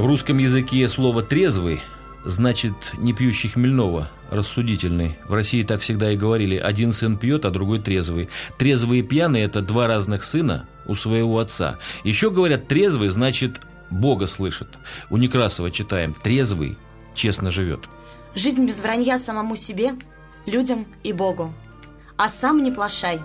В 0.00 0.06
русском 0.06 0.38
языке 0.38 0.88
слово 0.88 1.22
«трезвый» 1.22 1.82
значит 2.24 2.72
не 2.96 3.12
пьющий 3.12 3.50
хмельного, 3.50 4.08
рассудительный. 4.30 5.18
В 5.28 5.34
России 5.34 5.62
так 5.62 5.82
всегда 5.82 6.10
и 6.12 6.16
говорили. 6.16 6.56
Один 6.56 6.94
сын 6.94 7.18
пьет, 7.18 7.44
а 7.44 7.50
другой 7.50 7.80
трезвый. 7.80 8.30
Трезвый 8.56 9.00
и 9.00 9.02
пьяный– 9.02 9.40
это 9.42 9.60
два 9.60 9.86
разных 9.86 10.24
сына 10.24 10.66
у 10.86 10.94
своего 10.94 11.38
отца. 11.38 11.76
Еще 12.02 12.30
говорят, 12.30 12.66
трезвый 12.66 13.10
значит 13.10 13.60
Бога 13.90 14.26
слышит. 14.26 14.68
У 15.10 15.18
Некрасова 15.18 15.70
читаем 15.70 16.14
«трезвый 16.14 16.78
честно 17.12 17.50
живет». 17.50 17.80
Жизнь 18.34 18.64
без 18.64 18.80
вранья 18.80 19.18
самому 19.18 19.54
себе, 19.54 19.96
людям 20.46 20.86
и 21.02 21.12
Богу. 21.12 21.52
А 22.16 22.30
сам 22.30 22.62
не 22.62 22.70
плашай. 22.70 23.20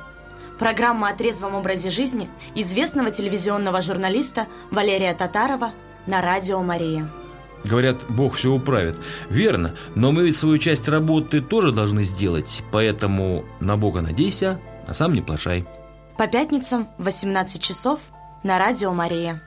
Программа 0.60 1.08
о 1.08 1.16
трезвом 1.16 1.56
образе 1.56 1.90
жизни 1.90 2.30
известного 2.54 3.12
телевизионного 3.12 3.82
журналиста 3.82 4.48
Валерия 4.72 5.14
Татарова 5.14 5.72
на 6.08 6.22
радио 6.22 6.62
«Мария». 6.62 7.10
Говорят, 7.64 8.06
Бог 8.10 8.36
все 8.36 8.52
управит. 8.52 8.96
Верно, 9.30 9.74
но 9.96 10.12
мы 10.12 10.26
ведь 10.26 10.38
свою 10.38 10.60
часть 10.60 10.88
работы 10.88 11.42
тоже 11.42 11.72
должны 11.72 12.04
сделать, 12.04 12.64
поэтому 12.72 13.44
на 13.60 13.76
Бога 13.76 14.02
надейся, 14.02 14.60
а 14.88 14.94
сам 14.94 15.14
не 15.14 15.22
плашай. 15.22 15.66
По 16.18 16.28
пятницам 16.28 16.88
в 16.98 17.06
18 17.06 17.62
часов 17.62 18.00
на 18.44 18.60
радио 18.60 18.94
«Мария». 18.94 19.42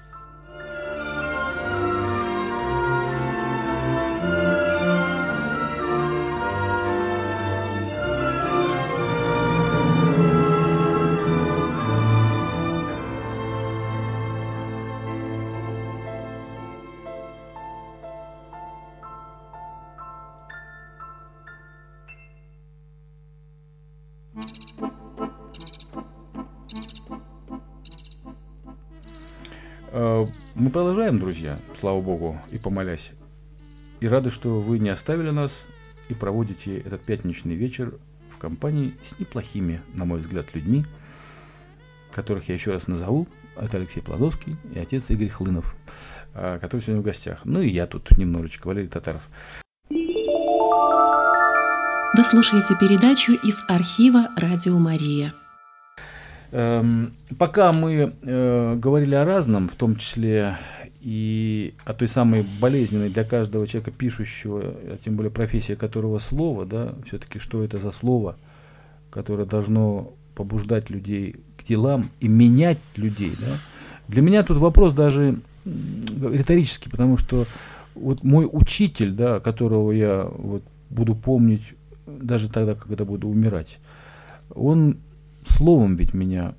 Продолжаем, 30.79 31.19
друзья, 31.19 31.59
слава 31.81 32.01
богу, 32.01 32.41
и 32.53 32.57
помолясь. 32.57 33.11
И 33.99 34.07
рады, 34.07 34.31
что 34.31 34.61
вы 34.61 34.79
не 34.79 34.91
оставили 34.91 35.31
нас 35.31 35.53
и 36.09 36.15
проводите 36.15 36.79
этот 36.79 37.03
пятничный 37.03 37.57
вечер 37.57 37.95
в 38.33 38.39
компании 38.39 38.95
с 39.11 39.19
неплохими, 39.19 39.81
на 39.93 40.05
мой 40.05 40.21
взгляд, 40.21 40.55
людьми, 40.55 40.87
которых 42.13 42.49
я 42.49 42.55
еще 42.55 42.71
раз 42.71 42.87
назову. 42.87 43.27
Это 43.57 43.79
Алексей 43.79 44.01
Плодовский 44.01 44.57
и 44.73 44.79
отец 44.79 45.11
Игорь 45.11 45.31
Хлынов, 45.31 45.75
э, 46.35 46.61
который 46.61 46.83
сегодня 46.83 47.03
в 47.03 47.05
гостях. 47.05 47.41
Ну 47.43 47.61
и 47.61 47.69
я 47.69 47.89
тут 47.89 48.17
немножечко, 48.17 48.69
Валерий 48.69 48.89
Татаров. 48.89 49.23
Вы 49.91 50.05
слушаете 52.23 52.77
передачу 52.79 53.33
из 53.33 53.65
архива 53.67 54.29
«Радио 54.37 54.79
Мария». 54.79 55.35
Эм, 56.51 57.13
пока 57.39 57.73
мы 57.73 58.13
э, 58.23 58.77
говорили 58.77 59.15
о 59.15 59.25
разном, 59.25 59.69
в 59.69 59.75
том 59.75 59.97
числе 59.97 60.57
и 61.01 61.75
о 61.85 61.93
той 61.93 62.09
самой 62.09 62.45
болезненной 62.61 63.11
для 63.11 63.25
каждого 63.25 63.67
человека 63.67 63.91
пишущего, 63.91 64.63
а 64.65 64.99
тем 65.05 65.17
более 65.17 65.31
профессия 65.31 65.77
которого 65.77 66.19
слово, 66.19 66.65
да, 66.65 66.95
все-таки 67.07 67.39
что 67.39 67.63
это 67.63 67.77
за 67.77 67.93
слово, 67.93 68.37
которое 69.11 69.45
должно 69.45 70.15
побуждать 70.35 70.89
людей 70.89 71.37
к 71.59 71.69
делам 71.69 72.11
и 72.21 72.29
менять 72.29 72.79
людей, 72.97 73.35
да. 73.39 73.59
Для 74.09 74.23
меня 74.23 74.43
тут 74.43 74.57
вопрос 74.57 74.95
даже 74.95 75.39
риторический, 75.67 76.89
потому 76.89 77.19
что 77.19 77.45
вот 77.95 78.25
мой 78.25 78.49
учитель, 78.51 79.13
да, 79.13 79.39
которого 79.39 79.93
я 79.93 80.25
вот 80.25 80.63
буду 80.89 81.15
помнить 81.15 81.63
даже 82.07 82.49
тогда, 82.49 82.75
когда 82.75 83.05
буду 83.05 83.29
умирать, 83.29 83.79
он 84.55 84.97
словом 85.49 85.97
ведь 85.97 86.15
меня 86.15 86.55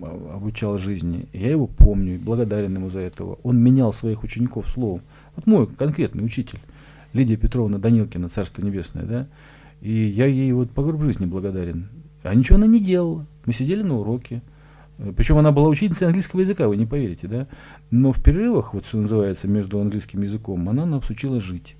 а, 0.00 0.34
обучал 0.36 0.78
жизни. 0.78 1.26
Я 1.32 1.50
его 1.50 1.66
помню, 1.66 2.18
благодарен 2.18 2.74
ему 2.74 2.90
за 2.90 3.00
этого. 3.00 3.38
Он 3.42 3.58
менял 3.58 3.92
своих 3.92 4.22
учеников 4.22 4.68
словом. 4.68 5.02
Вот 5.36 5.46
мой 5.46 5.66
конкретный 5.66 6.24
учитель, 6.24 6.60
Лидия 7.12 7.36
Петровна 7.36 7.78
Данилкина, 7.78 8.28
Царство 8.28 8.62
Небесное, 8.62 9.04
да, 9.04 9.26
и 9.80 9.92
я 9.92 10.26
ей 10.26 10.52
вот 10.52 10.70
по 10.70 10.82
гроб 10.82 11.02
жизни 11.02 11.26
благодарен. 11.26 11.88
А 12.22 12.34
ничего 12.34 12.56
она 12.56 12.66
не 12.66 12.80
делала. 12.80 13.26
Мы 13.46 13.52
сидели 13.52 13.82
на 13.82 13.98
уроке. 13.98 14.42
Причем 15.16 15.38
она 15.38 15.52
была 15.52 15.68
учительницей 15.68 16.08
английского 16.08 16.40
языка, 16.40 16.66
вы 16.66 16.76
не 16.76 16.84
поверите, 16.84 17.28
да? 17.28 17.46
Но 17.92 18.10
в 18.10 18.20
перерывах, 18.22 18.74
вот 18.74 18.84
что 18.84 18.98
называется, 18.98 19.46
между 19.46 19.80
английским 19.80 20.22
языком, 20.22 20.68
она 20.68 20.86
нас 20.86 21.08
учила 21.08 21.40
жить. 21.40 21.76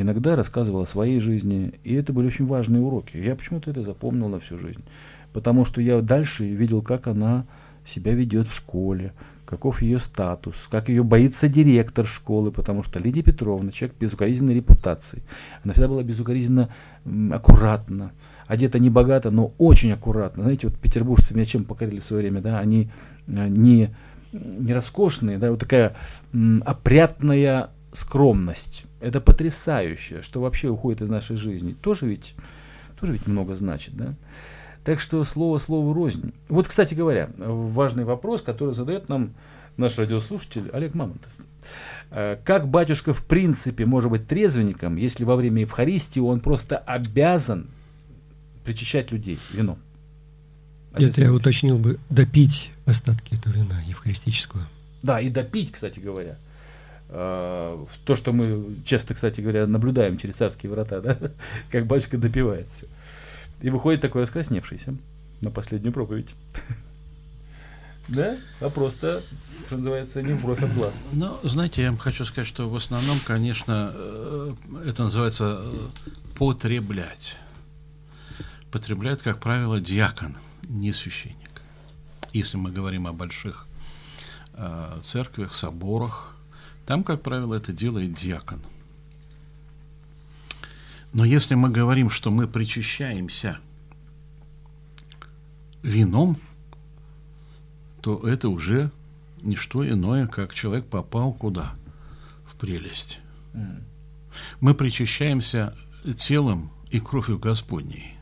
Иногда 0.00 0.36
рассказывала 0.36 0.84
о 0.84 0.86
своей 0.86 1.20
жизни, 1.20 1.74
и 1.84 1.94
это 1.94 2.12
были 2.12 2.28
очень 2.28 2.46
важные 2.46 2.82
уроки. 2.82 3.16
Я 3.16 3.34
почему-то 3.34 3.70
это 3.70 3.82
запомнил 3.82 4.28
на 4.28 4.40
всю 4.40 4.58
жизнь 4.58 4.82
потому 5.32 5.64
что 5.64 5.80
я 5.80 6.00
дальше 6.00 6.44
видел, 6.44 6.82
как 6.82 7.06
она 7.06 7.44
себя 7.86 8.12
ведет 8.12 8.48
в 8.48 8.54
школе, 8.54 9.12
каков 9.46 9.82
ее 9.82 9.98
статус, 9.98 10.54
как 10.70 10.88
ее 10.88 11.02
боится 11.02 11.48
директор 11.48 12.06
школы, 12.06 12.50
потому 12.50 12.82
что 12.82 12.98
Лидия 12.98 13.22
Петровна, 13.22 13.72
человек 13.72 13.96
безукоризненной 13.98 14.54
репутации, 14.54 15.22
она 15.64 15.72
всегда 15.72 15.88
была 15.88 16.02
безукоризненно 16.02 16.68
аккуратна, 17.30 18.12
одета 18.46 18.78
не 18.78 18.90
богато, 18.90 19.30
но 19.30 19.52
очень 19.58 19.92
аккуратно. 19.92 20.42
Знаете, 20.42 20.68
вот 20.68 20.76
петербуржцы 20.78 21.34
меня 21.34 21.44
чем 21.44 21.64
покорили 21.64 22.00
в 22.00 22.04
свое 22.04 22.22
время, 22.22 22.42
да, 22.42 22.58
они 22.58 22.90
э, 23.26 23.48
не, 23.48 23.94
не 24.32 24.72
роскошные, 24.74 25.38
да, 25.38 25.50
вот 25.50 25.60
такая 25.60 25.94
м, 26.32 26.62
опрятная 26.66 27.70
скромность. 27.92 28.84
Это 29.00 29.20
потрясающе, 29.20 30.22
что 30.22 30.40
вообще 30.40 30.68
уходит 30.68 31.02
из 31.02 31.08
нашей 31.08 31.36
жизни. 31.36 31.74
Тоже 31.80 32.06
ведь, 32.06 32.34
тоже 32.98 33.12
ведь 33.12 33.26
много 33.26 33.54
значит, 33.54 33.96
да. 33.96 34.14
Так 34.84 35.00
что 35.00 35.22
слово 35.24 35.58
слову 35.58 35.92
рознь. 35.92 36.32
Вот, 36.48 36.66
кстати 36.66 36.94
говоря, 36.94 37.30
важный 37.36 38.04
вопрос, 38.04 38.42
который 38.42 38.74
задает 38.74 39.08
нам 39.08 39.34
наш 39.76 39.98
радиослушатель 39.98 40.70
Олег 40.72 40.94
Мамонтов. 40.94 41.30
Э, 42.10 42.38
как 42.44 42.68
батюшка 42.68 43.12
в 43.12 43.24
принципе 43.24 43.84
может 43.86 44.10
быть 44.10 44.26
трезвенником, 44.26 44.96
если 44.96 45.24
во 45.24 45.36
время 45.36 45.60
Евхаристии 45.60 46.20
он 46.20 46.40
просто 46.40 46.78
обязан 46.78 47.68
причащать 48.64 49.12
людей 49.12 49.38
вином? 49.52 49.78
Это 50.92 51.20
я 51.20 51.32
уточнил 51.32 51.78
бы, 51.78 51.98
допить 52.08 52.70
остатки 52.86 53.34
этого 53.34 53.52
вина 53.52 53.82
евхаристического. 53.86 54.66
Да, 55.02 55.20
и 55.20 55.28
допить, 55.30 55.72
кстати 55.72 56.00
говоря. 56.00 56.38
То, 57.08 58.16
что 58.16 58.32
мы 58.32 58.76
часто, 58.84 59.14
кстати 59.14 59.40
говоря, 59.40 59.66
наблюдаем 59.66 60.18
через 60.18 60.36
царские 60.36 60.70
врата, 60.70 61.00
да? 61.00 61.18
как 61.70 61.86
батюшка 61.86 62.18
допивает 62.18 62.66
все. 62.76 62.86
И 63.62 63.70
выходит 63.70 64.00
такой 64.00 64.22
раскрасневшийся 64.22 64.94
на 65.40 65.50
последнюю 65.50 65.92
проповедь. 65.92 66.34
Да? 68.08 68.38
Вопрос-то, 68.60 69.22
что 69.66 69.76
называется, 69.76 70.22
не 70.22 70.32
в 70.32 70.40
бровь, 70.40 70.62
а 70.62 70.66
в 70.66 70.74
глаз. 70.74 71.04
Ну, 71.12 71.38
знаете, 71.42 71.82
я 71.82 71.90
вам 71.90 71.98
хочу 71.98 72.24
сказать, 72.24 72.48
что 72.48 72.66
в 72.66 72.74
основном, 72.74 73.18
конечно, 73.20 73.92
э, 73.94 74.54
это 74.86 75.02
называется 75.02 75.58
э, 75.60 75.78
потреблять. 76.38 77.36
Потребляет, 78.70 79.20
как 79.20 79.40
правило, 79.40 79.78
диакон, 79.78 80.38
не 80.62 80.94
священник. 80.94 81.60
Если 82.32 82.56
мы 82.56 82.70
говорим 82.70 83.06
о 83.06 83.12
больших 83.12 83.66
э, 84.54 85.00
церквях, 85.02 85.54
соборах, 85.54 86.34
там, 86.88 87.04
как 87.04 87.22
правило, 87.22 87.54
это 87.54 87.72
делает 87.72 88.14
диакон– 88.14 88.60
но 91.12 91.24
если 91.24 91.54
мы 91.54 91.70
говорим, 91.70 92.10
что 92.10 92.30
мы 92.30 92.46
причащаемся 92.46 93.58
вином, 95.82 96.38
то 98.02 98.18
это 98.28 98.48
уже 98.48 98.90
не 99.42 99.56
что 99.56 99.88
иное, 99.88 100.26
как 100.26 100.52
человек 100.52 100.86
попал 100.86 101.32
куда? 101.32 101.74
В 102.46 102.56
прелесть. 102.56 103.20
Mm. 103.54 103.82
Мы 104.60 104.74
причащаемся 104.74 105.74
телом 106.16 106.70
и 106.90 107.00
кровью 107.00 107.38
Господней. 107.38 108.14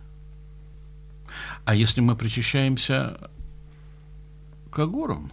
А 1.64 1.74
если 1.74 2.00
мы 2.00 2.16
причащаемся 2.16 3.30
к 4.70 4.78
огорам, 4.78 5.32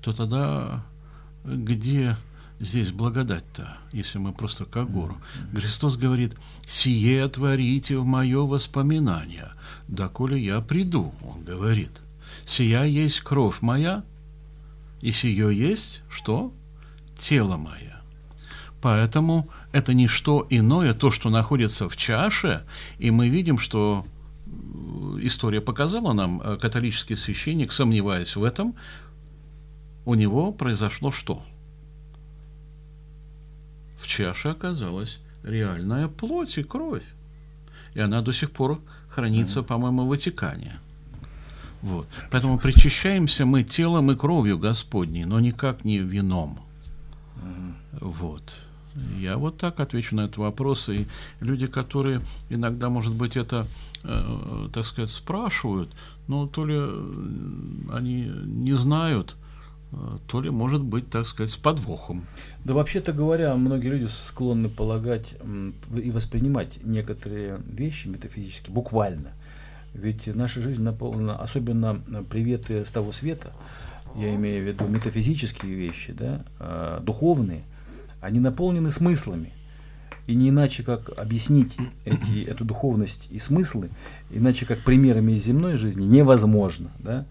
то 0.00 0.12
тогда 0.12 0.84
где 1.46 2.16
здесь 2.58 2.90
благодать-то, 2.90 3.76
если 3.92 4.18
мы 4.18 4.32
просто 4.32 4.64
как 4.64 4.90
гору? 4.90 5.16
Христос 5.54 5.96
говорит, 5.96 6.34
«Сие 6.66 7.26
творите 7.28 7.96
в 7.98 8.04
мое 8.04 8.42
воспоминание, 8.44 9.52
доколе 9.88 10.38
я 10.38 10.60
приду», 10.60 11.14
он 11.22 11.44
говорит. 11.44 11.90
«Сия 12.46 12.84
есть 12.84 13.20
кровь 13.20 13.60
моя, 13.60 14.04
и 15.00 15.12
сие 15.12 15.56
есть 15.56 16.02
что? 16.10 16.52
Тело 17.18 17.56
мое». 17.56 17.96
Поэтому 18.82 19.48
это 19.72 19.94
не 19.94 20.06
что 20.06 20.46
иное, 20.48 20.94
то, 20.94 21.10
что 21.10 21.30
находится 21.30 21.88
в 21.88 21.96
чаше, 21.96 22.62
и 22.98 23.10
мы 23.10 23.28
видим, 23.28 23.58
что 23.58 24.06
э, 24.46 24.50
история 25.22 25.60
показала 25.60 26.12
нам, 26.12 26.40
э, 26.40 26.56
католический 26.56 27.16
священник, 27.16 27.72
сомневаясь 27.72 28.36
в 28.36 28.44
этом, 28.44 28.74
у 30.06 30.14
него 30.14 30.52
произошло 30.52 31.10
что– 31.10 31.42
в 34.06 34.06
чаше 34.06 34.50
оказалась 34.50 35.18
реальная 35.42 36.08
плоть 36.08 36.58
и 36.58 36.62
кровь. 36.62 37.04
И 37.94 38.00
она 38.00 38.22
до 38.22 38.32
сих 38.32 38.50
пор 38.50 38.80
хранится, 39.08 39.62
по-моему, 39.62 40.04
в 40.04 40.08
Ватикане. 40.08 40.78
Вот. 41.82 42.06
Поэтому 42.30 42.58
причащаемся 42.58 43.46
мы 43.46 43.62
телом 43.62 44.10
и 44.10 44.16
кровью 44.16 44.58
Господней, 44.58 45.24
но 45.24 45.40
никак 45.40 45.84
не 45.84 45.98
вином. 45.98 46.60
Вот. 48.00 48.54
Я 49.18 49.36
вот 49.36 49.58
так 49.58 49.80
отвечу 49.80 50.14
на 50.14 50.22
этот 50.22 50.38
вопрос. 50.38 50.88
И 50.88 51.06
люди, 51.40 51.66
которые 51.66 52.22
иногда, 52.48 52.88
может 52.88 53.14
быть, 53.14 53.36
это, 53.36 53.66
э, 54.04 54.68
так 54.72 54.86
сказать, 54.86 55.10
спрашивают, 55.10 55.90
но 56.28 56.46
то 56.46 56.64
ли 56.64 56.76
э, 56.78 57.90
они 57.92 58.24
не 58.44 58.74
знают, 58.74 59.34
то 60.26 60.40
ли, 60.40 60.50
может 60.50 60.82
быть, 60.82 61.08
так 61.08 61.26
сказать, 61.26 61.50
с 61.50 61.56
подвохом. 61.56 62.26
Да, 62.64 62.74
вообще-то 62.74 63.12
говоря, 63.12 63.54
многие 63.54 63.88
люди 63.88 64.10
склонны 64.28 64.68
полагать 64.68 65.34
и 65.96 66.10
воспринимать 66.10 66.84
некоторые 66.84 67.60
вещи 67.66 68.08
метафизически 68.08 68.70
буквально. 68.70 69.32
Ведь 69.94 70.26
наша 70.26 70.60
жизнь 70.60 70.82
наполнена, 70.82 71.36
особенно 71.36 72.02
приветы 72.28 72.84
с 72.84 72.90
того 72.90 73.12
света, 73.12 73.52
я 74.14 74.34
имею 74.34 74.64
в 74.64 74.66
виду 74.66 74.86
метафизические 74.86 75.74
вещи, 75.74 76.12
да, 76.12 76.42
э, 76.58 77.00
духовные, 77.02 77.62
они 78.20 78.40
наполнены 78.40 78.90
смыслами. 78.90 79.52
И 80.26 80.34
не 80.34 80.48
иначе, 80.48 80.82
как 80.82 81.16
объяснить 81.18 81.76
эти, 82.04 82.44
эту 82.48 82.64
духовность 82.64 83.26
и 83.30 83.38
смыслы, 83.38 83.90
иначе 84.30 84.66
как 84.66 84.80
примерами 84.80 85.32
из 85.32 85.44
земной 85.44 85.76
жизни, 85.76 86.04
невозможно. 86.04 86.90
Да? 86.98 87.26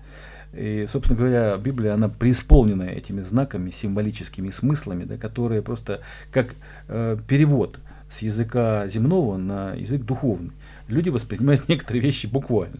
И, 0.55 0.85
собственно 0.89 1.19
говоря, 1.19 1.57
Библия, 1.57 1.93
она 1.93 2.07
преисполнена 2.07 2.83
этими 2.83 3.21
знаками, 3.21 3.71
символическими 3.71 4.49
смыслами, 4.51 5.03
да, 5.03 5.17
которые 5.17 5.61
просто 5.61 6.01
как 6.31 6.55
э, 6.87 7.17
перевод 7.27 7.79
с 8.09 8.21
языка 8.21 8.87
земного 8.87 9.37
на 9.37 9.73
язык 9.73 10.03
духовный. 10.03 10.53
Люди 10.87 11.09
воспринимают 11.09 11.67
некоторые 11.67 12.01
вещи 12.01 12.27
буквально. 12.27 12.79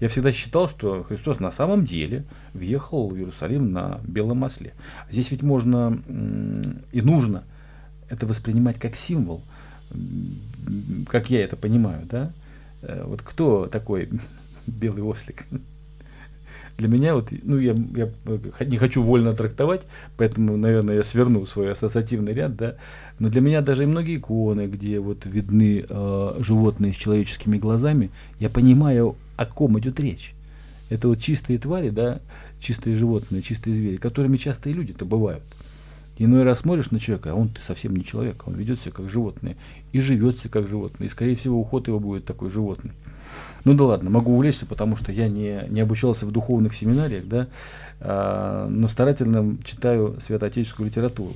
Я 0.00 0.08
всегда 0.08 0.32
считал, 0.32 0.68
что 0.68 1.04
Христос 1.04 1.40
на 1.40 1.50
самом 1.50 1.86
деле 1.86 2.24
въехал 2.52 3.08
в 3.08 3.16
Иерусалим 3.16 3.72
на 3.72 4.00
белом 4.06 4.38
масле. 4.38 4.74
Здесь 5.10 5.30
ведь 5.30 5.42
можно 5.42 6.02
и 6.92 7.00
нужно 7.00 7.44
это 8.10 8.26
воспринимать 8.26 8.78
как 8.78 8.96
символ, 8.96 9.42
как 11.08 11.30
я 11.30 11.44
это 11.44 11.56
понимаю, 11.56 12.06
да? 12.06 12.32
Э, 12.82 13.04
вот 13.06 13.22
кто 13.22 13.66
такой 13.66 14.10
белый 14.66 15.02
ослик? 15.02 15.46
Для 16.76 16.88
меня 16.88 17.14
вот, 17.14 17.28
ну 17.42 17.58
я, 17.58 17.74
я 17.94 18.66
не 18.66 18.78
хочу 18.78 19.00
вольно 19.02 19.34
трактовать, 19.34 19.82
поэтому, 20.16 20.56
наверное, 20.56 20.96
я 20.96 21.04
сверну 21.04 21.46
свой 21.46 21.72
ассоциативный 21.72 22.32
ряд, 22.32 22.56
да. 22.56 22.74
Но 23.20 23.28
для 23.28 23.40
меня 23.40 23.60
даже 23.60 23.84
и 23.84 23.86
многие 23.86 24.16
иконы, 24.16 24.66
где 24.66 24.98
вот 24.98 25.24
видны 25.24 25.84
э, 25.88 26.36
животные 26.40 26.92
с 26.92 26.96
человеческими 26.96 27.58
глазами, 27.58 28.10
я 28.40 28.50
понимаю, 28.50 29.14
о 29.36 29.46
ком 29.46 29.78
идет 29.78 30.00
речь. 30.00 30.34
Это 30.90 31.08
вот 31.08 31.20
чистые 31.20 31.58
твари, 31.58 31.90
да, 31.90 32.20
чистые 32.60 32.96
животные, 32.96 33.42
чистые 33.42 33.76
звери, 33.76 33.96
которыми 33.96 34.36
часто 34.36 34.68
и 34.68 34.72
люди-то 34.72 35.04
бывают. 35.04 35.42
Иной 36.18 36.44
раз 36.44 36.60
смотришь 36.60 36.90
на 36.90 37.00
человека, 37.00 37.32
а 37.32 37.34
он 37.34 37.48
ты 37.48 37.60
совсем 37.66 37.96
не 37.96 38.04
человек, 38.04 38.46
он 38.46 38.54
ведет 38.54 38.80
себя 38.80 38.92
как 38.92 39.08
животное 39.08 39.56
и 39.92 40.00
живет 40.00 40.38
себя 40.38 40.50
как 40.50 40.68
животное, 40.68 41.06
и 41.06 41.10
скорее 41.10 41.36
всего 41.36 41.60
уход 41.60 41.88
его 41.88 41.98
будет 41.98 42.24
такой 42.24 42.50
животный. 42.50 42.92
Ну 43.64 43.74
да 43.74 43.84
ладно, 43.84 44.10
могу 44.10 44.34
увлечься, 44.34 44.66
потому 44.66 44.96
что 44.96 45.10
я 45.10 45.28
не, 45.28 45.64
не 45.68 45.80
обучался 45.80 46.26
в 46.26 46.32
духовных 46.32 46.74
семинариях, 46.74 47.26
да, 47.26 47.46
а, 48.00 48.68
но 48.68 48.88
старательно 48.88 49.56
читаю 49.64 50.18
святоотеческую 50.20 50.88
литературу. 50.88 51.32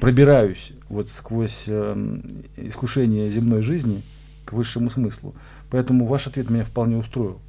Пробираюсь 0.00 0.72
вот 0.88 1.08
сквозь 1.08 1.64
э, 1.68 2.18
искушение 2.56 3.30
земной 3.30 3.62
жизни 3.62 4.02
к 4.44 4.52
высшему 4.52 4.90
смыслу. 4.90 5.34
Поэтому 5.70 6.06
ваш 6.06 6.26
ответ 6.26 6.50
меня 6.50 6.64
вполне 6.64 6.96
устроил. 6.96 7.40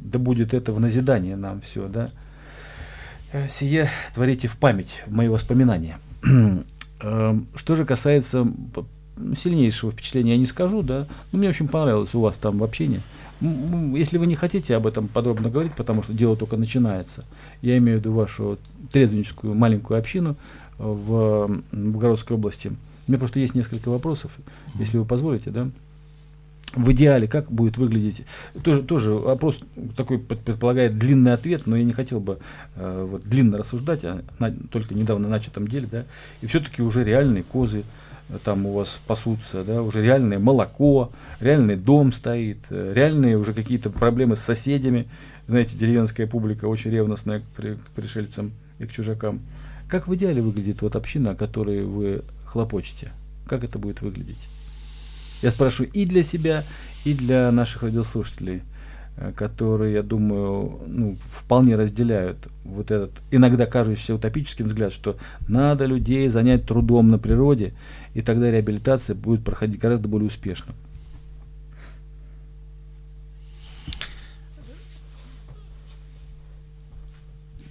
Да 0.00 0.18
будет 0.18 0.52
это 0.52 0.72
в 0.72 0.80
назидание 0.80 1.34
нам 1.34 1.62
все, 1.62 1.88
да. 1.88 2.10
Э, 3.32 3.48
сие 3.48 3.88
творите 4.14 4.48
в 4.48 4.56
память, 4.56 5.02
в 5.06 5.12
мои 5.12 5.28
воспоминания. 5.28 5.98
Эм, 7.00 7.46
что 7.56 7.74
же 7.74 7.84
касается 7.84 8.46
сильнейшего 9.40 9.92
впечатления, 9.92 10.32
я 10.32 10.38
не 10.38 10.46
скажу, 10.46 10.82
да. 10.82 11.06
Но 11.32 11.38
мне 11.38 11.48
очень 11.48 11.68
понравилось 11.68 12.14
у 12.14 12.20
вас 12.20 12.34
там 12.40 12.58
в 12.58 12.64
общении. 12.64 13.00
Если 13.40 14.16
вы 14.16 14.26
не 14.26 14.36
хотите 14.36 14.76
об 14.76 14.86
этом 14.86 15.08
подробно 15.08 15.50
говорить, 15.50 15.74
потому 15.74 16.02
что 16.02 16.12
дело 16.12 16.36
только 16.36 16.56
начинается, 16.56 17.24
я 17.62 17.76
имею 17.78 17.98
в 17.98 18.00
виду 18.00 18.12
вашу 18.12 18.58
трезвенническую 18.92 19.54
маленькую 19.54 19.98
общину 19.98 20.36
в 20.78 21.60
Богородской 21.72 22.36
области. 22.36 22.68
У 23.06 23.10
меня 23.10 23.18
просто 23.18 23.40
есть 23.40 23.54
несколько 23.54 23.90
вопросов, 23.90 24.30
если 24.78 24.98
вы 24.98 25.04
позволите, 25.04 25.50
да? 25.50 25.68
В 26.74 26.90
идеале, 26.92 27.28
как 27.28 27.52
будет 27.52 27.76
выглядеть, 27.76 28.24
тоже, 28.64 28.82
тоже 28.82 29.12
вопрос 29.12 29.58
такой 29.96 30.18
предполагает 30.18 30.98
длинный 30.98 31.32
ответ, 31.32 31.66
но 31.66 31.76
я 31.76 31.84
не 31.84 31.92
хотел 31.92 32.18
бы 32.18 32.38
э, 32.74 33.06
вот, 33.08 33.22
длинно 33.22 33.58
рассуждать 33.58 34.02
о 34.04 34.22
на, 34.40 34.50
только 34.50 34.94
недавно 34.94 35.28
начатом 35.28 35.68
деле, 35.68 35.86
да, 35.88 36.04
и 36.40 36.46
все-таки 36.46 36.82
уже 36.82 37.04
реальные 37.04 37.44
козы, 37.44 37.84
там 38.42 38.66
у 38.66 38.72
вас 38.72 38.98
пасутся, 39.06 39.64
да, 39.64 39.82
уже 39.82 40.02
реальное 40.02 40.38
молоко, 40.38 41.12
реальный 41.40 41.76
дом 41.76 42.12
стоит, 42.12 42.58
э, 42.70 42.92
реальные 42.94 43.36
уже 43.36 43.52
какие-то 43.52 43.90
проблемы 43.90 44.36
с 44.36 44.40
соседями. 44.40 45.06
Знаете, 45.46 45.76
деревенская 45.76 46.26
публика 46.26 46.66
очень 46.66 46.90
ревностная 46.90 47.40
к, 47.40 47.44
при, 47.56 47.74
к 47.74 47.86
пришельцам 47.94 48.52
и 48.78 48.86
к 48.86 48.92
чужакам. 48.92 49.40
Как 49.88 50.08
в 50.08 50.14
идеале 50.14 50.40
выглядит 50.40 50.80
вот 50.82 50.96
община, 50.96 51.32
о 51.32 51.34
которой 51.34 51.84
вы 51.84 52.22
хлопочете? 52.46 53.12
Как 53.46 53.62
это 53.62 53.78
будет 53.78 54.00
выглядеть? 54.00 54.48
Я 55.42 55.50
спрашиваю 55.50 55.90
и 55.92 56.06
для 56.06 56.22
себя, 56.22 56.64
и 57.04 57.12
для 57.12 57.52
наших 57.52 57.82
радиослушателей– 57.82 58.62
которые, 59.36 59.94
я 59.94 60.02
думаю, 60.02 60.80
ну, 60.86 61.16
вполне 61.38 61.76
разделяют 61.76 62.36
вот 62.64 62.90
этот 62.90 63.12
иногда 63.30 63.66
кажущийся 63.66 64.14
утопическим 64.14 64.66
взгляд, 64.66 64.92
что 64.92 65.16
надо 65.46 65.86
людей 65.86 66.28
занять 66.28 66.66
трудом 66.66 67.10
на 67.10 67.18
природе, 67.18 67.74
и 68.14 68.22
тогда 68.22 68.50
реабилитация 68.50 69.14
будет 69.14 69.44
проходить 69.44 69.78
гораздо 69.78 70.08
более 70.08 70.28
успешно. 70.28 70.74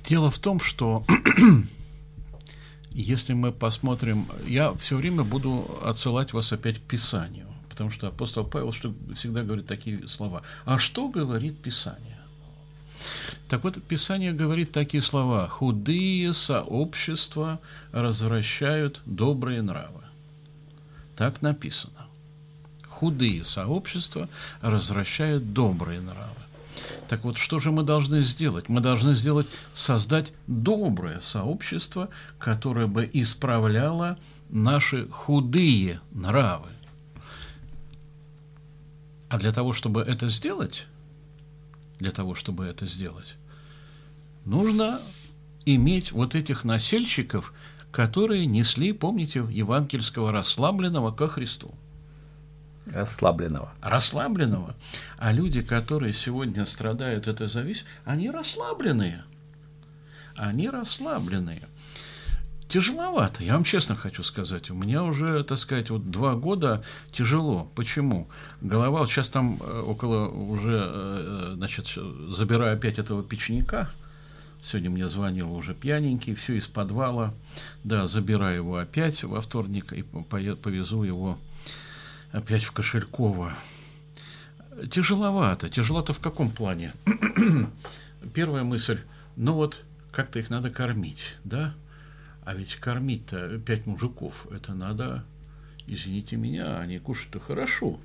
Дело 0.08 0.30
в 0.30 0.40
том, 0.40 0.60
что 0.60 1.06
если 2.92 3.34
мы 3.34 3.52
посмотрим, 3.52 4.28
я 4.46 4.74
все 4.74 4.98
время 4.98 5.24
буду 5.24 5.80
отсылать 5.84 6.34
вас 6.34 6.54
опять 6.54 6.78
к 6.78 6.82
Писанию. 6.82 7.53
Потому 7.74 7.90
что 7.90 8.08
апостол 8.10 8.46
Павел 8.46 8.72
что, 8.72 8.94
всегда 9.16 9.42
говорит 9.42 9.66
такие 9.66 10.08
слова. 10.08 10.44
А 10.64 10.78
что 10.78 11.10
говорит 11.10 11.58
Писание? 11.58 12.20
Так 13.50 13.64
вот, 13.64 13.82
Писание 13.82 14.32
говорит 14.32 14.72
такие 14.72 15.02
слова. 15.02 15.48
Худые 15.48 16.36
сообщества 16.36 17.60
развращают 17.92 19.02
добрые 19.08 19.64
нравы. 19.64 20.04
Так 21.16 21.42
написано. 21.42 22.06
Худые 22.88 23.44
сообщества 23.44 24.30
развращают 24.62 25.54
добрые 25.54 26.00
нравы. 26.00 26.30
Так 27.10 27.24
вот, 27.24 27.40
что 27.40 27.58
же 27.58 27.72
мы 27.72 27.82
должны 27.82 28.22
сделать? 28.22 28.70
Мы 28.70 28.82
должны 28.82 29.16
сделать, 29.16 29.48
создать 29.74 30.32
доброе 30.46 31.22
сообщество, 31.22 32.10
которое 32.38 32.86
бы 32.86 33.10
исправляло 33.12 34.20
наши 34.50 35.08
худые 35.08 36.02
нравы. 36.12 36.70
А 39.34 39.40
для 39.40 39.52
того, 39.52 39.74
чтобы 39.74 40.02
это 40.02 40.30
сделать, 40.30 40.86
для 41.98 42.12
того, 42.12 42.36
чтобы 42.36 42.66
это 42.68 42.86
сделать, 42.86 43.34
нужно 44.46 45.02
иметь 45.66 46.12
вот 46.12 46.36
этих 46.36 46.64
насельщиков, 46.64 47.52
которые 47.92 48.46
несли, 48.46 48.94
помните, 48.94 49.44
евангельского 49.50 50.32
расслабленного 50.32 51.12
ко 51.12 51.28
Христу. 51.28 51.74
Расслабленного. 52.86 53.74
Расслабленного. 53.82 54.76
А 55.18 55.32
люди, 55.32 55.64
которые 55.64 56.14
сегодня 56.14 56.68
страдают 56.68 57.28
этой 57.28 57.48
зависимостью, 57.48 57.88
они 58.06 58.30
расслабленные. 58.30 59.24
Они 60.36 60.70
расслабленные 60.70 61.68
тяжеловато. 62.74 63.44
Я 63.44 63.54
вам 63.54 63.64
честно 63.64 63.96
хочу 63.96 64.24
сказать, 64.24 64.72
у 64.72 64.74
меня 64.74 65.04
уже, 65.04 65.44
так 65.44 65.60
сказать, 65.60 65.92
вот 65.92 66.10
два 66.10 66.34
года 66.34 66.84
тяжело. 67.12 67.72
Почему? 67.76 68.28
Голова, 68.62 69.02
вот 69.02 69.10
сейчас 69.10 69.30
там 69.30 69.60
э, 69.62 69.82
около 69.82 70.28
уже, 70.28 70.82
э, 70.84 71.52
э, 71.52 71.56
значит, 71.56 71.88
забираю 72.30 72.76
опять 72.76 72.98
этого 72.98 73.22
печника. 73.22 73.92
Сегодня 74.64 74.90
мне 74.90 75.08
звонил 75.08 75.54
уже 75.54 75.76
пьяненький, 75.76 76.34
все 76.34 76.54
из 76.54 76.68
подвала. 76.68 77.36
Да, 77.84 78.08
забираю 78.08 78.56
его 78.56 78.78
опять 78.78 79.24
во 79.24 79.40
вторник 79.40 79.94
и 79.94 80.02
повезу 80.02 81.04
его 81.04 81.38
опять 82.32 82.64
в 82.64 82.72
Кошельково. 82.72 83.54
Тяжеловато. 84.90 85.70
Тяжеловато 85.70 86.14
в 86.14 86.20
каком 86.20 86.50
плане? 86.50 86.94
Первая 88.34 88.64
мысль, 88.64 89.02
ну 89.36 89.54
вот, 89.54 89.82
как-то 90.12 90.40
их 90.40 90.50
надо 90.50 90.72
кормить, 90.72 91.36
да? 91.44 91.76
А 92.46 92.54
ведь 92.54 92.76
кормить-то 92.76 93.58
пять 93.60 93.86
мужиков, 93.86 94.48
это 94.52 94.74
надо 94.74 95.24
извините 95.88 96.36
меня, 96.36 96.80
они 96.80 97.00
кушают-то 97.00 97.40
хорошо. 97.40 98.00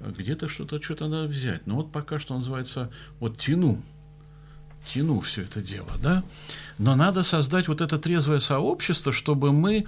Где-то 0.00 0.48
что-то 0.48 0.82
что-то 0.82 1.08
надо 1.08 1.28
взять. 1.28 1.66
Но 1.66 1.76
вот 1.76 1.92
пока 1.92 2.18
что 2.18 2.36
называется, 2.36 2.90
вот 3.20 3.38
тяну, 3.38 3.80
тяну 4.92 5.20
все 5.20 5.42
это 5.42 5.60
дело, 5.60 5.92
да. 6.02 6.24
Но 6.78 6.96
надо 6.96 7.22
создать 7.22 7.68
вот 7.68 7.80
это 7.80 7.98
трезвое 7.98 8.40
сообщество, 8.40 9.12
чтобы 9.12 9.52
мы 9.52 9.86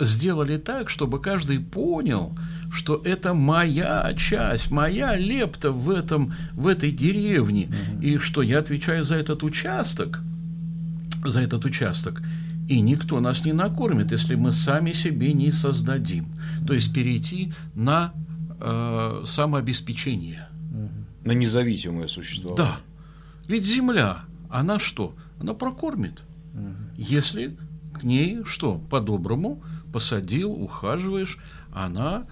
сделали 0.00 0.56
так, 0.56 0.90
чтобы 0.90 1.20
каждый 1.20 1.60
понял, 1.60 2.36
что 2.72 3.00
это 3.04 3.34
моя 3.34 4.12
часть, 4.16 4.70
моя 4.70 5.16
лепта 5.16 5.70
в, 5.70 5.90
этом, 5.90 6.34
в 6.54 6.66
этой 6.66 6.90
деревне, 6.90 7.66
угу. 7.66 8.02
и 8.02 8.18
что 8.18 8.42
я 8.42 8.58
отвечаю 8.58 9.04
за 9.04 9.14
этот 9.14 9.44
участок, 9.44 10.18
за 11.24 11.40
этот 11.42 11.64
участок, 11.64 12.20
и 12.68 12.80
никто 12.80 13.20
нас 13.20 13.44
не 13.44 13.52
накормит, 13.52 14.12
если 14.12 14.34
мы 14.34 14.52
сами 14.52 14.92
себе 14.92 15.32
не 15.32 15.50
создадим. 15.50 16.26
То 16.66 16.74
есть 16.74 16.92
перейти 16.92 17.52
на 17.74 18.12
э, 18.60 19.24
самообеспечение. 19.26 20.48
На 21.24 21.32
независимое 21.32 22.08
существование. 22.08 22.56
Да. 22.56 22.80
Ведь 23.46 23.64
земля, 23.64 24.24
она 24.50 24.78
что? 24.78 25.14
Она 25.40 25.54
прокормит. 25.54 26.22
Угу. 26.54 26.74
Если 26.96 27.56
к 27.94 28.02
ней 28.02 28.40
что? 28.44 28.80
По-доброму 28.90 29.62
посадил, 29.92 30.52
ухаживаешь, 30.52 31.38
она 31.72 32.26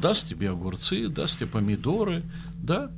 даст 0.00 0.28
тебе 0.28 0.50
огурцы, 0.50 1.08
даст 1.08 1.38
тебе 1.38 1.48
помидоры, 1.48 2.22
да, 2.54 2.90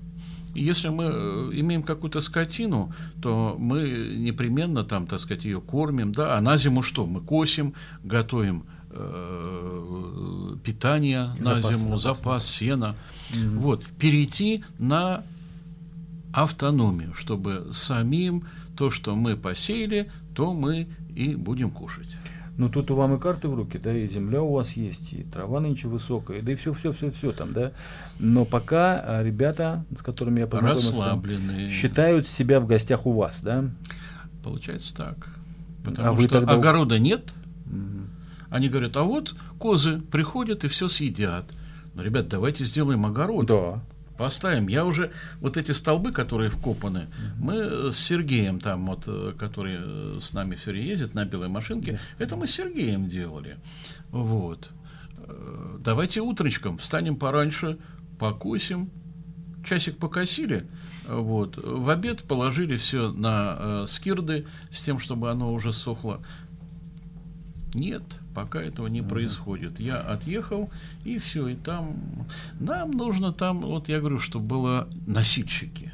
если 0.55 0.89
мы 0.89 1.05
э, 1.05 1.51
имеем 1.55 1.83
какую-то 1.83 2.21
скотину, 2.21 2.93
то 3.21 3.57
мы 3.59 4.17
непременно 4.17 4.85
там, 4.85 5.07
так 5.07 5.21
сказать, 5.21 5.45
ее 5.45 5.61
кормим, 5.61 6.13
да, 6.13 6.37
а 6.37 6.41
на 6.41 6.57
зиму 6.57 6.83
что? 6.83 7.07
Мы 7.07 7.21
косим, 7.21 7.75
готовим 8.05 8.65
э, 8.91 10.57
питание 10.65 11.35
запас, 11.39 11.65
на 11.65 11.73
зиму, 11.73 11.97
запас, 11.97 12.19
запас 12.19 12.47
сена. 12.47 12.97
Угу. 13.31 13.61
Вот, 13.61 13.85
перейти 13.99 14.65
на 14.79 15.23
автономию, 16.33 17.15
чтобы 17.15 17.69
самим 17.73 18.45
то, 18.77 18.91
что 18.91 19.15
мы 19.15 19.37
посеяли, 19.37 20.11
то 20.35 20.55
мы 20.55 20.87
и 21.15 21.35
будем 21.35 21.71
кушать. 21.71 22.09
Ну 22.59 22.69
тут 22.69 22.91
у 22.91 22.95
вам 22.95 23.15
и 23.15 23.19
карты 23.19 23.49
в 23.49 23.55
руки, 23.55 23.79
да, 23.79 23.97
и 23.97 24.07
земля 24.09 24.43
у 24.43 24.53
вас 24.53 24.73
есть, 24.73 25.13
и 25.13 25.23
трава 25.23 25.61
нынче 25.61 25.89
высокая, 25.89 26.43
да 26.43 26.53
и 26.53 26.55
все, 26.55 26.75
все, 26.75 26.93
все, 26.93 27.11
все 27.11 27.33
там, 27.33 27.53
да. 27.53 27.73
Но 28.19 28.45
пока 28.45 29.01
а, 29.01 29.23
ребята, 29.23 29.85
с 29.99 30.03
которыми 30.03 30.41
я 30.41 30.47
познакомился, 30.47 31.71
считают 31.71 32.29
себя 32.29 32.61
в 32.61 32.67
гостях 32.67 33.07
у 33.07 33.13
вас, 33.13 33.41
да? 33.41 33.65
Получается 34.45 34.95
так. 34.95 35.17
Потому 35.83 36.15
а 36.15 36.21
что 36.21 36.29
тогда... 36.29 36.53
огорода 36.53 36.99
нет. 36.99 37.33
Угу. 37.67 38.07
Они 38.51 38.69
говорят, 38.69 38.97
а 38.97 39.03
вот 39.03 39.35
козы 39.59 40.01
приходят 40.01 40.65
и 40.65 40.69
все 40.69 40.89
съедят. 40.89 41.47
Но, 41.95 42.03
ребят, 42.03 42.29
давайте 42.29 42.65
сделаем 42.65 43.07
огород. 43.07 43.47
Да 43.47 43.81
поставим. 44.23 44.69
Я 44.69 44.85
уже 44.85 45.11
вот 45.41 45.57
эти 45.57 45.73
столбы, 45.73 46.13
которые 46.13 46.49
вкопаны, 46.49 47.09
мы 47.41 47.91
с 47.91 47.99
Сергеем 47.99 48.61
там 48.61 48.87
вот, 48.87 49.03
э, 49.09 49.33
который 49.37 49.79
э, 49.81 50.19
с 50.23 50.33
нами 50.33 50.55
все 50.55 50.71
время 50.71 50.87
ездит 50.87 51.15
на 51.15 51.25
белой 51.25 51.49
машинке, 51.49 51.99
это 52.19 52.37
мы 52.37 52.47
с 52.47 52.53
Сергеем 52.53 53.09
делали. 53.09 53.57
Вот. 54.13 54.71
Э, 55.17 55.79
давайте 55.81 56.21
утречком 56.21 56.79
встанем 56.79 57.17
пораньше, 57.17 57.79
покусим, 58.21 58.91
часик 59.65 59.99
покосили, 59.99 60.69
вот. 61.09 61.57
В 61.57 61.91
обед 61.91 62.23
положили 62.23 62.77
все 62.77 63.11
на 63.11 63.57
э, 63.59 63.87
скирды 63.89 64.47
с 64.71 64.85
тем, 64.85 65.01
чтобы 65.01 65.33
оно 65.33 65.53
уже 65.53 65.73
сохло. 65.73 66.23
Нет, 67.75 68.05
пока 68.35 68.61
этого 68.61 68.87
не 68.87 69.01
uh-huh. 69.01 69.09
происходит. 69.09 69.81
Я 69.81 69.99
отъехал, 70.01 70.71
и 71.05 71.19
все, 71.19 71.49
и 71.49 71.57
там 71.57 71.97
нам 72.61 72.91
нужно 72.93 73.33
там, 73.33 73.61
вот 73.61 73.89
я 73.89 74.01
говорю, 74.01 74.19
чтобы 74.19 74.47
было 74.47 74.89
носильщики. 75.07 75.93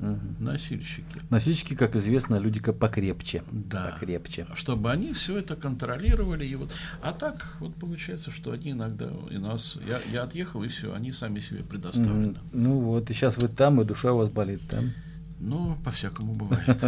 Угу. 0.00 0.18
Носильщики. 0.38 1.20
Носильщики, 1.28 1.74
как 1.74 1.94
известно, 1.94 2.36
люди 2.36 2.60
покрепче. 2.60 3.42
Да. 3.50 3.90
Покрепче. 3.92 4.46
Чтобы 4.54 4.90
они 4.90 5.12
все 5.12 5.38
это 5.38 5.56
контролировали. 5.56 6.46
И 6.46 6.54
вот, 6.54 6.70
а 7.02 7.12
так 7.12 7.56
вот 7.60 7.74
получается, 7.74 8.30
что 8.30 8.52
они 8.52 8.70
иногда 8.70 9.10
и 9.30 9.36
нас. 9.36 9.76
Я, 9.86 10.00
я 10.10 10.22
отъехал, 10.22 10.62
и 10.62 10.68
все, 10.68 10.94
они 10.94 11.12
сами 11.12 11.40
себе 11.40 11.62
предоставлены. 11.62 12.30
Угу. 12.30 12.38
Ну 12.52 12.78
вот, 12.80 13.10
и 13.10 13.14
сейчас 13.14 13.36
вы 13.36 13.48
там, 13.48 13.80
и 13.82 13.84
душа 13.84 14.12
у 14.12 14.18
вас 14.18 14.30
болит 14.30 14.66
там. 14.68 14.92
Ну, 15.40 15.76
по-всякому 15.84 16.34
бывает. 16.34 16.84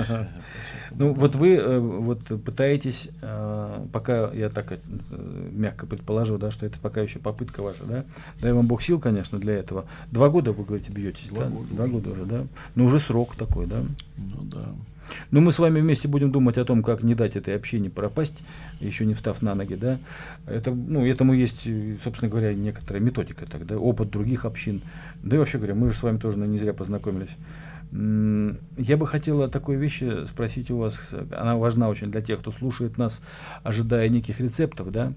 Ну, 0.95 1.15
вот 1.15 1.35
вы 1.35 1.55
э, 1.55 1.79
вот 1.79 2.21
пытаетесь, 2.45 3.09
э, 3.23 3.87
пока 3.93 4.31
я 4.33 4.51
так 4.51 4.73
э, 4.73 4.79
мягко 5.51 5.87
предположил, 5.87 6.37
да, 6.37 6.51
что 6.51 6.67
это 6.67 6.79
пока 6.79 7.01
еще 7.01 7.19
попытка 7.19 7.63
ваша, 7.63 7.85
да? 7.85 8.05
Дай 8.41 8.53
вам 8.53 8.67
Бог 8.67 8.83
сил, 8.83 9.01
конечно, 9.01 9.39
для 9.39 9.55
этого. 9.55 9.87
Два 10.11 10.29
года, 10.29 10.53
вы 10.53 10.65
говорите, 10.65 10.93
бьетесь, 10.93 11.31
года. 11.31 11.51
Два 11.71 11.87
года 11.87 12.11
уже, 12.11 12.25
да? 12.25 12.45
Ну, 12.75 12.85
уже 12.85 13.01
срок 13.01 13.37
такой, 13.37 13.67
да? 13.67 13.83
Ну, 14.19 14.43
да. 14.43 14.69
Ну, 15.31 15.41
мы 15.41 15.51
с 15.51 15.59
вами 15.59 15.81
вместе 15.81 16.09
будем 16.09 16.31
думать 16.31 16.59
о 16.59 16.65
том, 16.65 16.83
как 16.83 17.03
не 17.03 17.15
дать 17.15 17.37
этой 17.37 17.57
общине 17.57 17.91
пропасть, 17.91 18.43
еще 18.81 19.05
не 19.07 19.15
встав 19.15 19.43
на 19.43 19.55
ноги, 19.55 19.75
да. 19.75 19.99
Это, 20.47 20.71
ну, 20.73 21.07
этому 21.07 21.33
есть, 21.33 21.67
собственно 22.05 22.31
говоря, 22.31 22.55
некоторая 22.55 23.03
методика 23.03 23.47
тогда, 23.47 23.79
опыт 23.79 24.11
других 24.11 24.45
общин. 24.45 24.83
Да 25.23 25.37
и 25.37 25.39
вообще 25.39 25.59
говоря, 25.59 25.75
мы 25.75 25.91
же 25.91 25.99
с 25.99 26.03
вами 26.03 26.19
тоже 26.19 26.37
не 26.39 26.59
зря 26.59 26.73
познакомились. 26.73 27.31
Я 27.93 28.97
бы 28.97 29.07
хотела 29.07 29.49
такой 29.49 29.77
вещи 29.77 30.27
спросить 30.27 30.71
у 30.71 30.79
вас, 30.79 31.11
она 31.31 31.57
важна 31.57 31.91
очень 31.91 32.11
для 32.11 32.23
тех, 32.23 32.41
кто 32.41 32.51
слушает 32.51 32.97
нас, 32.97 33.21
ожидая 33.63 34.09
неких 34.09 34.41
рецептов, 34.41 34.91
да. 34.91 35.13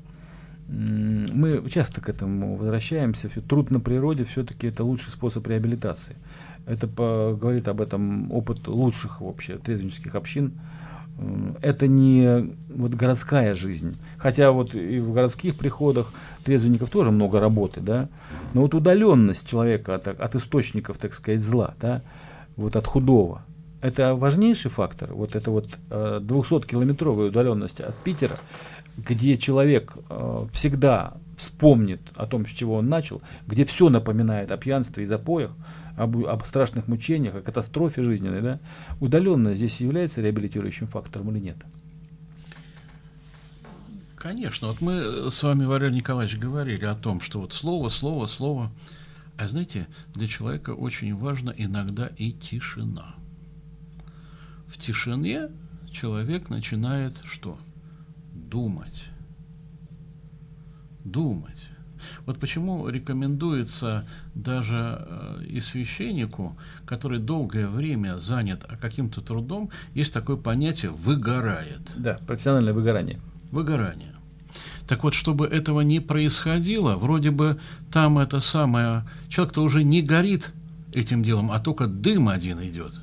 Мы 0.68 1.64
часто 1.70 2.02
к 2.02 2.10
этому 2.10 2.58
возвращаемся. 2.58 3.30
Труд 3.48 3.72
на 3.72 3.80
природе 3.80 4.26
все-таки 4.26 4.68
это 4.68 4.84
лучший 4.84 5.12
способ 5.12 5.48
реабилитации. 5.48 6.16
Это 6.66 6.88
по, 6.88 7.38
говорит 7.40 7.68
об 7.68 7.80
этом 7.80 8.32
опыт 8.32 8.68
лучших 8.68 9.22
вообще 9.22 9.58
трезвенческих 9.58 10.16
общин. 10.16 10.54
Это 11.62 11.88
не 11.88 12.56
вот 12.68 12.94
городская 12.94 13.56
жизнь. 13.56 13.96
Хотя 14.18 14.52
вот 14.52 14.76
и 14.76 15.00
в 15.00 15.14
городских 15.14 15.56
приходах 15.56 16.12
трезвенников 16.44 16.90
тоже 16.90 17.12
много 17.12 17.40
работы, 17.40 17.80
да. 17.80 18.10
Но 18.54 18.62
вот 18.64 18.74
удаленность 18.74 19.48
человека 19.48 19.96
от, 19.96 20.08
от 20.08 20.36
источников, 20.36 20.98
так 20.98 21.14
сказать, 21.14 21.42
зла, 21.42 21.76
да, 21.80 22.02
вот 22.58 22.76
от 22.76 22.88
худого. 22.88 23.44
Это 23.82 24.16
важнейший 24.16 24.72
фактор, 24.72 25.14
вот 25.14 25.36
это 25.36 25.52
вот 25.52 25.68
200-километровая 25.90 27.26
э, 27.26 27.30
удаленность 27.30 27.80
от 27.82 27.96
Питера, 27.98 28.40
где 28.98 29.38
человек 29.38 29.94
э, 30.10 30.48
всегда 30.54 31.14
вспомнит 31.38 32.02
о 32.16 32.26
том, 32.26 32.48
с 32.48 32.50
чего 32.50 32.76
он 32.76 32.90
начал, 32.90 33.22
где 33.46 33.66
все 33.66 33.90
напоминает 33.90 34.52
о 34.52 34.58
пьянстве 34.58 35.04
и 35.04 35.08
запоях, 35.08 35.52
об, 35.98 36.26
об 36.26 36.46
страшных 36.46 36.88
мучениях, 36.88 37.36
о 37.36 37.42
катастрофе 37.42 38.04
жизненной, 38.04 38.42
да, 38.42 38.60
удаленность 39.00 39.58
здесь 39.58 39.80
является 39.80 40.22
реабилитирующим 40.22 40.88
фактором 40.88 41.30
или 41.32 41.40
нет? 41.40 41.58
Конечно. 44.16 44.70
Вот 44.70 44.82
мы 44.82 45.30
с 45.30 45.44
вами, 45.44 45.66
Валерий 45.66 45.98
Николаевич, 45.98 46.40
говорили 46.40 46.86
о 46.86 46.96
том, 46.96 47.22
что 47.22 47.42
вот 47.42 47.54
слово, 47.54 47.90
слово, 47.90 48.26
слово– 48.26 48.72
а 49.38 49.48
знаете, 49.48 49.88
для 50.14 50.28
человека 50.28 50.72
очень 50.72 51.16
важна 51.16 51.54
иногда 51.56 52.08
и 52.18 52.32
тишина. 52.32 53.16
В 54.68 54.78
тишине 54.78 55.50
человек 55.92 56.50
начинает 56.50 57.14
что? 57.26 57.58
Думать. 58.34 59.10
Думать. 61.04 61.70
Вот 62.26 62.40
почему 62.40 62.88
рекомендуется 62.88 64.08
даже 64.34 64.98
э, 65.00 65.44
и 65.46 65.60
священнику, 65.60 66.58
который 66.86 67.20
долгое 67.20 67.68
время 67.68 68.18
занят 68.18 68.66
каким-то 68.80 69.22
трудом, 69.22 69.70
есть 69.94 70.14
такое 70.14 70.38
понятие 70.38 70.92
«выгорает». 70.92 71.82
Да, 71.96 72.18
профессиональное 72.28 72.74
выгорание. 72.74 73.20
Выгорание. 73.52 74.15
Так 74.88 75.04
вот, 75.04 75.14
чтобы 75.14 75.48
этого 75.48 75.82
не 75.82 76.00
происходило, 76.00 76.96
вроде 76.96 77.32
бы 77.32 77.60
там 77.92 78.18
это 78.20 78.40
самое, 78.40 79.06
человек-то 79.30 79.64
уже 79.64 79.84
не 79.84 80.02
горит 80.02 80.52
этим 80.92 81.24
делом, 81.24 81.52
а 81.52 81.60
только 81.60 81.88
дым 81.88 82.30
один 82.30 82.62
идет. 82.62 82.94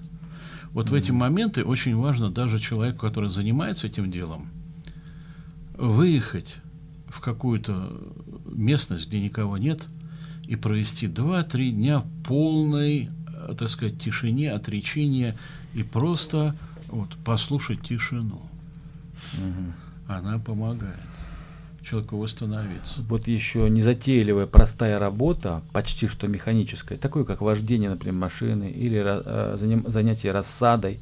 Вот 0.73 0.87
mm-hmm. 0.87 0.91
в 0.91 0.95
эти 0.95 1.11
моменты 1.11 1.65
очень 1.65 1.97
важно 1.97 2.31
даже 2.31 2.59
человеку, 2.59 3.01
который 3.01 3.29
занимается 3.29 3.87
этим 3.87 4.11
делом, 4.11 4.49
выехать 5.77 6.57
в 7.09 7.21
какую-то 7.21 7.93
местность, 8.47 9.09
где 9.09 9.21
никого 9.21 9.59
нет, 9.59 9.87
и 10.47 10.57
провести 10.57 11.07
2-3 11.07 11.71
дня 11.71 12.01
в 12.01 12.07
полной, 12.27 13.11
так 13.59 13.69
сказать, 13.69 14.01
тишине, 14.01 14.53
отречения 14.53 15.37
и 15.75 15.83
просто 15.83 16.55
вот, 16.89 17.11
послушать 17.25 17.83
тишину. 17.83 18.43
Угу. 19.35 20.13
Она 20.13 20.39
помогает 20.39 21.12
человеку 21.85 22.19
восстановиться. 22.19 23.03
Вот 23.09 23.27
еще 23.27 23.69
незатейливая 23.69 24.47
простая 24.47 24.99
работа, 24.99 25.63
почти 25.73 26.07
что 26.09 26.29
механическая, 26.29 26.99
такое 26.99 27.25
как 27.25 27.41
вождение, 27.41 27.91
например, 27.91 28.15
машины 28.15 28.71
или 28.71 29.03
э, 29.05 29.83
занятие 29.89 30.33
рассадой, 30.33 31.01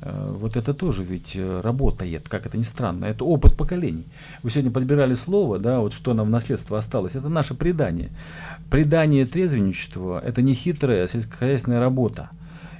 Э, 0.00 0.32
вот 0.32 0.56
это 0.56 0.74
тоже 0.74 1.02
ведь 1.02 1.32
э, 1.34 1.60
работает, 1.60 2.28
как 2.28 2.46
это 2.46 2.56
ни 2.56 2.62
странно. 2.62 3.06
Это 3.06 3.24
опыт 3.24 3.56
поколений. 3.56 4.06
Вы 4.42 4.50
сегодня 4.50 4.70
подбирали 4.70 5.14
слово, 5.14 5.58
да, 5.58 5.80
вот 5.80 5.92
что 5.92 6.14
нам 6.14 6.28
в 6.28 6.30
наследство 6.30 6.78
осталось. 6.78 7.14
Это 7.14 7.28
наше 7.28 7.54
предание. 7.54 8.10
Предание 8.70 9.26
трезвенничества– 9.26 10.20
это 10.24 10.42
не 10.42 10.54
хитрая 10.54 11.08
сельскохозяйственная 11.08 11.80
работа. 11.80 12.30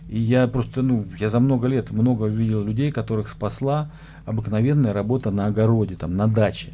И 0.08 0.18
я 0.18 0.46
просто, 0.46 0.82
ну, 0.82 1.04
я 1.18 1.28
за 1.28 1.40
много 1.40 1.66
лет 1.66 1.90
много 1.90 2.26
видел 2.26 2.64
людей, 2.64 2.92
которых 2.92 3.28
спасла 3.28 3.90
обыкновенная 4.24 4.92
работа 4.92 5.30
на 5.30 5.46
огороде, 5.46 5.96
там, 5.96 6.16
на 6.16 6.28
даче. 6.28 6.72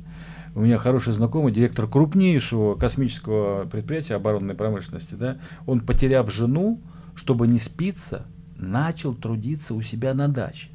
У 0.54 0.60
меня 0.60 0.78
хороший 0.78 1.12
знакомый, 1.12 1.52
директор 1.52 1.88
крупнейшего 1.88 2.76
космического 2.76 3.64
предприятия 3.64 4.14
оборонной 4.14 4.54
промышленности, 4.54 5.14
да, 5.14 5.38
он, 5.66 5.80
потеряв 5.80 6.32
жену, 6.32 6.80
чтобы 7.16 7.48
не 7.48 7.58
спиться, 7.58 8.26
начал 8.56 9.14
трудиться 9.14 9.74
у 9.74 9.82
себя 9.82 10.14
на 10.14 10.28
даче. 10.28 10.68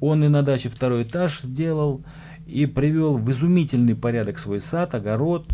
Он 0.00 0.22
и 0.22 0.28
на 0.28 0.42
даче 0.42 0.68
второй 0.68 1.02
этаж 1.02 1.40
сделал, 1.40 2.02
и 2.46 2.66
привел 2.66 3.16
в 3.16 3.30
изумительный 3.30 3.94
порядок 3.94 4.38
свой 4.38 4.60
сад, 4.60 4.94
огород. 4.94 5.46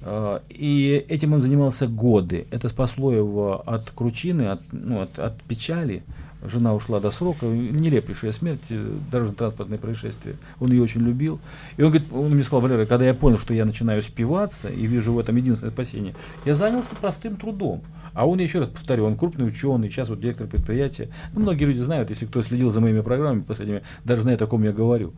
Э, 0.00 0.40
и 0.48 1.04
этим 1.08 1.34
он 1.34 1.40
занимался 1.40 1.86
годы. 1.86 2.46
Это 2.50 2.68
спасло 2.68 3.12
его 3.12 3.62
от 3.66 3.90
кручины, 3.90 4.48
от, 4.48 4.62
ну, 4.72 5.00
от, 5.00 5.18
от 5.18 5.42
печали. 5.42 6.02
Жена 6.44 6.74
ушла 6.74 6.98
до 6.98 7.10
срока, 7.10 7.46
нелепейшая 7.46 8.32
смерть, 8.32 8.64
э, 8.70 8.92
дорожно-транспортное 9.10 9.78
происшествие. 9.78 10.36
Он 10.58 10.70
ее 10.72 10.82
очень 10.82 11.00
любил. 11.00 11.40
И 11.76 11.82
он 11.82 11.90
говорит, 11.90 12.12
он 12.12 12.30
мне 12.30 12.42
сказал, 12.42 12.62
Валерий, 12.62 12.86
когда 12.86 13.04
я 13.04 13.14
понял, 13.14 13.38
что 13.38 13.54
я 13.54 13.64
начинаю 13.64 14.02
спиваться 14.02 14.68
и 14.68 14.86
вижу 14.86 15.12
в 15.12 15.18
этом 15.18 15.36
единственное 15.36 15.72
спасение, 15.72 16.14
я 16.44 16.54
занялся 16.54 16.94
простым 17.00 17.36
трудом. 17.36 17.82
А 18.12 18.26
он, 18.26 18.40
еще 18.40 18.58
раз 18.58 18.70
повторю, 18.70 19.04
он 19.04 19.16
крупный 19.16 19.46
ученый, 19.46 19.88
сейчас 19.88 20.08
вот 20.08 20.20
директор 20.20 20.46
предприятия. 20.46 21.10
Ну, 21.32 21.40
многие 21.40 21.64
люди 21.64 21.78
знают, 21.78 22.10
если 22.10 22.26
кто 22.26 22.42
следил 22.42 22.70
за 22.70 22.80
моими 22.80 23.00
программами 23.00 23.42
последними, 23.42 23.82
даже 24.04 24.22
знает, 24.22 24.42
о 24.42 24.46
ком 24.46 24.64
я 24.64 24.72
говорю. 24.72 25.14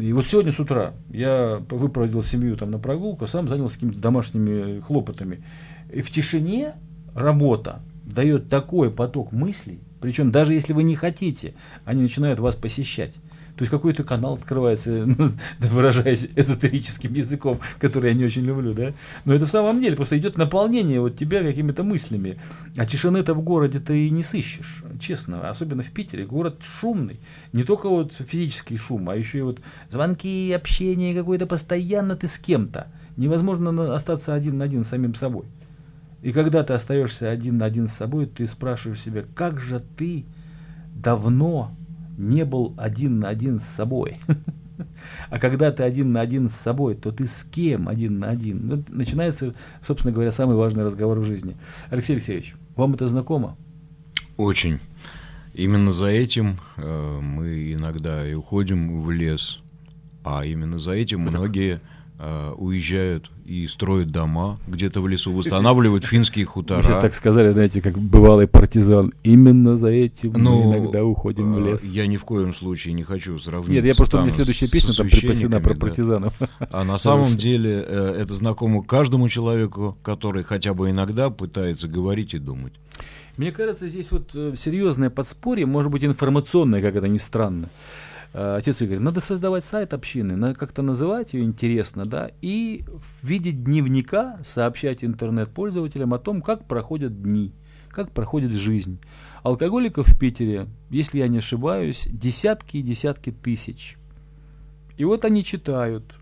И 0.00 0.12
вот 0.12 0.26
сегодня 0.26 0.52
с 0.52 0.58
утра 0.58 0.94
я 1.10 1.60
выпроводил 1.70 2.22
семью 2.24 2.56
там 2.56 2.70
на 2.70 2.78
прогулку, 2.78 3.26
сам 3.26 3.46
занялся 3.46 3.74
какими-то 3.74 4.00
домашними 4.00 4.80
хлопотами. 4.80 5.44
И 5.92 6.00
в 6.00 6.10
тишине 6.10 6.74
работа 7.14 7.80
дает 8.04 8.48
такой 8.48 8.90
поток 8.90 9.32
мыслей, 9.32 9.80
причем 10.00 10.30
даже 10.30 10.52
если 10.52 10.72
вы 10.72 10.82
не 10.82 10.96
хотите, 10.96 11.54
они 11.84 12.02
начинают 12.02 12.38
вас 12.38 12.54
посещать. 12.54 13.12
То 13.56 13.62
есть 13.62 13.70
какой-то 13.70 14.04
канал 14.04 14.34
открывается, 14.34 15.08
выражаясь 15.58 16.26
эзотерическим 16.36 17.14
языком, 17.14 17.60
который 17.78 18.10
я 18.10 18.14
не 18.14 18.24
очень 18.24 18.42
люблю, 18.42 18.74
да. 18.74 18.92
Но 19.24 19.32
это 19.32 19.46
в 19.46 19.50
самом 19.50 19.80
деле 19.80 19.96
просто 19.96 20.18
идет 20.18 20.36
наполнение 20.36 21.00
вот 21.00 21.16
тебя 21.16 21.42
какими-то 21.42 21.82
мыслями. 21.82 22.38
А 22.76 22.84
тишины-то 22.84 23.32
в 23.32 23.40
городе 23.40 23.80
ты 23.80 24.08
и 24.08 24.10
не 24.10 24.22
сыщешь, 24.22 24.84
честно. 25.00 25.48
Особенно 25.48 25.82
в 25.82 25.90
Питере. 25.90 26.26
Город 26.26 26.60
шумный. 26.62 27.18
Не 27.54 27.64
только 27.64 27.88
вот 27.88 28.12
физический 28.12 28.76
шум, 28.76 29.08
а 29.08 29.16
еще 29.16 29.38
и 29.38 29.42
вот 29.42 29.60
звонки, 29.90 30.52
общение 30.52 31.14
какое-то 31.14 31.46
постоянно 31.46 32.14
ты 32.14 32.26
с 32.26 32.36
кем-то. 32.36 32.88
Невозможно 33.16 33.94
остаться 33.94 34.34
один 34.34 34.58
на 34.58 34.66
один 34.66 34.84
с 34.84 34.88
самим 34.88 35.14
собой. 35.14 35.46
И 36.22 36.32
когда 36.32 36.62
ты 36.62 36.72
остаешься 36.72 37.30
один 37.30 37.58
на 37.58 37.66
один 37.66 37.88
с 37.88 37.94
собой, 37.94 38.26
ты 38.26 38.48
спрашиваешь 38.48 39.00
себя, 39.00 39.24
как 39.34 39.60
же 39.60 39.80
ты 39.96 40.24
давно 40.94 41.72
не 42.16 42.44
был 42.44 42.74
один 42.76 43.20
на 43.20 43.28
один 43.28 43.60
с 43.60 43.64
собой. 43.64 44.18
А 45.30 45.38
когда 45.38 45.72
ты 45.72 45.82
один 45.82 46.12
на 46.12 46.20
один 46.20 46.50
с 46.50 46.54
собой, 46.56 46.96
то 46.96 47.10
ты 47.10 47.26
с 47.26 47.44
кем 47.44 47.88
один 47.88 48.18
на 48.18 48.28
один? 48.28 48.66
Ну, 48.66 48.84
начинается, 48.88 49.54
собственно 49.86 50.12
говоря, 50.12 50.32
самый 50.32 50.56
важный 50.56 50.84
разговор 50.84 51.18
в 51.18 51.24
жизни. 51.24 51.56
Алексей 51.88 52.12
Алексеевич, 52.12 52.54
вам 52.74 52.92
это 52.92 53.08
знакомо? 53.08 53.56
Очень. 54.36 54.80
Именно 55.54 55.92
за 55.92 56.08
этим 56.08 56.58
э, 56.76 57.20
мы 57.20 57.72
иногда 57.72 58.28
и 58.28 58.34
уходим 58.34 59.00
в 59.00 59.10
лес, 59.10 59.60
а 60.22 60.44
именно 60.44 60.78
за 60.78 60.92
этим 60.92 61.20
многие 61.20 61.80
э, 62.18 62.52
уезжают 62.58 63.30
и 63.46 63.66
строят 63.68 64.10
дома 64.10 64.58
где-то 64.66 65.00
в 65.00 65.08
лесу, 65.08 65.32
восстанавливают 65.32 66.04
финские 66.04 66.44
хутора. 66.44 66.82
Вы 66.82 67.00
так 67.00 67.14
сказали, 67.14 67.50
знаете, 67.52 67.80
как 67.80 67.98
бывалый 67.98 68.48
партизан. 68.48 69.12
Именно 69.22 69.76
за 69.76 69.88
этим 69.88 70.32
ну, 70.32 70.62
мы 70.62 70.78
иногда 70.78 71.04
уходим 71.04 71.54
в 71.54 71.60
лес. 71.60 71.82
Я 71.84 72.06
ни 72.06 72.16
в 72.16 72.24
коем 72.24 72.52
случае 72.52 72.94
не 72.94 73.02
хочу 73.02 73.38
сравнить. 73.38 73.70
Нет, 73.70 73.84
я 73.84 73.94
просто, 73.94 74.18
у 74.18 74.22
меня 74.22 74.32
следующая 74.32 74.68
песня 74.68 74.92
там 74.92 75.08
припасена 75.08 75.60
про 75.60 75.74
партизанов. 75.74 76.34
А 76.58 76.84
на 76.84 76.98
самом 76.98 77.36
деле 77.36 77.84
э, 77.86 78.16
это 78.20 78.34
знакомо 78.34 78.82
каждому 78.82 79.28
человеку, 79.28 79.96
который 80.02 80.42
хотя 80.42 80.74
бы 80.74 80.90
иногда 80.90 81.30
пытается 81.30 81.88
говорить 81.88 82.34
и 82.34 82.38
думать. 82.38 82.72
Мне 83.36 83.52
кажется, 83.52 83.86
здесь 83.86 84.10
вот 84.10 84.30
э, 84.34 84.54
серьезное 84.62 85.10
подспорье, 85.10 85.66
может 85.66 85.92
быть, 85.92 86.04
информационное, 86.04 86.80
как 86.80 86.96
это 86.96 87.06
ни 87.06 87.18
странно. 87.18 87.68
Э, 88.36 88.56
отец 88.56 88.82
Игорь, 88.82 88.98
надо 88.98 89.22
создавать 89.22 89.64
сайт 89.64 89.94
общины, 89.94 90.36
надо 90.36 90.54
как-то 90.54 90.82
называть 90.82 91.32
ее 91.32 91.42
интересно, 91.42 92.04
да, 92.04 92.30
и 92.42 92.84
в 92.86 93.26
виде 93.26 93.50
дневника 93.50 94.38
сообщать 94.44 95.02
интернет-пользователям 95.02 96.12
о 96.12 96.18
том, 96.18 96.42
как 96.42 96.66
проходят 96.66 97.22
дни, 97.22 97.54
как 97.88 98.10
проходит 98.10 98.52
жизнь. 98.52 99.00
Алкоголиков 99.42 100.06
в 100.06 100.18
Питере, 100.18 100.66
если 100.90 101.20
я 101.20 101.28
не 101.28 101.38
ошибаюсь, 101.38 102.06
десятки 102.10 102.76
и 102.76 102.82
десятки 102.82 103.32
тысяч. 103.32 103.96
И 104.98 105.04
вот 105.06 105.24
они 105.24 105.42
читают, 105.42 106.14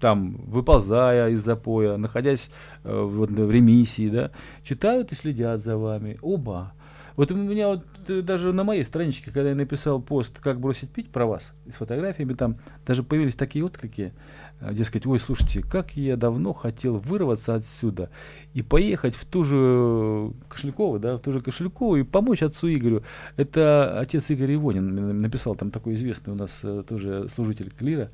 там, 0.00 0.36
выползая 0.46 1.28
из 1.32 1.44
запоя, 1.44 1.98
находясь 1.98 2.50
э, 2.82 2.90
в, 2.90 3.26
в 3.26 3.50
ремиссии, 3.50 4.08
да, 4.08 4.30
читают 4.64 5.12
и 5.12 5.16
следят 5.16 5.62
за 5.62 5.76
вами. 5.76 6.18
Оба. 6.22 6.72
Вот 7.16 7.30
у 7.30 7.36
меня 7.36 7.68
вот 7.68 7.84
э, 8.08 8.22
даже 8.22 8.52
на 8.52 8.64
моей 8.64 8.84
страничке, 8.84 9.30
когда 9.30 9.50
я 9.50 9.54
написал 9.54 10.00
пост 10.00 10.38
«Как 10.40 10.60
бросить 10.60 10.90
пить» 10.90 11.10
про 11.10 11.26
вас, 11.26 11.52
с 11.70 11.76
фотографиями 11.76 12.34
там, 12.34 12.56
даже 12.86 13.02
появились 13.02 13.34
такие 13.34 13.64
отклики, 13.64 14.12
э, 14.60 14.72
дескать, 14.72 15.06
ой, 15.06 15.20
слушайте, 15.20 15.62
как 15.62 15.96
я 15.96 16.16
давно 16.16 16.52
хотел 16.52 16.96
вырваться 16.96 17.54
отсюда 17.54 18.10
и 18.54 18.62
поехать 18.62 19.14
в 19.14 19.24
ту 19.24 19.44
же 19.44 20.32
Кошелькову, 20.48 20.98
да, 20.98 21.16
в 21.16 21.20
ту 21.20 21.32
же 21.32 21.40
Кошелькову 21.40 21.96
и 21.96 22.02
помочь 22.02 22.42
отцу 22.42 22.68
Игорю. 22.72 23.02
Это 23.36 23.98
отец 23.98 24.30
Игорь 24.30 24.54
Ивонин 24.54 25.20
написал, 25.20 25.54
там 25.54 25.70
такой 25.70 25.94
известный 25.94 26.32
у 26.32 26.36
нас 26.36 26.58
э, 26.62 26.82
тоже 26.88 27.28
служитель 27.34 27.70
клира. 27.70 28.10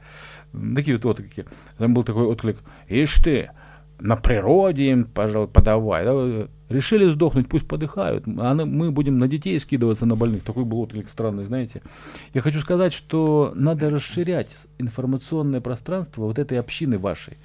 Такие 0.74 0.96
вот 0.96 1.06
отклики. 1.06 1.44
Там 1.76 1.94
был 1.94 2.02
такой 2.02 2.24
отклик, 2.24 2.58
ишь 2.88 3.16
ты, 3.16 3.50
на 4.00 4.16
природе 4.16 4.90
им, 4.90 5.04
пожалуй, 5.04 5.48
подавай. 5.48 6.04
Да? 6.04 6.48
Решили 6.68 7.10
сдохнуть, 7.10 7.48
пусть 7.48 7.66
подыхают. 7.66 8.24
А 8.26 8.54
мы 8.54 8.90
будем 8.90 9.18
на 9.18 9.26
детей 9.26 9.58
скидываться 9.58 10.06
на 10.06 10.16
больных. 10.16 10.44
Такой 10.44 10.64
был 10.64 10.80
отклик 10.80 11.08
странный, 11.08 11.46
знаете. 11.46 11.82
Я 12.34 12.40
хочу 12.40 12.60
сказать, 12.60 12.92
что 12.92 13.52
надо 13.54 13.90
расширять 13.90 14.50
информационное 14.78 15.60
пространство 15.60 16.24
вот 16.24 16.38
этой 16.38 16.58
общины 16.58 16.98
вашей. 16.98 17.38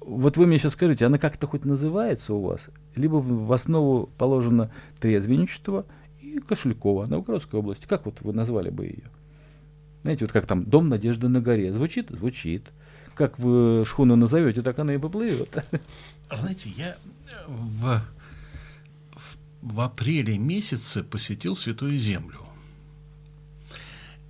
Вот 0.00 0.36
вы 0.36 0.46
мне 0.46 0.58
сейчас 0.58 0.72
скажите, 0.72 1.06
она 1.06 1.18
как-то 1.18 1.46
хоть 1.46 1.64
называется 1.64 2.34
у 2.34 2.40
вас? 2.40 2.68
Либо 2.96 3.16
в 3.16 3.52
основу 3.52 4.08
положено 4.18 4.70
трезвенничество 5.00 5.86
и 6.20 6.38
Кошелькова, 6.40 7.06
Новгородской 7.06 7.60
области. 7.60 7.86
Как 7.86 8.06
вот 8.06 8.20
вы 8.22 8.32
назвали 8.32 8.70
бы 8.70 8.86
ее? 8.86 9.04
Знаете, 10.02 10.24
вот 10.24 10.32
как 10.32 10.46
там 10.46 10.64
«Дом 10.64 10.88
надежды 10.88 11.28
на 11.28 11.40
горе». 11.40 11.72
Звучит? 11.72 12.08
Звучит 12.10 12.64
как 13.18 13.38
вы 13.38 13.84
шхуну 13.84 14.14
назовете, 14.16 14.62
так 14.62 14.78
она 14.78 14.94
и 14.94 14.98
поплывет. 14.98 15.50
А 16.28 16.36
знаете, 16.36 16.70
я 16.76 16.96
в, 17.46 18.00
в, 19.62 19.80
апреле 19.80 20.38
месяце 20.38 21.02
посетил 21.02 21.56
Святую 21.56 21.98
Землю. 21.98 22.40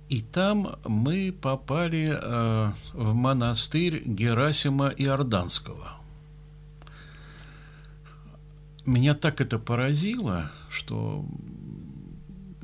И 0.09 0.21
там 0.21 0.79
мы 0.85 1.31
попали 1.31 2.11
э, 2.11 2.71
в 2.93 3.13
монастырь 3.13 4.01
Герасима 4.05 4.89
Иорданского. 4.89 5.97
Меня 8.85 9.13
так 9.13 9.39
это 9.39 9.59
поразило, 9.59 10.51
что 10.71 11.25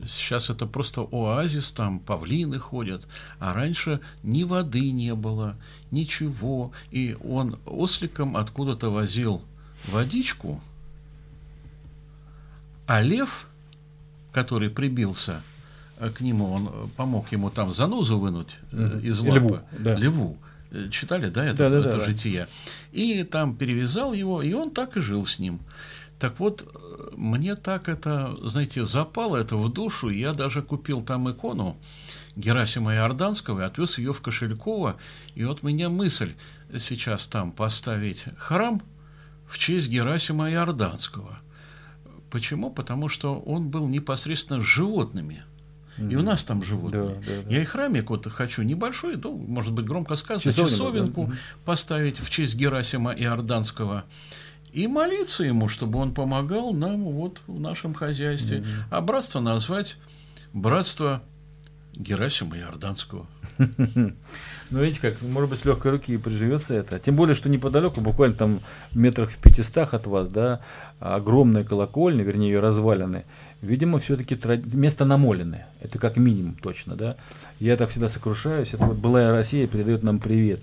Сейчас 0.08 0.50
это 0.50 0.66
просто 0.66 1.02
оазис, 1.02 1.72
там 1.72 2.00
павлины 2.00 2.60
ходят, 2.60 3.08
а 3.40 3.54
раньше 3.54 4.02
ни 4.24 4.44
воды 4.44 4.92
не 4.92 5.16
было, 5.16 5.56
ничего. 5.90 6.72
И 6.92 7.18
он 7.24 7.60
осликом 7.66 8.36
откуда-то 8.36 8.90
возил 8.90 9.42
водичку, 9.88 10.62
а 12.88 13.02
лев, 13.02 13.48
который 14.32 14.70
прибился 14.70 15.42
э, 15.98 16.10
к 16.10 16.22
нему, 16.22 16.52
он 16.52 16.90
помог 16.98 17.32
ему 17.32 17.50
там 17.50 17.72
занозу 17.72 18.20
вынуть 18.20 18.58
mm 18.72 19.02
из 19.02 19.20
лапы. 19.20 19.40
Льву, 19.40 19.60
да. 19.80 19.96
Льву. 19.96 20.38
Э, 20.72 20.90
читали, 20.92 21.30
да, 21.30 21.46
это, 21.46 21.58
да, 21.58 21.70
да, 21.70 21.90
это 21.90 21.98
да, 22.00 22.06
житие. 22.06 22.48
И 22.92 23.24
там 23.24 23.56
перевязал 23.56 24.14
его, 24.14 24.42
и 24.42 24.54
он 24.54 24.72
так 24.72 24.98
и 24.98 25.02
жил 25.02 25.26
с 25.26 25.40
ним. 25.40 25.60
Так 26.20 26.40
вот, 26.40 26.66
мне 27.16 27.56
так 27.56 27.90
это, 27.90 28.36
знаете, 28.44 28.86
запало 28.86 29.38
это 29.38 29.58
в 29.58 29.72
душу. 29.72 30.10
Я 30.10 30.34
даже 30.34 30.62
купил 30.62 31.02
там 31.02 31.30
икону 31.30 31.78
Герасима 32.36 32.96
Иорданского 32.96 33.62
и 33.62 33.64
отвез 33.64 33.98
ее 33.98 34.14
в 34.14 34.22
Кошельково. 34.22 34.98
И 35.36 35.44
вот 35.44 35.62
меня 35.62 35.90
мысль 35.90 36.34
сейчас 36.80 37.28
там 37.28 37.52
поставить 37.52 38.26
храм 38.38 38.82
в 39.48 39.58
честь 39.58 39.90
Герасима 39.90 40.50
Иорданского. 40.52 41.40
Почему? 42.32 42.72
Потому 42.72 43.10
что 43.10 43.40
он 43.40 43.70
был 43.70 43.88
непосредственно 43.88 44.62
с 44.62 44.66
животными. 44.66 45.44
Mm-hmm. 45.98 46.12
И 46.12 46.16
у 46.16 46.22
нас 46.22 46.44
там 46.44 46.64
живут. 46.64 46.92
Да, 46.92 47.06
да, 47.06 47.14
да. 47.26 47.50
Я 47.50 47.62
и 47.62 47.66
храмик 47.66 48.10
вот 48.10 48.30
хочу 48.30 48.64
небольшой, 48.64 49.16
ну, 49.16 49.38
может 49.38 49.72
быть, 49.72 49.86
громко 49.86 50.16
сказано, 50.16 50.52
часовенку, 50.54 50.70
часовенку 50.70 51.26
да? 51.28 51.38
поставить 51.64 52.20
в 52.20 52.30
честь 52.30 52.56
Герасима 52.56 53.14
Иорданского 53.14 54.04
и 54.76 54.88
молиться 54.88 55.46
ему, 55.46 55.70
чтобы 55.70 56.00
он 56.00 56.14
помогал 56.14 56.74
нам 56.74 57.06
вот 57.06 57.40
в 57.48 57.60
нашем 57.60 57.94
хозяйстве. 57.94 58.58
Mm-hmm. 58.58 58.84
А 58.92 59.02
братство 59.02 59.40
назвать 59.40 59.96
братство 60.52 61.24
Герасима 61.94 62.58
Иорданского. 62.58 63.26
Ну, 64.72 64.82
видите, 64.82 65.00
как, 65.00 65.22
может 65.22 65.52
быть, 65.52 65.60
с 65.60 65.66
легкой 65.66 65.92
руки 65.92 66.12
и 66.12 66.18
приживется 66.18 66.74
это. 66.74 66.98
Тем 66.98 67.16
более, 67.16 67.36
что 67.36 67.50
неподалеку, 67.50 68.02
буквально 68.02 68.36
там 68.36 68.62
метрах 68.96 69.30
в 69.30 69.38
500 69.38 69.94
от 69.94 70.08
вас, 70.08 70.28
да, 70.28 70.62
огромная 71.00 71.64
колокольня, 71.64 72.24
вернее, 72.24 72.48
ее 72.48 72.62
развалины, 72.62 73.26
видимо, 73.62 74.00
все-таки 74.00 74.36
место 74.76 75.06
намоленное. 75.06 75.68
Это 75.82 76.00
как 76.00 76.18
минимум 76.18 76.56
точно, 76.56 76.96
да. 76.96 77.16
Я 77.60 77.78
так 77.78 77.92
всегда 77.92 78.10
сокрушаюсь. 78.10 78.74
Это 78.74 78.86
вот 78.86 78.98
былая 78.98 79.32
Россия 79.32 79.68
передает 79.68 80.02
нам 80.02 80.18
привет. 80.18 80.62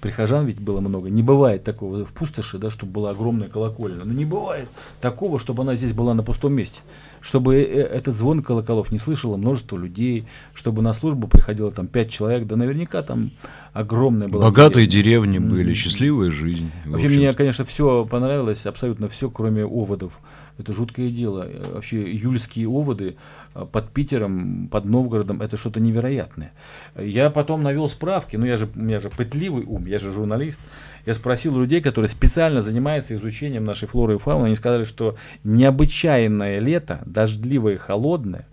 Прихожан 0.00 0.46
ведь 0.46 0.60
было 0.60 0.80
много. 0.80 1.08
Не 1.08 1.22
бывает 1.22 1.64
такого 1.64 2.04
в 2.04 2.12
пустоши, 2.12 2.58
да, 2.58 2.70
чтобы 2.70 2.92
была 2.92 3.10
огромная 3.10 3.48
колокольня. 3.48 4.04
Но 4.04 4.12
не 4.12 4.24
бывает 4.24 4.68
такого, 5.00 5.38
чтобы 5.38 5.62
она 5.62 5.74
здесь 5.74 5.92
была 5.92 6.14
на 6.14 6.22
пустом 6.22 6.52
месте 6.52 6.80
чтобы 7.26 7.56
э, 7.56 7.82
этот 7.82 8.16
звон 8.16 8.42
колоколов 8.42 8.92
не 8.92 8.98
слышало 8.98 9.36
множество 9.36 9.76
людей, 9.76 10.26
чтобы 10.54 10.80
на 10.82 10.92
службу 10.94 11.26
приходило 11.26 11.72
там 11.72 11.88
пять 11.88 12.10
человек, 12.10 12.46
да 12.46 12.56
наверняка 12.56 13.02
там 13.02 13.32
огромная 13.72 14.28
была. 14.28 14.44
Богатые 14.44 14.86
деревня. 14.86 15.38
деревни 15.38 15.38
были, 15.38 15.74
счастливая 15.74 16.30
жизнь. 16.30 16.70
Вообще 16.84 17.08
мне, 17.08 17.32
конечно, 17.34 17.64
все 17.64 18.06
понравилось, 18.08 18.64
абсолютно 18.64 19.08
все, 19.08 19.28
кроме 19.28 19.64
оводов. 19.64 20.12
Это 20.58 20.72
жуткое 20.72 21.08
дело. 21.08 21.46
Вообще 21.74 22.02
июльские 22.02 22.68
оводы 22.68 23.16
э, 23.54 23.66
под 23.70 23.90
Питером, 23.90 24.68
под 24.68 24.84
Новгородом, 24.86 25.42
это 25.42 25.56
что-то 25.56 25.80
невероятное. 25.80 26.52
Я 26.96 27.30
потом 27.30 27.62
навел 27.62 27.88
справки, 27.88 28.36
ну 28.36 28.46
я 28.46 28.56
же, 28.56 28.68
у 28.74 28.78
меня 28.78 29.00
же 29.00 29.10
пытливый 29.10 29.64
ум, 29.64 29.86
я 29.86 29.98
же 29.98 30.12
журналист. 30.12 30.58
Я 31.04 31.14
спросил 31.14 31.58
людей, 31.58 31.80
которые 31.80 32.08
специально 32.08 32.62
занимаются 32.62 33.14
изучением 33.14 33.64
нашей 33.64 33.86
флоры 33.86 34.14
и 34.14 34.18
фауны, 34.18 34.46
они 34.46 34.56
сказали, 34.56 34.84
что 34.84 35.16
необычайное 35.44 36.58
лето, 36.58 37.02
дождливое 37.06 37.74
и 37.74 37.76
холодное, 37.78 38.46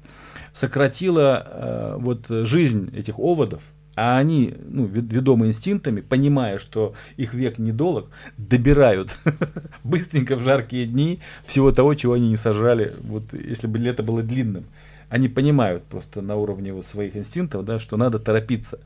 сократило 0.51 1.45
э, 1.45 1.95
вот 1.99 2.27
жизнь 2.27 2.91
этих 2.95 3.17
оводов, 3.17 3.63
а 3.95 4.17
они, 4.17 4.53
ну, 4.69 4.85
ведомы 4.85 5.47
инстинктами, 5.47 6.01
понимая, 6.01 6.59
что 6.59 6.93
их 7.17 7.33
век 7.33 7.59
недолг, 7.59 8.09
добирают 8.37 9.15
быстренько 9.83 10.35
в 10.35 10.43
жаркие 10.43 10.87
дни 10.87 11.19
всего 11.45 11.71
того, 11.71 11.93
чего 11.93 12.13
они 12.13 12.29
не 12.29 12.37
сажали, 12.37 12.95
вот 13.01 13.33
если 13.33 13.67
бы 13.67 13.77
лето 13.77 14.03
было 14.03 14.23
длинным. 14.23 14.65
Они 15.09 15.29
понимают 15.29 15.83
просто 15.83 16.21
на 16.21 16.35
уровне 16.35 16.73
вот 16.73 16.87
своих 16.87 17.15
инстинктов, 17.15 17.63
да, 17.65 17.79
что 17.79 17.97
надо 17.97 18.17
торопиться. 18.17 18.79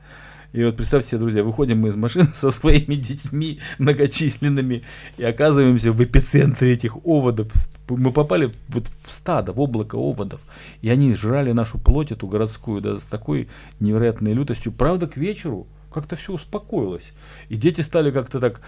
И 0.52 0.64
вот 0.64 0.76
представьте 0.76 1.10
себе, 1.10 1.20
друзья, 1.20 1.44
выходим 1.44 1.80
мы 1.80 1.88
из 1.88 1.96
машины 1.96 2.28
со 2.34 2.50
своими 2.50 2.94
детьми 2.94 3.60
многочисленными 3.78 4.82
и 5.18 5.24
оказываемся 5.24 5.92
в 5.92 6.02
эпицентре 6.02 6.72
этих 6.72 6.96
оводов. 7.04 7.52
Мы 7.88 8.12
попали 8.12 8.50
вот 8.68 8.84
в 9.04 9.12
стадо, 9.12 9.52
в 9.52 9.60
облако 9.60 9.96
оводов. 9.96 10.40
И 10.80 10.88
они 10.88 11.14
жрали 11.14 11.52
нашу 11.52 11.78
плоть, 11.78 12.12
эту 12.12 12.26
городскую, 12.26 12.80
да, 12.80 12.98
с 12.98 13.02
такой 13.02 13.48
невероятной 13.80 14.32
лютостью. 14.32 14.72
Правда, 14.72 15.06
к 15.06 15.16
вечеру 15.16 15.66
как-то 15.92 16.16
все 16.16 16.32
успокоилось. 16.32 17.12
И 17.48 17.56
дети 17.56 17.80
стали 17.80 18.10
как-то 18.10 18.40
так 18.40 18.60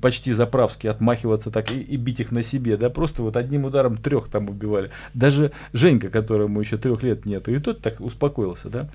почти 0.00 0.32
заправски 0.32 0.86
отмахиваться 0.86 1.50
так 1.50 1.70
и, 1.70 1.80
и 1.80 1.96
бить 1.96 2.20
их 2.20 2.32
на 2.32 2.42
себе, 2.42 2.76
да, 2.76 2.90
просто 2.90 3.22
вот 3.22 3.36
одним 3.36 3.64
ударом 3.64 3.96
трех 3.96 4.28
там 4.28 4.48
убивали. 4.48 4.90
Даже 5.14 5.52
Женька, 5.72 6.08
которому 6.08 6.60
еще 6.60 6.78
трех 6.78 7.02
лет 7.02 7.26
нету, 7.26 7.52
и 7.52 7.58
тот 7.58 7.80
так 7.80 8.00
успокоился, 8.00 8.68
да. 8.68 8.88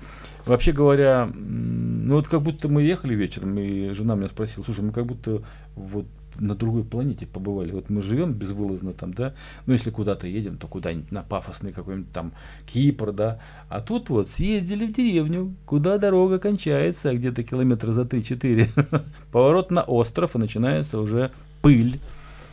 Вообще 0.46 0.72
говоря, 0.72 1.30
ну 1.34 2.14
вот 2.14 2.28
как 2.28 2.42
будто 2.42 2.68
мы 2.68 2.82
ехали 2.82 3.14
вечером, 3.14 3.58
и 3.58 3.90
жена 3.90 4.14
меня 4.14 4.28
спросила, 4.28 4.64
слушай, 4.64 4.80
мы 4.80 4.92
как 4.92 5.06
будто 5.06 5.42
вот 5.76 6.06
на 6.40 6.54
другой 6.54 6.84
планете 6.84 7.26
побывали. 7.26 7.72
Вот 7.72 7.90
мы 7.90 8.02
живем 8.02 8.32
безвылазно 8.32 8.92
там, 8.92 9.12
да, 9.12 9.34
ну 9.66 9.72
если 9.72 9.90
куда-то 9.90 10.26
едем, 10.26 10.56
то 10.56 10.66
куда-нибудь 10.66 11.12
на 11.12 11.22
пафосный 11.22 11.72
какой-нибудь 11.72 12.12
там 12.12 12.32
Кипр, 12.66 13.12
да, 13.12 13.38
а 13.68 13.80
тут 13.80 14.08
вот 14.08 14.30
съездили 14.30 14.86
в 14.86 14.92
деревню, 14.92 15.54
куда 15.66 15.98
дорога 15.98 16.38
кончается, 16.38 17.14
где-то 17.14 17.42
километра 17.42 17.92
за 17.92 18.02
3-4, 18.02 19.04
поворот 19.32 19.70
на 19.70 19.82
остров, 19.82 20.34
и 20.34 20.38
начинается 20.38 20.98
уже 20.98 21.30
пыль, 21.62 22.00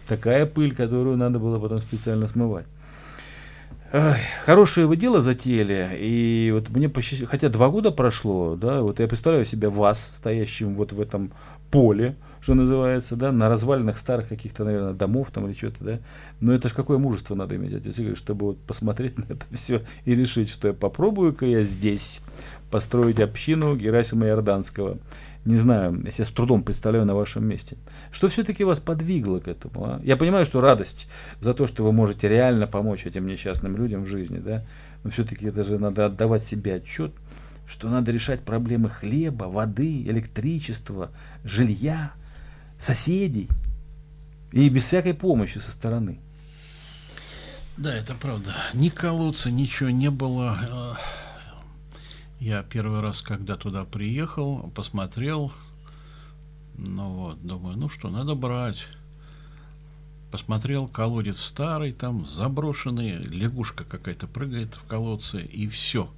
такая 0.08 0.45
пыль, 0.45 0.76
которую 0.76 1.17
надо 1.17 1.39
было 1.39 1.60
потом 1.60 1.82
специально 1.82 2.28
смывать. 2.28 2.65
Хорошее 4.43 4.88
вы 4.88 4.98
дело 4.98 5.21
затеяли, 5.21 5.98
и 5.98 6.52
вот 6.54 6.69
мне 6.69 6.89
почти, 6.89 7.24
хотя 7.24 7.48
два 7.50 7.69
года 7.69 7.91
прошло, 7.91 8.56
да, 8.56 8.82
вот 8.82 9.00
я 9.00 9.08
представляю 9.08 9.45
себе 9.45 9.69
вас, 9.69 10.12
стоящим 10.17 10.76
вот 10.76 10.91
в 10.91 11.00
этом 11.00 11.32
поле, 11.71 12.15
что 12.45 12.53
называется, 12.53 13.15
да, 13.15 13.31
на 13.31 13.49
развалинах 13.49 13.97
старых 13.97 14.27
каких-то, 14.27 14.65
наверное, 14.65 14.93
домов 14.93 15.29
там 15.31 15.47
или 15.47 15.55
что-то, 15.55 15.84
да. 15.84 15.99
Но 16.41 16.53
это 16.53 16.69
же 16.69 16.75
какое 16.75 16.99
мужество 16.99 17.34
надо 17.34 17.55
иметь, 17.55 17.73
отец 17.73 17.97
Игорь, 17.97 18.15
чтобы 18.15 18.45
вот 18.45 18.60
посмотреть 18.60 19.17
на 19.17 19.23
это 19.23 19.43
все 19.51 19.81
и 20.05 20.13
решить, 20.13 20.51
что 20.51 20.67
я 20.67 20.75
попробую-ка 20.75 21.47
я 21.47 21.63
здесь 21.63 22.21
построить 22.69 23.19
общину 23.19 23.75
Герасима 23.75 24.27
Иорданского. 24.27 24.99
Не 25.43 25.58
знаю, 25.58 25.99
я 26.05 26.12
себе 26.12 26.25
с 26.25 26.29
трудом 26.29 26.62
представляю 26.62 27.05
на 27.05 27.15
вашем 27.15 27.47
месте. 27.47 27.77
Что 28.12 28.27
все-таки 28.27 28.63
вас 28.63 28.79
подвигло 28.79 29.39
к 29.39 29.47
этому? 29.47 29.84
А? 29.84 29.99
Я 30.03 30.15
понимаю, 30.15 30.45
что 30.45 30.62
радость 30.62 31.08
за 31.41 31.55
то, 31.55 31.65
что 31.65 31.84
вы 31.84 31.93
можете 31.93 32.27
реально 32.27 32.67
помочь 32.67 33.08
этим 33.08 33.25
несчастным 33.25 33.75
людям 33.75 34.03
в 34.03 34.08
жизни, 34.08 34.38
да, 34.38 34.63
но 35.03 35.10
все-таки 35.10 35.47
это 35.47 35.63
же 35.63 35.79
надо 35.79 36.05
отдавать 36.05 36.43
себе 36.43 36.75
отчет, 36.75 37.12
что 37.65 37.89
надо 37.89 38.12
решать 38.12 38.41
проблемы 38.41 38.91
хлеба, 38.91 39.45
воды, 39.45 40.03
электричества, 40.03 41.10
жилья, 41.43 42.12
соседей 42.86 43.50
и 44.52 44.69
без 44.69 44.86
всякой 44.86 45.13
помощи 45.13 45.58
со 45.58 45.71
стороны. 45.71 46.19
Да, 47.78 47.93
это 47.93 48.15
правда. 48.15 48.56
Ни 48.74 48.89
колодца, 48.89 49.52
ничего 49.52 49.89
не 49.89 50.10
было. 50.10 50.98
Я 52.39 52.63
первый 52.63 53.02
раз, 53.02 53.21
когда 53.21 53.58
туда 53.58 53.86
приехал, 53.86 54.71
посмотрел, 54.76 55.52
ну 56.78 57.10
вот, 57.10 57.45
думаю, 57.45 57.78
ну 57.78 57.89
что, 57.89 58.10
надо 58.10 58.36
брать. 58.36 58.86
Посмотрел, 60.32 60.88
колодец 60.88 61.39
старый, 61.39 61.93
там 61.93 62.26
заброшенный, 62.26 63.17
лягушка 63.17 63.84
какая-то 63.84 64.28
прыгает 64.28 64.76
в 64.76 64.84
колодце, 64.84 65.41
и 65.41 65.67
все. 65.67 66.10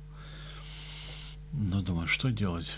Ну, 1.53 1.81
думаю, 1.81 2.07
что 2.07 2.31
делать? 2.31 2.75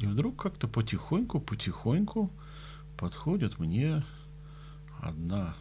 И 0.00 0.06
вдруг 0.06 0.40
как-то 0.42 0.68
потихоньку, 0.68 1.40
потихоньку 1.40 2.30
подходит 2.96 3.58
мне 3.58 4.04
одна 5.00 5.54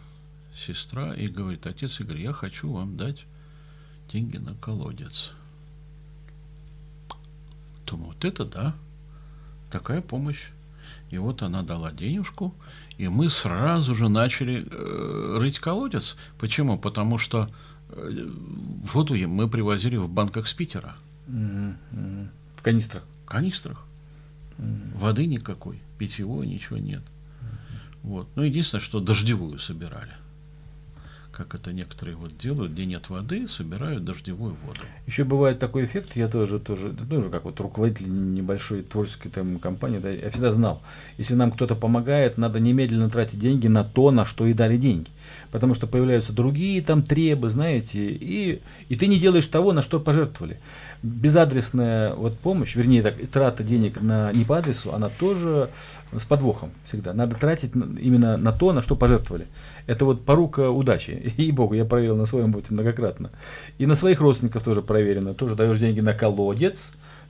сестра 0.54 1.13
и 1.13 1.28
говорит, 1.28 1.65
отец 1.67 2.00
Игорь, 2.00 2.21
я 2.21 2.34
хочу 2.34 2.71
вам 2.71 2.98
дать 2.98 3.26
деньги 4.12 4.38
на 4.38 4.56
колодец. 4.56 5.32
Думаю, 7.86 8.08
вот 8.10 8.26
это 8.26 8.45
да, 8.45 8.76
такая 9.71 10.02
помощь. 10.02 10.50
И 11.10 11.17
вот 11.17 11.41
она 11.41 11.63
дала 11.63 11.91
денежку, 11.91 12.54
и 12.98 13.08
мы 13.08 13.30
сразу 13.30 13.95
же 13.95 14.10
начали 14.10 14.65
э, 14.69 15.38
рыть 15.39 15.60
колодец. 15.60 16.15
Почему? 16.39 16.78
Потому 16.78 17.17
что 17.17 17.50
э, 17.89 18.28
воду 18.91 19.15
мы 19.28 19.48
привозили 19.48 19.98
в 19.98 20.10
банках 20.10 20.48
с 20.48 20.54
Питера. 20.54 20.95
Mm-hmm. 21.28 22.28
В 22.58 22.62
канистрах? 22.62 23.04
В 23.24 23.26
канистрах. 23.26 23.86
Воды 24.58 25.26
никакой, 25.26 25.82
питьевой 25.98 26.48
ничего 26.48 26.78
нет. 26.78 27.04
Вот. 28.04 28.28
Ну, 28.36 28.44
единственное, 28.44 28.82
что 28.82 29.00
дождевую 29.00 29.60
собирали. 29.60 30.13
Как 31.36 31.54
это 31.54 31.74
некоторые 31.74 32.15
вот 32.15 32.38
делают, 32.38 32.71
где 32.71 32.86
нет 32.86 33.10
воды, 33.10 33.50
собирают 33.50 34.06
дождевую 34.06 34.56
воду. 34.65 34.80
Еще 35.06 35.26
бывает 35.26 35.60
такой 35.60 35.84
эффект, 35.84 36.12
я 36.15 36.30
тоже, 36.30 36.60
тоже, 36.60 36.93
тоже 36.93 37.30
как 37.30 37.43
вот 37.43 37.60
руководитель 37.60 38.08
небольшой 38.08 38.84
творческой 38.84 39.30
там 39.30 39.60
компании, 39.60 40.00
да, 40.00 40.10
я 40.12 40.30
всегда 40.30 40.54
знал, 40.54 40.82
если 41.17 41.36
нам 41.36 41.52
кто-то 41.52 41.76
помогает, 41.76 42.38
надо 42.38 42.62
немедленно 42.62 43.10
тратить 43.10 43.38
деньги 43.38 43.67
на 43.67 43.84
то, 43.84 44.12
на 44.12 44.26
что 44.26 44.45
и 44.45 44.54
дали 44.54 44.78
деньги. 44.78 45.10
Потому 45.52 45.74
что 45.74 45.88
появляются 45.88 46.32
другие 46.32 46.82
там 46.82 47.04
требы, 47.04 47.50
знаете, 47.50 48.00
и, 48.06 48.62
и 48.88 48.95
ты 48.95 49.08
не 49.08 49.19
делаешь 49.19 49.48
того, 49.48 49.74
на 49.74 49.82
что 49.82 50.00
пожертвовали 50.00 50.60
безадресная 51.06 52.15
вот 52.15 52.38
помощь, 52.38 52.76
вернее, 52.76 53.02
так, 53.02 53.15
трата 53.32 53.63
денег 53.63 54.02
на, 54.02 54.32
не 54.34 54.43
по 54.43 54.58
адресу, 54.58 54.93
она 54.93 55.10
тоже 55.10 55.69
с 56.12 56.24
подвохом 56.24 56.71
всегда. 56.88 57.13
Надо 57.13 57.36
тратить 57.36 57.71
именно 57.76 58.38
на 58.38 58.52
то, 58.52 58.74
на 58.74 58.82
что 58.82 58.95
пожертвовали. 58.95 59.48
Это 59.88 60.06
вот 60.06 60.26
порука 60.26 60.69
удачи. 60.69 61.34
И 61.38 61.52
богу, 61.52 61.74
я 61.74 61.86
проверил 61.86 62.15
на 62.15 62.26
своем 62.26 62.52
опыте 62.52 62.67
многократно. 62.71 63.32
И 63.78 63.86
на 63.86 63.95
своих 63.95 64.19
родственников 64.21 64.63
тоже 64.63 64.82
проверено. 64.82 65.34
Тоже 65.34 65.56
даешь 65.56 65.78
деньги 65.78 66.00
на 66.00 66.13
колодец, 66.13 66.78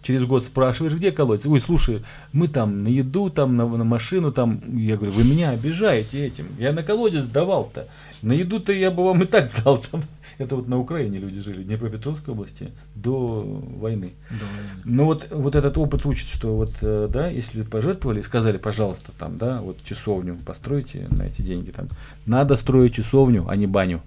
через 0.06 0.26
год 0.26 0.44
спрашиваешь, 0.44 0.94
где 0.94 1.12
колодец? 1.12 1.46
Ой, 1.46 1.60
слушай, 1.60 2.04
мы 2.32 2.48
там 2.48 2.84
на 2.84 2.88
еду, 2.88 3.30
там 3.30 3.58
на, 3.58 3.68
на 3.68 3.84
машину, 3.84 4.32
там. 4.32 4.62
Я 4.78 4.98
говорю, 4.98 5.13
вы 5.13 5.24
меня 5.24 5.50
обижаете 5.52 6.26
этим. 6.26 6.48
Я 6.60 6.72
на 6.74 6.84
колодец 6.84 7.26
давал-то. 7.26 7.88
На 8.22 8.34
еду-то 8.34 8.72
я 8.72 8.91
бы 8.91 9.04
вам 9.04 9.24
и 9.24 9.26
так 9.26 9.52
дал. 9.63 9.80
Там. 9.80 10.04
Это 10.38 10.58
вот 10.58 10.68
на 10.68 10.78
Украине 10.78 11.18
люди 11.18 11.39
жили, 11.39 11.63
в 11.63 11.65
Днепропетровской 11.65 12.34
области, 12.34 12.72
до 12.94 13.39
войны. 13.39 14.13
Да. 14.30 14.46
Но 14.84 15.06
вот, 15.06 15.28
вот 15.32 15.56
этот 15.56 15.78
опыт 15.78 16.06
учит, 16.06 16.28
что 16.28 16.56
вот, 16.56 16.74
э, 16.82 17.08
да, 17.10 17.30
если 17.30 17.63
пожертвовали, 17.63 18.22
сказали, 18.22 18.58
пожалуйста, 18.58 19.12
там, 19.18 19.38
да, 19.38 19.62
вот 19.62 19.78
часовню 19.86 20.38
постройте 20.46 21.08
на 21.10 21.24
эти 21.24 21.41
деньги, 21.41 21.72
там, 21.72 21.88
надо 22.26 22.58
строить 22.58 22.96
часовню, 22.96 23.46
а 23.48 23.56
не 23.56 23.65
баню, 23.65 24.02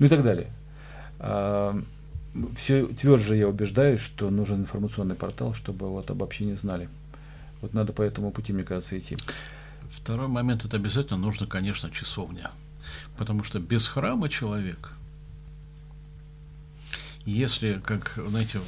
ну 0.00 0.06
и 0.06 0.08
так 0.08 0.24
далее. 0.24 0.48
Все 2.56 2.86
тверже 2.86 3.36
я 3.36 3.48
убеждаюсь, 3.48 4.00
что 4.00 4.30
нужен 4.30 4.60
информационный 4.60 5.14
портал, 5.14 5.54
чтобы 5.54 5.88
вот 5.88 6.10
об 6.10 6.22
общине 6.22 6.56
знали. 6.56 6.88
Вот 7.60 7.74
надо 7.74 7.92
по 7.92 8.02
этому 8.02 8.30
пути, 8.30 8.52
мне 8.52 8.64
кажется, 8.64 8.98
идти. 8.98 9.16
Второй 9.90 10.28
момент, 10.28 10.64
это 10.64 10.76
обязательно 10.76 11.18
нужно, 11.18 11.46
конечно, 11.46 11.90
часовня. 11.90 12.50
Потому 13.16 13.44
что 13.44 13.58
без 13.58 13.88
храма 13.88 14.28
человек, 14.28 14.92
если, 17.24 17.80
как, 17.84 18.14
знаете, 18.16 18.60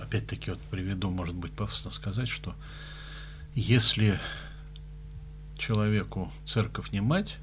опять-таки 0.00 0.50
вот 0.50 0.60
приведу, 0.70 1.10
может 1.10 1.34
быть, 1.34 1.52
пафосно 1.52 1.90
сказать, 1.90 2.28
что 2.28 2.54
если 3.54 4.20
человеку 5.56 6.32
церковь 6.44 6.90
не 6.90 7.00
мать, 7.00 7.36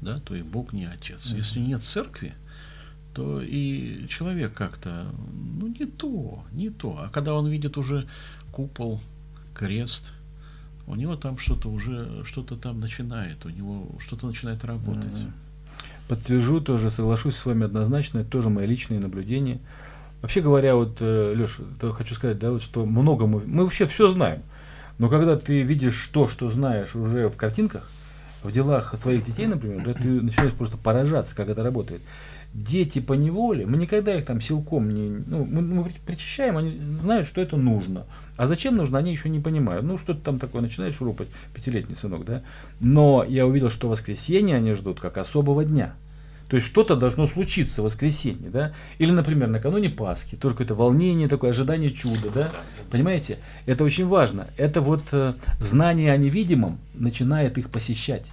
да, 0.00 0.18
то 0.18 0.34
и 0.34 0.42
Бог 0.42 0.72
не 0.72 0.84
отец. 0.84 1.26
Mm-hmm. 1.26 1.36
Если 1.36 1.60
нет 1.60 1.82
церкви, 1.82 2.34
то 3.14 3.40
и 3.42 4.06
человек 4.08 4.54
как-то, 4.54 5.06
ну, 5.58 5.68
не 5.68 5.86
то, 5.86 6.42
не 6.52 6.70
то. 6.70 6.98
А 6.98 7.08
когда 7.08 7.34
он 7.34 7.48
видит 7.48 7.76
уже 7.76 8.08
купол, 8.52 9.00
крест, 9.54 10.12
у 10.86 10.94
него 10.94 11.16
там 11.16 11.38
что-то 11.38 11.68
уже, 11.68 12.24
что-то 12.24 12.56
там 12.56 12.80
начинает, 12.80 13.44
у 13.44 13.48
него 13.48 13.86
что-то 13.98 14.26
начинает 14.26 14.64
работать. 14.64 15.12
Mm-hmm. 15.12 15.32
Подтвержу 16.08 16.60
тоже, 16.60 16.90
соглашусь 16.90 17.36
с 17.36 17.46
вами 17.46 17.64
однозначно, 17.64 18.20
это 18.20 18.30
тоже 18.30 18.48
мои 18.48 18.66
личные 18.66 19.00
наблюдения. 19.00 19.60
Вообще 20.20 20.40
говоря, 20.40 20.74
вот, 20.76 20.98
э, 21.00 21.34
Леша, 21.34 21.62
хочу 21.92 22.14
сказать, 22.14 22.38
да, 22.38 22.52
вот, 22.52 22.62
что 22.62 22.84
много 22.84 23.26
мы, 23.26 23.40
мы 23.40 23.64
вообще 23.64 23.86
все 23.86 24.08
знаем, 24.08 24.42
но 24.98 25.08
когда 25.08 25.36
ты 25.36 25.62
видишь 25.62 26.08
то, 26.12 26.28
что 26.28 26.50
знаешь 26.50 26.94
уже 26.94 27.28
в 27.28 27.36
картинках, 27.36 27.88
в 28.42 28.52
делах 28.52 28.94
твоих 29.00 29.24
детей, 29.24 29.46
например, 29.46 29.84
да, 29.84 29.94
ты 29.94 30.20
начинаешь 30.20 30.52
просто 30.54 30.76
поражаться, 30.76 31.34
как 31.34 31.48
это 31.48 31.62
работает. 31.62 32.02
Дети 32.54 32.98
по 32.98 33.14
неволе, 33.14 33.64
мы 33.64 33.78
никогда 33.78 34.14
их 34.14 34.26
там 34.26 34.40
силком 34.42 34.90
не, 34.90 35.08
ну, 35.26 35.44
мы, 35.44 35.62
мы 35.62 35.90
причащаем, 36.04 36.58
они 36.58 36.78
знают, 37.00 37.26
что 37.26 37.40
это 37.40 37.56
нужно. 37.56 38.04
А 38.36 38.46
зачем 38.46 38.76
нужно, 38.76 38.98
они 38.98 39.10
еще 39.10 39.30
не 39.30 39.40
понимают. 39.40 39.84
Ну, 39.84 39.96
что-то 39.96 40.20
там 40.20 40.38
такое 40.38 40.60
начинаешь 40.60 40.96
шурупать, 40.96 41.28
пятилетний 41.54 41.96
сынок, 41.96 42.24
да. 42.26 42.42
Но 42.78 43.24
я 43.26 43.46
увидел, 43.46 43.70
что 43.70 43.88
воскресенье 43.88 44.56
они 44.56 44.74
ждут 44.74 45.00
как 45.00 45.16
особого 45.16 45.64
дня. 45.64 45.94
То 46.52 46.56
есть 46.56 46.68
что-то 46.68 46.96
должно 46.96 47.26
случиться 47.26 47.80
в 47.80 47.86
воскресенье, 47.86 48.50
да? 48.50 48.74
Или, 48.98 49.10
например, 49.10 49.48
накануне 49.48 49.88
Пасхи, 49.88 50.36
тоже 50.36 50.54
какое-то 50.54 50.74
волнение, 50.74 51.26
такое 51.26 51.50
ожидание 51.50 51.90
чуда, 51.92 52.28
да? 52.28 52.52
Понимаете? 52.90 53.38
Это 53.64 53.84
очень 53.84 54.06
важно. 54.06 54.48
Это 54.58 54.82
вот 54.82 55.02
э, 55.12 55.32
знание 55.60 56.12
о 56.12 56.18
невидимом 56.18 56.78
начинает 56.92 57.56
их 57.56 57.70
посещать. 57.70 58.26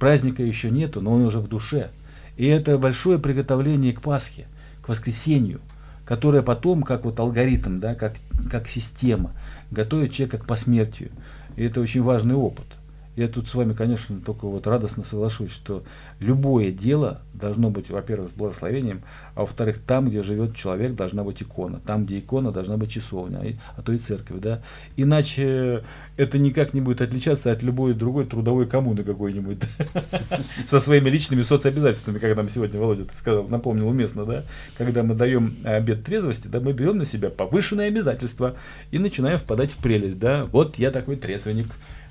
Праздника 0.00 0.42
еще 0.42 0.72
нету, 0.72 1.00
но 1.00 1.12
он 1.12 1.22
уже 1.22 1.38
в 1.38 1.46
душе. 1.46 1.90
И 2.36 2.46
это 2.46 2.78
большое 2.78 3.18
приготовление 3.18 3.92
к 3.92 4.00
Пасхе, 4.00 4.46
к 4.82 4.88
воскресенью, 4.88 5.60
которое 6.04 6.42
потом, 6.42 6.82
как 6.82 7.04
вот 7.04 7.20
алгоритм, 7.20 7.78
да, 7.78 7.94
как, 7.94 8.14
как 8.50 8.68
система, 8.68 9.32
готовит 9.70 10.12
человека 10.12 10.38
к 10.38 10.46
посмертию. 10.46 11.10
И 11.56 11.64
это 11.64 11.80
очень 11.80 12.02
важный 12.02 12.34
опыт. 12.34 12.66
Я 13.14 13.28
тут 13.28 13.46
с 13.46 13.54
вами, 13.54 13.74
конечно, 13.74 14.20
только 14.24 14.46
вот 14.46 14.66
радостно 14.66 15.04
соглашусь, 15.04 15.50
что 15.50 15.82
любое 16.18 16.72
дело 16.72 17.20
должно 17.34 17.68
быть, 17.68 17.90
во-первых, 17.90 18.30
с 18.30 18.32
благословением, 18.32 19.02
а 19.34 19.40
во-вторых, 19.40 19.78
там, 19.78 20.08
где 20.08 20.22
живет 20.22 20.56
человек, 20.56 20.94
должна 20.94 21.22
быть 21.22 21.42
икона. 21.42 21.80
Там, 21.84 22.06
где 22.06 22.20
икона, 22.20 22.52
должна 22.52 22.78
быть 22.78 22.90
часовня, 22.90 23.58
а, 23.76 23.82
то 23.82 23.92
и 23.92 23.98
церковь. 23.98 24.40
Да? 24.40 24.62
Иначе 24.96 25.84
это 26.16 26.38
никак 26.38 26.72
не 26.72 26.80
будет 26.80 27.02
отличаться 27.02 27.52
от 27.52 27.62
любой 27.62 27.92
другой 27.92 28.24
трудовой 28.24 28.66
коммуны 28.66 29.04
какой-нибудь. 29.04 29.58
Со 30.68 30.80
своими 30.80 31.10
личными 31.10 31.42
соцобязательствами, 31.42 32.18
как 32.18 32.34
нам 32.34 32.48
сегодня 32.48 32.80
Володя 32.80 33.04
сказал, 33.18 33.46
напомнил 33.46 33.88
уместно, 33.88 34.24
да? 34.24 34.44
Когда 34.78 35.02
мы 35.02 35.14
даем 35.14 35.56
обед 35.64 36.02
трезвости, 36.04 36.46
да, 36.46 36.60
мы 36.60 36.72
берем 36.72 36.96
на 36.96 37.04
себя 37.04 37.28
повышенные 37.28 37.88
обязательства 37.88 38.56
и 38.90 38.98
начинаем 38.98 39.36
впадать 39.36 39.72
в 39.72 39.76
прелесть. 39.76 40.18
Да? 40.18 40.46
Вот 40.46 40.78
я 40.78 40.90
такой 40.90 41.16
трезвенник 41.16 41.66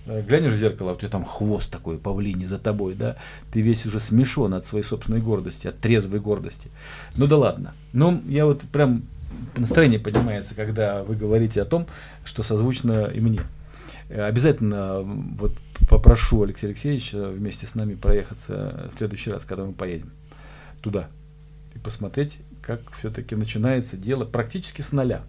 глянешь 0.06 0.54
в 0.54 0.58
зеркало, 0.58 0.94
у 0.94 0.96
тебя 0.96 1.10
там 1.10 1.26
хвост 1.26 1.70
такой 1.70 1.98
павлиний 1.98 2.46
за 2.46 2.60
тобой, 2.60 2.96
да, 2.96 3.18
ты 3.52 3.62
весь 3.62 3.86
уже 3.86 4.00
смешон 4.00 4.54
от 4.54 4.66
своей 4.68 4.84
собственной 4.84 5.22
гордости, 5.22 5.68
от 5.68 5.80
трезвой 5.80 6.20
гордости. 6.20 6.70
Ну 7.18 7.28
да 7.28 7.38
ладно. 7.38 7.74
Ну, 7.94 8.22
я 8.28 8.46
вот 8.46 8.62
прям 8.62 9.04
настроение 9.56 10.00
поднимается, 10.00 10.56
когда 10.56 11.04
вы 11.04 11.16
говорите 11.16 11.62
о 11.62 11.66
том, 11.66 11.88
что 12.26 12.44
созвучно 12.44 13.06
и 13.06 13.20
мне. 13.20 13.42
Э, 14.10 14.24
обязательно 14.24 15.02
вот 15.02 15.54
попрошу 15.90 16.44
Алексея 16.44 16.72
Алексеевича 16.72 17.30
вместе 17.30 17.68
с 17.68 17.76
нами 17.76 17.96
проехаться 17.96 18.92
в 18.94 18.98
следующий 18.98 19.32
раз, 19.32 19.44
когда 19.46 19.66
мы 19.66 19.74
поедем 19.74 20.12
туда 20.82 21.08
и 21.76 21.80
посмотреть, 21.80 22.38
как 22.62 22.82
все-таки 23.00 23.36
начинается 23.36 23.98
дело 23.98 24.26
практически 24.26 24.82
с 24.82 24.92
нуля. 24.92 25.22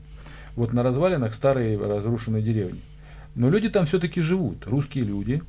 Вот 0.56 0.72
на 0.72 0.82
развалинах 0.82 1.35
старой 1.35 1.78
разрушенной 1.78 2.42
деревни. 2.42 2.80
Но 3.35 3.49
люди 3.49 3.68
там 3.68 3.87
все-таки 3.87 4.21
живут, 4.21 4.66
русские 4.66 5.05
люди, 5.05 5.42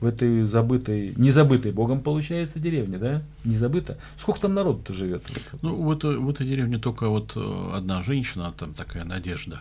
в 0.00 0.06
этой 0.06 0.44
забытой, 0.44 1.14
не 1.16 1.30
забытой 1.30 1.72
Богом, 1.72 2.00
получается, 2.00 2.58
деревне, 2.58 2.98
да? 2.98 3.22
Не 3.44 3.54
забыто. 3.54 3.96
Сколько 4.18 4.42
там 4.42 4.54
народу-то 4.54 4.92
живет? 4.92 5.22
Ну, 5.62 5.82
в 5.82 5.90
этой, 5.90 6.18
в 6.18 6.28
этой 6.28 6.46
деревне 6.46 6.78
только 6.78 7.08
вот 7.08 7.32
э, 7.34 7.70
одна 7.72 8.02
женщина, 8.02 8.52
там 8.56 8.74
такая 8.74 9.04
надежда. 9.04 9.60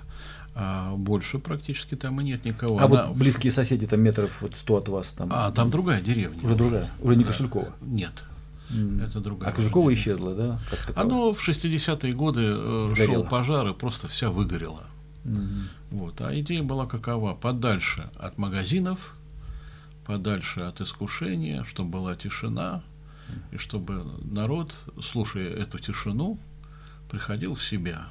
А 0.54 0.96
больше 0.96 1.39
практически 1.39 1.96
там 1.96 2.20
и 2.22 2.24
нет 2.24 2.46
никого. 2.46 2.80
А 2.80 2.86
Она... 2.86 3.08
вот 3.08 3.18
близкие 3.18 3.52
соседи, 3.52 3.88
там 3.88 4.02
метров 4.02 4.41
вот 4.41 4.54
сто 4.56 4.78
от 4.78 4.88
вас 4.89 5.10
там. 5.10 5.30
А, 5.32 5.52
там 5.52 5.70
другая 5.70 6.02
деревня. 6.02 6.38
Уже, 6.38 6.48
уже. 6.48 6.56
другая, 6.56 6.91
уже 7.02 7.15
не 7.15 7.24
да. 7.24 7.32
Кошелькова. 7.32 7.74
Нет. 7.82 8.24
Mm. 8.70 9.06
Это 9.06 9.20
другая. 9.20 9.50
А 9.52 9.54
Кошелькова 9.54 9.94
исчезла, 9.94 10.34
да? 10.34 10.60
Оно 10.96 11.34
в 11.34 11.48
60-е 11.48 12.13
годы 12.13 12.41
э, 12.44 12.88
Сгорело. 12.91 13.13
шел 13.13 13.24
пожар 13.26 13.68
и 13.68 13.74
просто 13.74 14.08
вся 14.08 14.30
выгорела. 14.30 14.84
Mm-hmm. 15.26 15.63
Вот. 15.95 16.19
А 16.19 16.38
идея 16.38 16.62
была 16.62 16.86
какова? 16.86 17.36
Подальше 17.36 18.10
от 18.17 18.38
магазинов, 18.38 19.15
подальше 20.05 20.60
от 20.60 20.81
искушения, 20.81 21.63
чтобы 21.63 21.91
была 21.91 22.17
тишина, 22.17 22.84
и 23.53 23.58
чтобы 23.58 24.03
народ, 24.29 24.75
слушая 25.01 25.49
эту 25.49 25.79
тишину, 25.79 26.38
приходил 27.10 27.55
в 27.55 27.63
себя, 27.63 28.10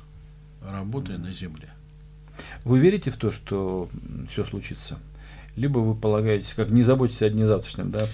работая 0.62 1.18
на 1.18 1.30
земле. 1.30 1.74
Вы 2.64 2.78
верите 2.78 3.10
в 3.10 3.18
то, 3.18 3.30
что 3.30 3.90
все 4.30 4.46
случится? 4.46 4.98
Либо 5.54 5.80
вы 5.80 5.94
полагаетесь, 5.94 6.54
как 6.54 6.70
не 6.70 6.82
заботитесь 6.82 7.20
о 7.20 7.28
дне 7.28 7.46
завтрашнем, 7.46 7.90
да? 7.90 8.08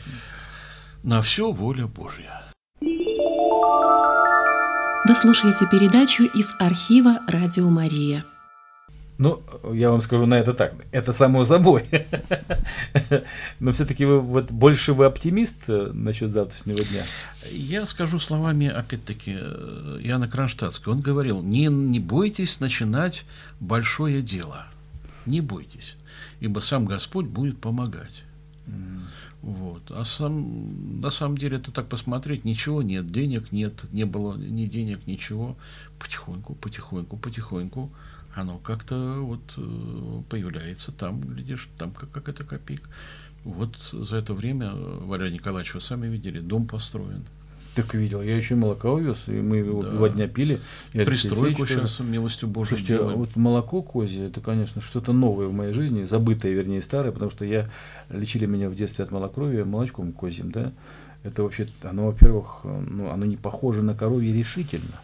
На 1.04 1.22
все 1.22 1.52
воля 1.52 1.86
Божья. 1.86 2.42
Вы 2.80 2.88
слушаете 5.14 5.68
передачу 5.70 6.24
из 6.24 6.56
архива 6.58 7.20
«Радио 7.28 7.70
Мария». 7.70 8.24
Ну, 9.20 9.42
я 9.74 9.90
вам 9.90 10.00
скажу 10.00 10.24
на 10.24 10.38
это 10.38 10.54
так, 10.54 10.72
это 10.92 11.12
само 11.12 11.44
собой. 11.44 11.84
Но 13.60 13.72
все-таки 13.72 14.06
вы 14.06 14.18
вот 14.18 14.50
больше 14.50 14.94
вы 14.94 15.04
оптимист 15.04 15.56
э, 15.66 15.90
насчет 15.92 16.30
завтрашнего 16.30 16.82
дня? 16.82 17.04
Я 17.50 17.84
скажу 17.84 18.18
словами, 18.18 18.68
опять-таки, 18.68 19.36
э, 19.38 20.00
Яна 20.02 20.26
Кронштадтского. 20.26 20.94
Он 20.94 21.00
говорил, 21.02 21.42
не, 21.42 21.66
не 21.66 22.00
бойтесь 22.00 22.60
начинать 22.60 23.26
большое 23.60 24.22
дело. 24.22 24.68
Не 25.26 25.42
бойтесь, 25.42 25.96
ибо 26.40 26.60
сам 26.60 26.86
Господь 26.86 27.26
будет 27.26 27.60
помогать. 27.60 28.22
Mm. 28.66 29.00
Вот. 29.42 29.82
А 29.90 30.06
сам, 30.06 31.02
на 31.02 31.10
самом 31.10 31.36
деле, 31.36 31.58
это 31.58 31.70
так 31.72 31.88
посмотреть, 31.88 32.46
ничего 32.46 32.80
нет, 32.80 33.12
денег 33.12 33.52
нет, 33.52 33.84
не 33.92 34.04
было 34.04 34.34
ни 34.38 34.64
денег, 34.64 35.06
ничего. 35.06 35.58
Потихоньку, 35.98 36.54
потихоньку, 36.54 37.18
потихоньку 37.18 37.90
оно 38.34 38.58
как-то 38.58 39.20
вот 39.20 39.40
э, 39.56 40.22
появляется 40.28 40.92
там, 40.92 41.20
глядишь, 41.20 41.68
там 41.78 41.90
как, 41.92 42.10
как 42.10 42.28
это 42.28 42.44
копейка. 42.44 42.88
Вот 43.44 43.76
за 43.92 44.16
это 44.16 44.34
время, 44.34 44.72
Валерий 44.74 45.34
Николаевич, 45.34 45.74
вы 45.74 45.80
сами 45.80 46.06
видели, 46.06 46.40
дом 46.40 46.66
построен. 46.66 47.24
Так 47.74 47.94
видел, 47.94 48.20
я 48.20 48.36
еще 48.36 48.56
молоко 48.56 48.92
увез, 48.92 49.16
и 49.26 49.32
мы 49.32 49.58
его 49.58 49.80
да. 49.82 49.90
два 49.90 50.08
дня 50.08 50.26
пили. 50.26 50.60
Я 50.92 51.04
Пристройку 51.04 51.66
сейчас, 51.66 51.96
тоже... 51.96 52.10
милостью 52.10 52.48
Божией 52.48 52.78
Слушайте, 52.78 52.98
делаем. 52.98 53.18
вот 53.18 53.36
молоко 53.36 53.80
козье, 53.80 54.26
это, 54.26 54.40
конечно, 54.40 54.82
что-то 54.82 55.12
новое 55.12 55.46
в 55.46 55.52
моей 55.52 55.72
жизни, 55.72 56.02
забытое, 56.02 56.52
вернее, 56.52 56.82
старое, 56.82 57.12
потому 57.12 57.30
что 57.30 57.44
я, 57.44 57.70
лечили 58.08 58.46
меня 58.46 58.68
в 58.68 58.74
детстве 58.74 59.04
от 59.04 59.12
малокровия 59.12 59.64
молочком 59.64 60.12
козьим, 60.12 60.50
да. 60.50 60.72
Это 61.22 61.42
вообще, 61.42 61.66
оно, 61.82 62.06
во-первых, 62.06 62.60
ну, 62.64 63.10
оно 63.10 63.24
не 63.24 63.36
похоже 63.36 63.82
на 63.82 63.94
коровье 63.94 64.32
решительно. 64.32 65.00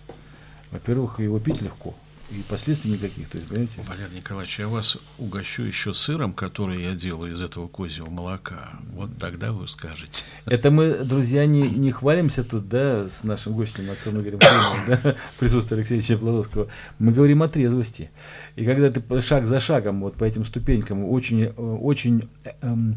Во-первых, 0.72 1.20
его 1.20 1.38
пить 1.38 1.62
легко 1.62 1.94
и 2.30 2.42
последствий 2.48 2.92
никаких. 2.92 3.28
То 3.28 3.38
есть, 3.38 3.48
понимаете? 3.48 3.72
Валерий 3.86 4.16
Николаевич, 4.16 4.58
я 4.58 4.68
вас 4.68 4.98
угощу 5.18 5.62
еще 5.62 5.94
сыром, 5.94 6.32
который 6.32 6.82
я 6.82 6.94
делаю 6.94 7.32
из 7.32 7.40
этого 7.40 7.68
козьего 7.68 8.10
молока. 8.10 8.80
Вот 8.92 9.16
тогда 9.18 9.52
вы 9.52 9.68
скажете. 9.68 10.24
Это 10.44 10.70
мы, 10.70 11.04
друзья, 11.04 11.46
не, 11.46 11.62
не 11.62 11.92
хвалимся 11.92 12.42
тут, 12.42 12.68
да, 12.68 13.08
с 13.08 13.22
нашим 13.22 13.52
гостем, 13.52 13.90
отцом 13.90 14.20
Игорем 14.20 14.40
да, 14.40 15.16
в 15.34 15.38
присутствии 15.38 15.76
Алексея 15.76 16.18
Платовского. 16.18 16.68
Мы 16.98 17.12
говорим 17.12 17.42
о 17.42 17.48
трезвости. 17.48 18.10
И 18.56 18.64
когда 18.64 18.90
ты 18.90 19.20
шаг 19.20 19.46
за 19.46 19.60
шагом, 19.60 20.00
вот 20.00 20.16
по 20.16 20.24
этим 20.24 20.44
ступенькам, 20.44 21.04
очень, 21.04 21.44
э, 21.44 21.50
очень, 21.50 22.28
эм, 22.60 22.96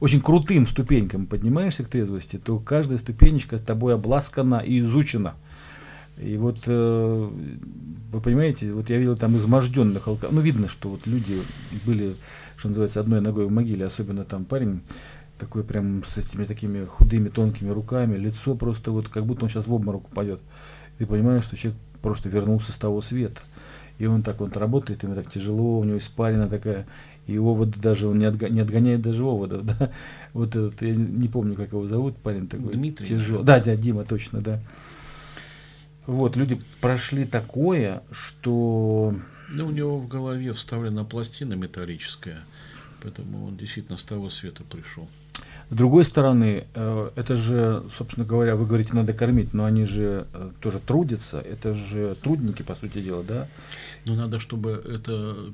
очень 0.00 0.20
крутым 0.20 0.66
ступенькам 0.66 1.26
поднимаешься 1.26 1.82
к 1.82 1.88
трезвости, 1.88 2.36
то 2.36 2.58
каждая 2.58 2.98
ступенечка 2.98 3.58
тобой 3.58 3.94
обласкана 3.94 4.56
и 4.56 4.80
изучена– 4.80 5.34
и 6.18 6.38
вот 6.38 6.60
э, 6.66 7.30
вы 8.12 8.20
понимаете, 8.20 8.72
вот 8.72 8.90
я 8.90 8.98
видел 8.98 9.16
там 9.16 9.36
изможденных 9.36 10.08
алкоголиков. 10.08 10.32
Ну, 10.32 10.40
видно, 10.40 10.68
что 10.68 10.90
вот 10.90 11.06
люди 11.06 11.42
были, 11.84 12.16
что 12.56 12.68
называется, 12.68 13.00
одной 13.00 13.20
ногой 13.20 13.46
в 13.46 13.50
могиле, 13.50 13.86
особенно 13.86 14.24
там 14.24 14.44
парень 14.44 14.80
такой 15.38 15.64
прям 15.64 16.02
с 16.04 16.16
этими 16.16 16.44
такими 16.44 16.84
худыми, 16.84 17.28
тонкими 17.28 17.70
руками, 17.70 18.16
лицо 18.16 18.54
просто 18.54 18.90
вот 18.90 19.08
как 19.08 19.26
будто 19.26 19.44
он 19.44 19.50
сейчас 19.50 19.66
в 19.66 19.72
обморок 19.72 20.06
упадет. 20.06 20.40
Ты 20.98 21.06
понимаешь, 21.06 21.44
что 21.44 21.56
человек 21.56 21.78
просто 22.00 22.28
вернулся 22.28 22.72
с 22.72 22.76
того 22.76 23.02
света. 23.02 23.40
И 23.98 24.06
он 24.06 24.22
так 24.22 24.40
вот 24.40 24.56
работает, 24.56 25.02
ему 25.02 25.14
так 25.14 25.30
тяжело, 25.30 25.78
у 25.78 25.84
него 25.84 25.98
испарина 25.98 26.48
такая, 26.48 26.86
и 27.26 27.38
овод 27.38 27.70
даже, 27.80 28.06
он 28.06 28.18
не, 28.18 28.26
отго, 28.26 28.48
не 28.48 28.60
отгоняет 28.60 29.00
даже 29.00 29.24
оводов, 29.24 29.64
да. 29.64 29.90
Вот 30.32 30.50
этот, 30.50 30.82
я 30.82 30.94
не 30.94 31.28
помню, 31.28 31.54
как 31.54 31.72
его 31.72 31.86
зовут, 31.86 32.16
парень 32.16 32.46
такой. 32.46 32.72
Дмитрий. 32.72 33.08
Тяжелый. 33.08 33.44
Да, 33.44 33.58
дядя 33.58 33.80
Дима, 33.80 34.04
точно, 34.04 34.40
да. 34.40 34.60
Вот, 36.06 36.36
люди 36.36 36.60
прошли 36.80 37.24
такое, 37.24 38.02
что... 38.12 39.14
Ну, 39.48 39.66
у 39.66 39.70
него 39.70 39.98
в 39.98 40.08
голове 40.08 40.52
вставлена 40.52 41.04
пластина 41.04 41.54
металлическая, 41.54 42.44
поэтому 43.02 43.46
он 43.46 43.56
действительно 43.56 43.96
с 43.96 44.02
того 44.02 44.28
света 44.30 44.62
пришел. 44.64 45.08
С 45.70 45.74
другой 45.74 46.04
стороны, 46.04 46.66
э, 46.74 47.10
это 47.16 47.36
же, 47.36 47.84
собственно 47.96 48.24
говоря, 48.24 48.54
вы 48.54 48.66
говорите, 48.66 48.92
надо 48.92 49.12
кормить, 49.12 49.52
но 49.52 49.64
они 49.64 49.84
же 49.84 50.26
э, 50.32 50.50
тоже 50.60 50.78
трудятся, 50.78 51.40
это 51.40 51.74
же 51.74 52.16
трудники, 52.22 52.62
по 52.62 52.76
сути 52.76 53.00
дела, 53.00 53.24
да? 53.24 53.48
Ну, 54.04 54.14
надо, 54.14 54.38
чтобы 54.38 54.82
это 54.84 55.52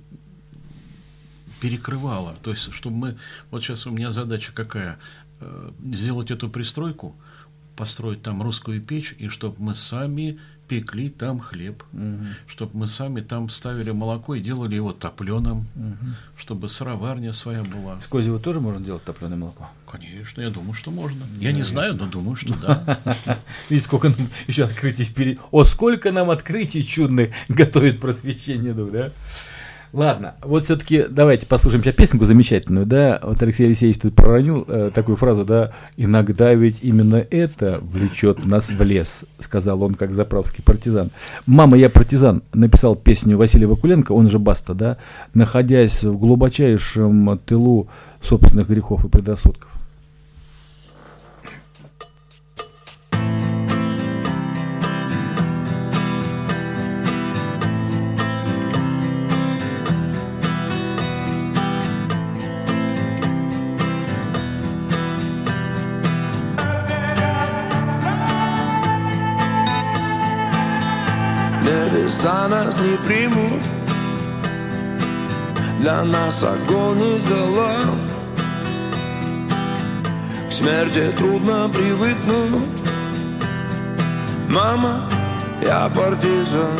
перекрывало. 1.60 2.36
То 2.42 2.50
есть, 2.50 2.72
чтобы 2.72 2.96
мы... 2.96 3.16
Вот 3.50 3.62
сейчас 3.62 3.86
у 3.86 3.90
меня 3.90 4.10
задача 4.10 4.52
какая? 4.54 4.98
Э, 5.40 5.70
сделать 5.82 6.30
эту 6.30 6.50
пристройку– 6.50 7.14
построить 7.76 8.22
там 8.22 8.42
русскую 8.42 8.80
печь, 8.80 9.14
и 9.18 9.28
чтобы 9.28 9.56
мы 9.58 9.74
сами 9.74 10.38
пекли 10.72 11.10
там 11.10 11.38
хлеб, 11.38 11.82
угу. 11.92 12.24
чтобы 12.46 12.78
мы 12.78 12.86
сами 12.86 13.20
там 13.20 13.50
ставили 13.50 13.90
молоко 13.90 14.34
и 14.34 14.40
делали 14.40 14.74
его 14.74 14.92
топленым, 14.92 15.66
угу. 15.76 16.06
чтобы 16.38 16.68
сыроварня 16.68 17.34
своя 17.34 17.62
была. 17.62 18.00
С 18.00 18.06
козьего 18.06 18.38
тоже 18.38 18.60
можно 18.60 18.80
делать 18.80 19.04
топленое 19.04 19.38
молоко? 19.38 19.68
Конечно, 19.90 20.40
я 20.40 20.48
думаю, 20.48 20.72
что 20.72 20.90
можно. 20.90 21.26
Да, 21.36 21.42
я 21.42 21.52
не 21.52 21.62
знаю, 21.62 21.94
но 21.94 22.06
думаю, 22.06 22.36
что 22.36 22.54
да. 22.54 23.00
Видите, 23.68 23.86
сколько 23.86 24.08
нам 24.08 24.30
еще 24.46 24.64
открытий 24.64 25.04
впереди. 25.04 25.38
О, 25.50 25.64
сколько 25.64 26.10
нам 26.10 26.30
открытий 26.30 26.86
чудных 26.86 27.32
готовит 27.48 28.00
просвещение 28.00 28.72
дух, 28.72 28.92
да? 28.92 29.12
Ладно, 29.92 30.36
вот 30.42 30.64
все-таки 30.64 31.04
давайте 31.06 31.46
послушаем 31.46 31.84
сейчас 31.84 31.94
песенку 31.94 32.24
замечательную, 32.24 32.86
да, 32.86 33.20
вот 33.22 33.42
Алексей 33.42 33.66
Алексеевич 33.66 34.00
тут 34.00 34.14
проронил 34.14 34.64
э, 34.66 34.90
такую 34.94 35.16
фразу, 35.16 35.44
да, 35.44 35.72
иногда 35.98 36.54
ведь 36.54 36.78
именно 36.80 37.16
это 37.16 37.78
влечет 37.82 38.46
нас 38.46 38.70
в 38.70 38.82
лес, 38.82 39.24
сказал 39.38 39.82
он 39.82 39.94
как 39.94 40.14
заправский 40.14 40.64
партизан. 40.64 41.10
«Мама, 41.44 41.76
я 41.76 41.90
партизан» 41.90 42.42
написал 42.54 42.96
песню 42.96 43.36
Василий 43.36 43.66
Вакуленко, 43.66 44.12
он 44.12 44.30
же 44.30 44.38
Баста, 44.38 44.72
да, 44.72 44.96
находясь 45.34 46.02
в 46.02 46.16
глубочайшем 46.16 47.38
тылу 47.44 47.88
собственных 48.22 48.68
грехов 48.68 49.04
и 49.04 49.08
предрассудков. 49.08 49.71
За 72.22 72.46
нас 72.48 72.78
не 72.78 72.96
примут 72.98 73.62
Для 75.80 76.04
нас 76.04 76.40
огонь 76.44 77.02
и 77.02 77.18
зола 77.18 77.80
К 80.48 80.52
смерти 80.52 81.10
трудно 81.16 81.68
привыкнуть. 81.68 82.68
Мама, 84.48 85.08
я 85.62 85.88
партизан. 85.88 86.78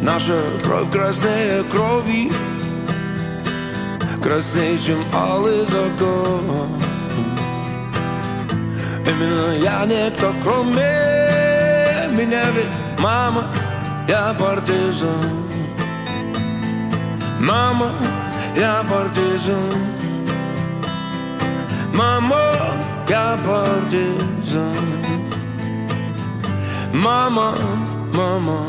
Наша 0.00 0.38
кровь 0.62 0.90
краснее 0.92 1.64
крови. 1.64 2.30
Краснее, 4.22 4.78
чем 4.78 4.98
алый 5.12 5.66
закон. 5.66 6.68
Именно 9.04 9.56
я 9.60 9.84
никто, 9.86 10.32
кроме 10.44 11.31
меня 12.12 12.44
ведь 12.50 12.98
мама, 12.98 13.44
я 14.08 14.34
партизан. 14.34 15.42
Мама, 17.40 17.90
я 18.56 18.84
партизан. 18.88 19.72
Мама, 21.94 22.36
я 23.08 23.38
партизан. 23.44 24.76
Мама, 26.92 27.54
мама. 28.14 28.66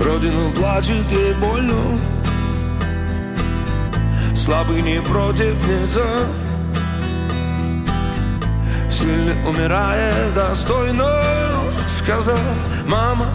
Родину 0.00 0.50
плачет 0.52 1.10
ей 1.12 1.34
больно. 1.34 1.98
Слабый 4.36 4.82
не 4.82 5.00
против, 5.00 5.54
не 5.66 5.86
за 5.86 6.43
Сильный 9.04 9.34
умирает 9.46 10.32
достойно 10.32 11.06
Сказал, 11.94 12.38
мама, 12.86 13.26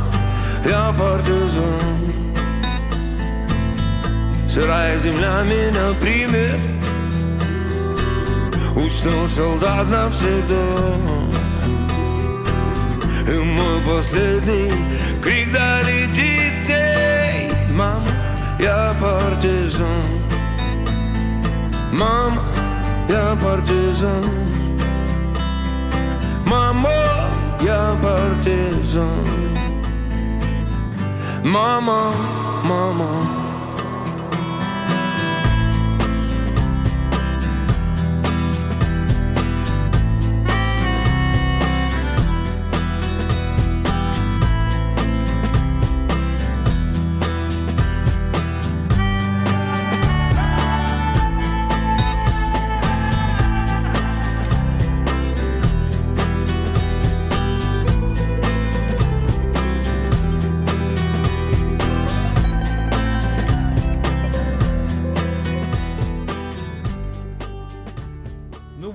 я 0.65 0.91
партизан. 0.97 2.11
Сырая 4.49 4.97
земля 4.97 5.43
меня 5.43 5.93
примет 6.01 6.59
Уснул 8.75 9.29
солдат 9.29 9.87
навсегда 9.89 10.65
И 13.27 13.37
мой 13.37 13.79
последний 13.85 14.71
крик 15.21 15.51
долетит 15.51 16.65
к 16.65 16.69
ней. 16.69 17.51
Мама, 17.73 18.07
я 18.57 18.95
партизан. 18.99 19.85
Мама, 21.91 22.41
я 23.07 23.37
партизан 23.39 24.48
Мамо, 26.49 26.89
я 27.61 27.95
партизан 28.01 29.05
Мама, 31.43 32.11
мама 32.63 33.38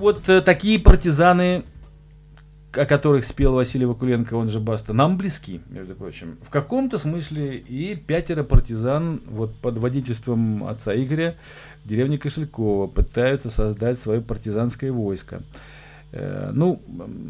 вот 0.05 0.29
э, 0.29 0.41
такие 0.41 0.77
партизаны, 0.77 1.63
о 2.71 2.85
которых 2.85 3.25
спел 3.25 3.53
Василий 3.53 3.87
Вакуленко, 3.87 4.35
он 4.35 4.49
же 4.49 4.59
Баста, 4.59 4.93
нам 4.93 5.17
близки, 5.17 5.61
между 5.67 5.95
прочим. 5.95 6.37
В 6.43 6.51
каком-то 6.51 6.99
смысле 6.99 7.57
и 7.57 7.95
пятеро 7.95 8.43
партизан 8.43 9.21
вот 9.25 9.55
под 9.55 9.77
водительством 9.77 10.67
отца 10.67 10.95
Игоря 10.95 11.37
в 11.83 11.89
деревне 11.89 12.19
Кошелькова 12.19 12.85
пытаются 12.85 13.49
создать 13.49 13.99
свое 13.99 14.21
партизанское 14.21 14.91
войско. 14.91 15.41
Э, 16.11 16.51
ну, 16.53 16.83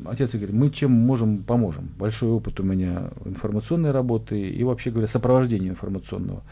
отец 0.05 0.35
Игорь, 0.35 0.51
мы 0.51 0.69
чем 0.69 0.91
можем, 0.91 1.43
поможем. 1.43 1.87
Большой 1.97 2.29
опыт 2.29 2.59
у 2.59 2.63
меня 2.63 3.11
информационной 3.23 3.91
работы 3.91 4.37
и, 4.37 4.63
вообще 4.65 4.91
говоря, 4.91 5.07
сопровождения 5.07 5.69
информационного. 5.69 6.43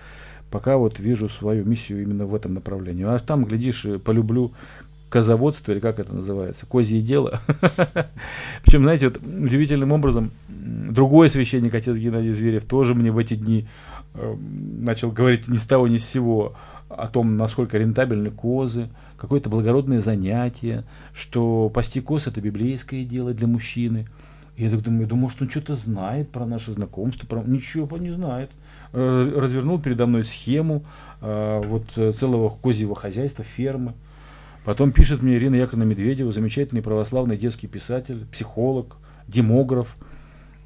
Пока 0.49 0.77
вот 0.77 0.99
вижу 0.99 1.27
свою 1.27 1.65
миссию 1.65 2.01
именно 2.01 2.25
в 2.25 2.33
этом 2.33 2.53
направлении. 2.53 3.03
А 3.03 3.19
там, 3.19 3.43
глядишь, 3.43 3.83
и 3.83 3.97
полюблю 3.97 4.53
козоводство, 5.13 5.71
или 5.71 5.79
как 5.79 5.99
это 5.99 6.11
называется, 6.11 6.65
козье 6.65 6.99
дело. 6.99 7.39
Причем, 8.63 8.81
знаете, 8.81 9.09
вот 9.09 9.17
удивительным 9.17 9.91
образом, 9.91 10.31
другой 10.47 11.29
священник, 11.29 11.75
отец 11.75 11.95
Геннадий 11.95 12.31
Зверев, 12.31 12.65
тоже 12.65 12.95
мне 12.95 13.11
в 13.11 13.19
эти 13.19 13.35
дни 13.35 13.67
э, 14.15 14.35
начал 14.79 15.11
говорить 15.11 15.47
ни 15.47 15.57
с 15.57 15.61
того 15.61 15.87
ни 15.87 15.97
с 15.97 16.09
сего 16.09 16.55
о 16.89 17.07
том, 17.09 17.37
насколько 17.37 17.77
рентабельны 17.77 18.31
козы, 18.31 18.89
какое-то 19.15 19.51
благородное 19.51 20.01
занятие, 20.01 20.83
что 21.13 21.69
пасти 21.69 22.01
коз 22.01 22.25
это 22.25 22.41
библейское 22.41 23.05
дело 23.05 23.35
для 23.35 23.45
мужчины. 23.45 24.07
И 24.55 24.63
я 24.63 24.71
так 24.71 24.81
думаю, 24.81 25.05
думаю, 25.05 25.25
может 25.25 25.43
он 25.43 25.49
что-то 25.51 25.75
знает 25.75 26.31
про 26.31 26.47
наше 26.47 26.73
знакомство, 26.73 27.27
про... 27.27 27.43
ничего 27.43 27.99
не 27.99 28.09
знает. 28.09 28.49
Э, 28.93 29.31
Развернул 29.35 29.79
передо 29.79 30.07
мной 30.07 30.23
схему 30.23 30.85
э, 31.21 31.61
вот 31.65 31.85
э, 31.97 32.13
целого 32.13 32.49
козьего 32.49 32.95
хозяйства, 32.95 33.43
фермы. 33.43 33.93
Потом 34.65 34.91
пишет 34.91 35.21
мне 35.21 35.35
Ирина 35.35 35.55
Яковлевна 35.55 35.85
Медведева, 35.85 36.31
замечательный 36.31 36.81
православный 36.81 37.37
детский 37.37 37.67
писатель, 37.67 38.25
психолог, 38.31 38.97
демограф. 39.27 39.97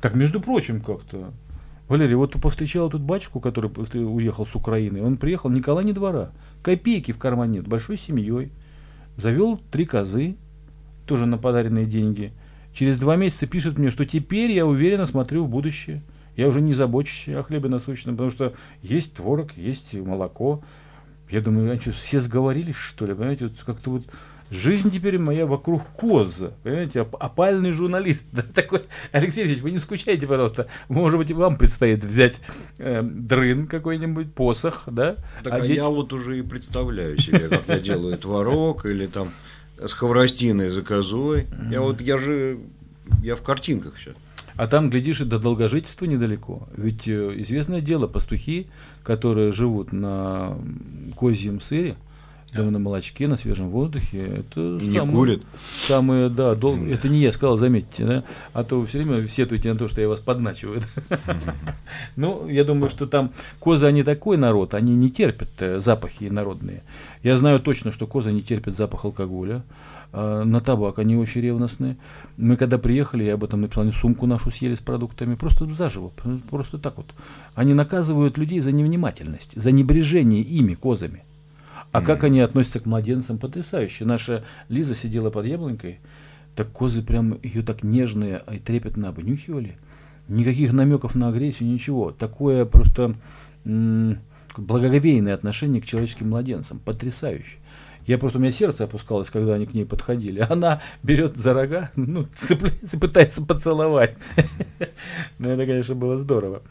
Так, 0.01 0.15
между 0.15 0.39
прочим, 0.39 0.81
как-то. 0.81 1.31
Валерий, 1.87 2.15
вот 2.15 2.33
ты 2.33 2.39
повстречал 2.39 2.89
тут 2.89 3.01
батюшку, 3.01 3.39
который 3.39 3.71
уехал 4.05 4.45
с 4.45 4.53
Украины. 4.55 5.01
Он 5.01 5.17
приехал, 5.17 5.49
Николай 5.49 5.85
не 5.85 5.93
двора. 5.93 6.31
Копейки 6.61 7.11
в 7.11 7.17
кармане 7.17 7.59
нет, 7.59 7.67
большой 7.67 7.97
семьей. 7.97 8.51
Завел 9.15 9.59
три 9.71 9.85
козы, 9.85 10.35
тоже 11.05 11.25
на 11.25 11.37
подаренные 11.37 11.85
деньги. 11.85 12.33
Через 12.73 12.99
два 12.99 13.15
месяца 13.15 13.47
пишет 13.47 13.79
мне, 13.79 13.89
что 13.89 14.05
теперь 14.05 14.51
я 14.51 14.67
уверенно 14.67 15.07
смотрю 15.07 15.45
в 15.45 15.49
будущее. 15.49 16.03
Я 16.35 16.47
уже 16.47 16.61
не 16.61 16.73
забочусь 16.73 17.27
о 17.29 17.41
хлебе 17.41 17.69
насущном, 17.69 18.15
потому 18.15 18.29
что 18.29 18.53
есть 18.83 19.13
творог, 19.13 19.53
есть 19.57 19.93
молоко. 19.93 20.61
Я 21.30 21.41
думаю, 21.41 21.71
они 21.71 21.82
что, 21.82 21.91
все 21.91 22.19
сговорились, 22.19 22.75
что 22.75 23.05
ли, 23.05 23.13
понимаете, 23.13 23.45
вот 23.47 23.53
как-то 23.65 23.89
вот 23.91 24.03
жизнь 24.49 24.89
теперь 24.91 25.17
моя 25.19 25.45
вокруг 25.45 25.84
коза, 25.97 26.53
понимаете, 26.63 27.01
оп- 27.01 27.17
опальный 27.19 27.73
журналист, 27.73 28.23
да, 28.32 28.43
такой, 28.43 28.84
Алексей 29.11 29.41
Алексеевич, 29.41 29.61
вы 29.61 29.71
не 29.71 29.78
скучайте, 29.78 30.25
пожалуйста, 30.25 30.67
может 30.88 31.17
быть, 31.19 31.32
вам 31.32 31.57
предстоит 31.57 32.03
взять 32.05 32.39
э, 32.78 33.01
дрын 33.03 33.67
какой-нибудь, 33.67 34.34
посох, 34.34 34.84
да, 34.88 35.17
Так, 35.43 35.51
а 35.53 35.57
одеть- 35.57 35.75
я 35.75 35.89
вот 35.89 36.13
уже 36.13 36.39
и 36.39 36.41
представляю 36.41 37.17
себе, 37.19 37.49
как 37.49 37.67
я 37.67 37.80
делаю 37.82 38.17
творог 38.17 38.86
или 38.86 39.07
там 39.07 39.32
с 39.84 39.91
хворостиной 39.93 40.69
за 40.69 40.82
козой. 40.82 41.45
Я 41.69 41.82
вот, 41.82 41.99
я 42.01 42.17
же, 42.17 42.57
я 43.21 43.36
в 43.36 43.41
картинках 43.43 43.95
сейчас. 43.99 44.15
А 44.58 44.68
там, 44.68 44.89
глядишь, 44.89 45.22
и 45.22 45.26
до 45.26 45.39
долгожительства 45.39 46.05
недалеко. 46.05 46.68
Ведь 46.76 47.08
э, 47.08 47.34
известное 47.41 47.82
дело, 47.82 48.08
пастухи, 48.08 48.68
которые 49.03 49.51
живут 49.51 49.91
на 49.93 50.58
козьем 51.16 51.62
сыре, 51.62 51.95
да, 52.53 52.64
на 52.64 52.80
молочке, 52.80 53.28
на 53.28 53.38
свежем 53.38 53.70
воздухе, 53.70 54.26
это 54.39 54.78
И 54.82 54.88
не 54.88 54.95
самые- 54.97 55.16
курят. 55.16 55.41
Самые, 55.86 56.30
да, 56.30 56.55
дол- 56.55 56.78
это 56.88 57.08
не 57.10 57.20
я 57.20 57.32
сказал, 57.34 57.58
заметьте, 57.58 58.05
да, 58.05 58.24
а 58.53 58.64
то 58.64 58.80
вы 58.80 58.88
все 58.88 59.03
время 59.03 59.28
сетуете 59.28 59.72
на 59.74 59.78
то, 59.78 59.88
что 59.89 59.99
я 60.01 60.08
вас 60.08 60.20
подначиваю. 60.22 60.82
Ну, 62.16 62.47
я 62.47 62.64
думаю, 62.64 62.89
что 62.89 63.05
там 63.05 63.32
козы, 63.60 63.86
они 63.86 64.03
такой 64.03 64.38
народ, 64.38 64.74
они 64.74 64.95
не 64.95 65.12
терпят 65.12 65.49
э, 65.60 65.80
запахи 65.82 66.26
народные. 66.26 66.84
Я 67.22 67.38
знаю 67.38 67.60
точно, 67.60 67.91
что 67.91 68.08
козы 68.08 68.32
не 68.32 68.41
терпят 68.41 68.76
запах 68.78 69.05
алкоголя, 69.05 69.64
на 70.18 70.61
табак 70.61 70.97
они 70.99 71.15
очень 71.15 71.41
ревностные. 71.41 71.97
Мы 72.38 72.57
когда 72.57 72.78
приехали, 72.80 73.24
я 73.24 73.36
об 73.36 73.43
этом 73.43 73.61
написал, 73.61 73.84
они 73.84 73.91
сумку 73.91 74.26
нашу 74.26 74.49
съели 74.49 74.74
с 74.74 74.80
продуктами, 74.80 75.36
просто 75.36 75.65
заживо, 75.72 76.11
просто 76.49 76.80
так 76.80 76.97
вот. 76.97 77.13
Они 77.53 77.74
наказывают 77.74 78.38
людей 78.38 78.59
за 78.61 78.72
невнимательность, 78.72 79.51
за 79.55 79.72
небрежение 79.72 80.41
ими, 80.41 80.74
козами. 80.74 81.24
А 81.91 82.01
как 82.01 82.24
они 82.24 82.41
относятся 82.41 82.80
к 82.80 82.86
младенцам, 82.86 83.38
потрясающе. 83.38 84.05
Наша 84.05 84.43
Лиза 84.70 84.95
сидела 84.95 85.30
под 85.30 85.45
яблонькой, 85.45 85.99
так 86.55 86.72
козы 86.72 87.01
прям 87.03 87.38
ее 87.43 87.61
так 87.61 87.84
нежно 87.84 88.41
и 88.51 88.59
трепетно 88.59 89.09
обнюхивали. 89.09 89.78
Никаких 90.28 90.74
намеков 90.74 91.15
на 91.15 91.30
агрессию, 91.30 91.70
ничего. 91.70 92.11
Такое 92.11 92.65
просто 92.65 93.15
благоговейное 94.57 95.36
отношение 95.36 95.82
к 95.82 95.86
человеческим 95.86 96.30
младенцам. 96.30 96.80
Потрясающе. 96.80 97.57
Я 98.08 98.18
просто, 98.18 98.39
у 98.39 98.41
меня 98.41 98.53
сердце 98.53 98.86
опускалось, 98.86 99.30
когда 99.30 99.55
они 99.55 99.66
к 99.66 99.74
ней 99.74 99.86
подходили. 99.86 100.39
Она 100.49 100.82
берет 101.03 101.38
за 101.38 101.53
рога, 101.53 101.91
ну, 101.97 102.26
цепляется, 102.39 102.97
пытается 102.97 103.43
поцеловать. 103.43 104.16
Ну, 105.39 105.49
это, 105.49 105.66
конечно, 105.66 105.93
было 105.93 106.18
здорово. 106.18 106.64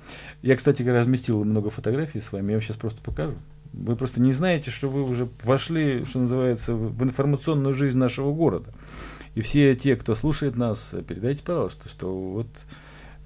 Я, 0.42 0.56
кстати, 0.56 0.82
разместил 0.82 1.44
много 1.44 1.70
фотографий 1.70 2.20
с 2.20 2.32
вами, 2.32 2.50
я 2.50 2.56
вам 2.56 2.62
сейчас 2.62 2.76
просто 2.76 3.00
покажу. 3.00 3.34
Вы 3.72 3.94
просто 3.94 4.20
не 4.20 4.32
знаете, 4.32 4.70
что 4.70 4.88
вы 4.88 5.04
уже 5.04 5.28
вошли, 5.44 6.04
что 6.04 6.18
называется, 6.18 6.74
в 6.74 7.02
информационную 7.04 7.74
жизнь 7.74 7.98
нашего 7.98 8.32
города. 8.32 8.72
И 9.34 9.42
все 9.42 9.76
те, 9.76 9.96
кто 9.96 10.14
слушает 10.16 10.56
нас, 10.56 10.92
передайте, 11.06 11.42
пожалуйста, 11.44 11.88
что 11.88 12.16
вот 12.16 12.48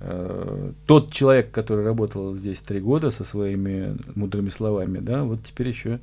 э, 0.01 0.73
тот 0.87 1.13
человек, 1.13 1.51
который 1.51 1.85
работал 1.85 2.37
здесь 2.37 2.59
три 2.59 2.81
года 2.81 3.11
со 3.11 3.25
своими 3.25 3.97
мудрыми 4.15 4.51
словами, 4.51 4.99
да, 4.99 5.23
вот 5.23 5.43
теперь 5.45 5.69
еще 5.69 6.01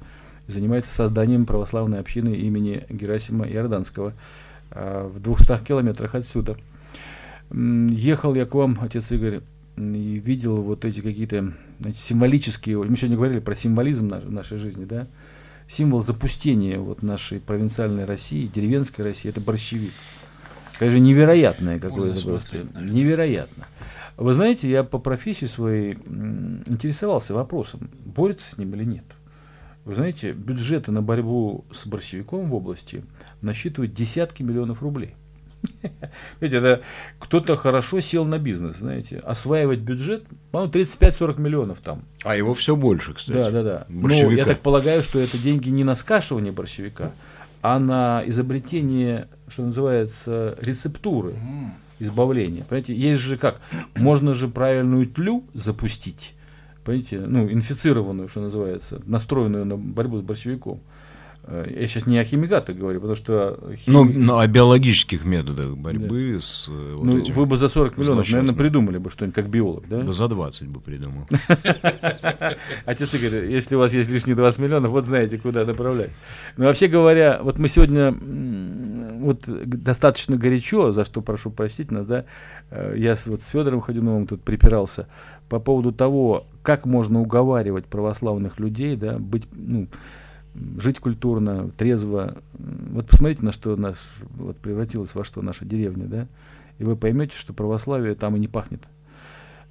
занимается 0.47 0.93
созданием 0.93 1.45
православной 1.45 1.99
общины 1.99 2.35
имени 2.35 2.85
Герасима 2.89 3.47
Иорданского 3.47 4.13
э, 4.71 5.09
в 5.13 5.19
200 5.19 5.63
километрах 5.65 6.15
отсюда. 6.15 6.57
Ехал 7.51 8.35
я 8.35 8.45
к 8.45 8.53
вам, 8.55 8.77
отец 8.81 9.11
Игорь, 9.11 9.41
и 9.77 10.21
видел 10.23 10.57
вот 10.57 10.85
эти 10.85 11.01
какие-то 11.01 11.53
знаете, 11.79 11.99
символические, 11.99 12.77
мы 12.83 12.97
сегодня 12.97 13.15
говорили 13.15 13.39
про 13.39 13.55
символизм 13.55 14.07
наш- 14.07 14.23
нашей 14.23 14.57
жизни, 14.57 14.85
да, 14.85 15.07
символ 15.67 16.01
запустения 16.01 16.79
вот 16.79 17.03
нашей 17.03 17.39
провинциальной 17.39 18.05
России, 18.05 18.47
деревенской 18.47 19.05
России, 19.05 19.29
это 19.29 19.39
борщевик. 19.39 19.93
Конечно, 20.79 20.99
невероятное 20.99 21.79
какое-то 21.79 22.21
просто. 22.27 22.67
Невероятно. 22.79 23.67
Вы 24.17 24.33
знаете, 24.33 24.69
я 24.69 24.83
по 24.83 24.97
профессии 24.97 25.45
своей 25.45 25.93
интересовался 25.93 27.33
вопросом, 27.33 27.89
борется 28.05 28.49
с 28.49 28.57
ним 28.57 28.73
или 28.73 28.83
нет. 28.83 29.05
Вы 29.87 29.95
знаете, 29.95 30.33
бюджеты 30.33 30.91
на 30.91 31.01
борьбу 31.01 31.63
с 31.71 31.87
борщевиком 31.87 32.49
в 32.49 32.53
области 32.53 33.05
насчитывают 33.41 33.93
десятки 33.93 34.43
миллионов 34.43 34.81
рублей. 34.81 35.15
Видите, 36.41 36.57
это 36.57 36.81
кто-то 37.19 37.55
хорошо 37.55 38.01
сел 38.01 38.25
на 38.25 38.37
бизнес, 38.37 38.79
знаете, 38.79 39.19
осваивать 39.19 39.79
бюджет, 39.79 40.25
по-моему, 40.51 40.73
35-40 40.73 41.39
миллионов 41.39 41.79
там. 41.79 42.03
А 42.25 42.35
его 42.35 42.53
все 42.53 42.75
больше, 42.75 43.13
кстати. 43.13 43.37
Да, 43.37 43.49
да, 43.49 43.63
да. 43.63 43.85
Ну, 43.87 44.01
Борщевика. 44.01 44.33
я 44.33 44.43
так 44.43 44.59
полагаю, 44.59 45.03
что 45.03 45.19
это 45.19 45.37
деньги 45.37 45.69
не 45.69 45.85
на 45.85 45.95
скашивание 45.95 46.51
борщевика, 46.51 47.13
а 47.61 47.79
на 47.79 48.23
изобретение, 48.25 49.29
что 49.47 49.63
называется, 49.63 50.57
рецептуры 50.59 51.35
избавления. 51.99 52.65
Понимаете, 52.65 52.93
есть 52.93 53.21
же 53.21 53.37
как, 53.37 53.61
можно 53.95 54.33
же 54.33 54.49
правильную 54.49 55.07
тлю 55.07 55.45
запустить, 55.53 56.33
понимаете, 56.87 57.19
ну, 57.19 57.51
инфицированную, 57.51 58.29
что 58.29 58.39
называется, 58.41 59.01
настроенную 59.05 59.65
на 59.65 59.75
борьбу 59.75 60.19
с 60.19 60.21
борщевиком. 60.21 60.79
Э, 61.43 61.65
Я 61.69 61.87
сейчас 61.87 62.05
не 62.07 62.17
о 62.17 62.23
химикатах 62.23 62.75
говорю, 62.77 62.99
потому 63.01 63.15
что... 63.15 63.59
Ну, 63.85 64.05
хими- 64.05 64.13
ну, 64.17 64.37
о 64.37 64.47
биологических 64.47 65.25
методах 65.25 65.75
борьбы 65.77 66.39
с 66.41 66.67
э, 66.69 66.93
вот 66.95 67.05
ну, 67.05 67.17
этим. 67.19 67.33
вы 67.33 67.45
бы 67.45 67.57
за 67.57 67.67
40 67.67 67.97
миллионов, 67.97 68.25
наверное, 68.25 68.25
злосчастным. 68.25 68.55
придумали 68.55 68.97
бы 68.97 69.09
что-нибудь 69.11 69.35
как 69.35 69.49
биолог, 69.49 69.87
да? 69.89 70.01
Да 70.01 70.13
за 70.13 70.27
20 70.27 70.67
бы 70.67 70.79
придумал. 70.79 71.25
Отец 72.85 73.13
Игорь, 73.13 73.51
если 73.51 73.75
у 73.75 73.79
вас 73.79 73.93
есть 73.93 74.09
лишние 74.09 74.35
20 74.35 74.59
миллионов, 74.59 74.91
вот 74.91 75.05
знаете, 75.05 75.37
куда 75.37 75.65
направлять. 75.65 76.11
Но 76.57 76.65
вообще 76.65 76.87
говоря, 76.87 77.39
вот 77.43 77.57
мы 77.59 77.67
сегодня 77.67 78.13
вот 79.27 79.43
достаточно 79.45 80.37
горячо, 80.37 80.93
за 80.93 81.03
что 81.03 81.21
прошу 81.21 81.51
простить 81.51 81.91
нас, 81.91 82.05
да, 82.05 82.25
э, 82.71 82.95
я 82.97 83.17
вот 83.25 83.41
с 83.41 83.49
Федором 83.49 83.81
Ходюновым 83.81 84.25
тут 84.25 84.41
припирался 84.41 85.07
по 85.49 85.59
поводу 85.59 85.91
того, 85.91 86.45
как 86.63 86.85
можно 86.85 87.21
уговаривать 87.21 87.85
православных 87.85 88.59
людей, 88.59 88.95
да, 88.95 89.17
быть, 89.19 89.43
ну, 89.51 89.87
жить 90.79 90.99
культурно, 90.99 91.69
трезво. 91.77 92.37
Вот 92.53 93.07
посмотрите, 93.07 93.43
на 93.43 93.51
что 93.51 93.75
наш, 93.75 93.97
вот 94.37 94.57
превратилась 94.57 95.13
во 95.13 95.23
что 95.23 95.41
наша 95.41 95.65
деревня, 95.65 96.05
да, 96.05 96.27
и 96.79 96.83
вы 96.83 96.95
поймете, 96.95 97.35
что 97.35 97.53
православие 97.53 98.15
там 98.15 98.35
и 98.35 98.39
не 98.39 98.47
пахнет. 98.47 98.81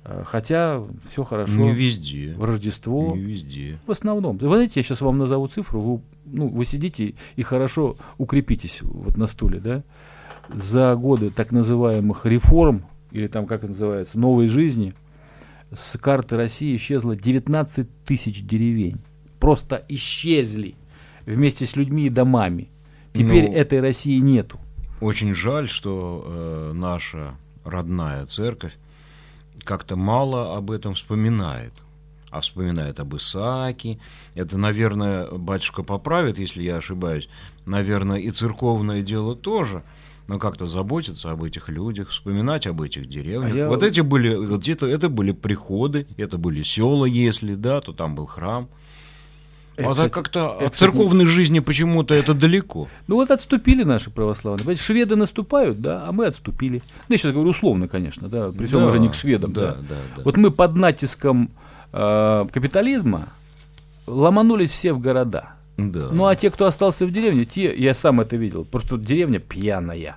Э, 0.04 0.22
Хотя 0.26 0.82
все 1.10 1.24
хорошо. 1.24 1.54
Не 1.54 1.72
везде. 1.72 2.34
В 2.36 2.44
Рождество. 2.44 3.14
Не 3.14 3.22
везде. 3.22 3.78
В 3.86 3.90
основном. 3.90 4.36
Вы 4.36 4.48
знаете, 4.48 4.74
я 4.76 4.82
сейчас 4.82 5.00
вам 5.00 5.16
назову 5.16 5.48
цифру, 5.48 5.80
вы, 5.80 6.00
ну, 6.26 6.48
вы 6.48 6.64
сидите 6.64 7.14
и 7.36 7.42
хорошо 7.42 7.96
укрепитесь 8.18 8.80
вот 8.82 9.16
на 9.16 9.26
стуле, 9.26 9.60
да? 9.60 9.82
За 10.54 10.94
годы 10.94 11.30
так 11.30 11.50
называемых 11.52 12.26
реформ, 12.26 12.86
или 13.10 13.26
там, 13.26 13.46
как 13.46 13.60
это 13.64 13.68
называется, 13.72 14.18
новой 14.18 14.48
жизни, 14.48 14.94
с 15.74 15.98
карты 15.98 16.36
России 16.36 16.76
исчезло 16.76 17.16
19 17.16 17.88
тысяч 18.04 18.44
деревень. 18.44 18.98
Просто 19.40 19.84
исчезли 19.88 20.74
вместе 21.24 21.66
с 21.66 21.74
людьми 21.76 22.06
и 22.06 22.10
домами. 22.10 22.68
Теперь 23.12 23.48
Ну. 23.48 23.54
этой 23.54 23.80
России 23.80 24.18
нету. 24.18 24.58
очень 25.00 25.34
жаль, 25.34 25.68
что 25.68 26.24
э, 26.26 26.72
наша 26.74 27.34
родная 27.64 28.24
церковь 28.26 28.72
как-то 29.64 29.96
мало 29.96 30.56
об 30.56 30.70
этом 30.70 30.94
вспоминает. 30.94 31.72
А 32.36 32.40
вспоминает 32.40 33.00
об 33.00 33.16
Исааке. 33.16 33.98
Это, 34.34 34.58
наверное, 34.58 35.30
батюшка 35.30 35.82
поправит, 35.82 36.38
если 36.38 36.62
я 36.62 36.76
ошибаюсь. 36.76 37.28
Наверное, 37.64 38.18
и 38.18 38.30
церковное 38.30 39.02
дело 39.02 39.34
тоже– 39.34 39.82
но 40.28 40.38
как-то 40.38 40.66
заботиться 40.66 41.30
об 41.30 41.42
этих 41.44 41.68
людях, 41.68 42.10
вспоминать 42.10 42.66
об 42.66 42.82
этих 42.82 43.06
деревнях. 43.06 43.52
А 43.52 43.56
я... 43.56 43.68
Вот 43.68 43.82
эти 43.82 44.00
были, 44.00 44.34
вот 44.34 44.66
это, 44.68 44.86
это 44.86 45.08
были 45.08 45.32
приходы, 45.32 46.06
это 46.16 46.38
были 46.38 46.62
села, 46.62 47.04
если 47.04 47.54
да, 47.54 47.80
то 47.80 47.92
там 47.92 48.14
был 48.14 48.26
храм. 48.26 48.68
Это, 49.76 49.90
а 49.90 49.94
так 49.94 50.12
как-то 50.12 50.56
это, 50.58 50.66
от 50.68 50.76
церковной 50.76 51.24
это... 51.24 51.32
жизни 51.32 51.60
почему-то 51.60 52.14
это 52.14 52.32
далеко. 52.32 52.88
Ну 53.08 53.16
вот 53.16 53.30
отступили 53.30 53.82
наши 53.82 54.10
православные. 54.10 54.60
Понимаете, 54.60 54.82
шведы 54.82 55.16
наступают, 55.16 55.80
да, 55.80 56.08
а 56.08 56.12
мы 56.12 56.26
отступили. 56.26 56.82
Ну, 57.08 57.12
я 57.12 57.18
сейчас 57.18 57.32
говорю 57.32 57.50
условно, 57.50 57.86
конечно, 57.86 58.28
да, 58.28 58.50
при 58.52 58.66
всем 58.66 58.78
да, 58.78 58.84
уважении 58.84 59.08
к 59.08 59.14
шведам. 59.14 59.52
Да, 59.52 59.60
да. 59.60 59.74
Да, 59.74 59.96
да. 60.16 60.22
Вот 60.24 60.38
мы 60.38 60.50
под 60.50 60.76
натиском 60.76 61.50
э, 61.96 62.46
капитализма 62.52 63.28
ломанулись 64.06 64.70
все 64.70 64.92
в 64.92 65.00
города. 65.00 65.56
Да. 65.76 66.08
Ну 66.10 66.26
а 66.26 66.36
те, 66.36 66.50
кто 66.50 66.66
остался 66.66 67.06
в 67.06 67.12
деревне, 67.12 67.44
те, 67.44 67.74
я 67.76 67.94
сам 67.94 68.20
это 68.20 68.36
видел, 68.36 68.64
просто 68.64 68.96
деревня 68.96 69.38
пьяная. 69.38 70.16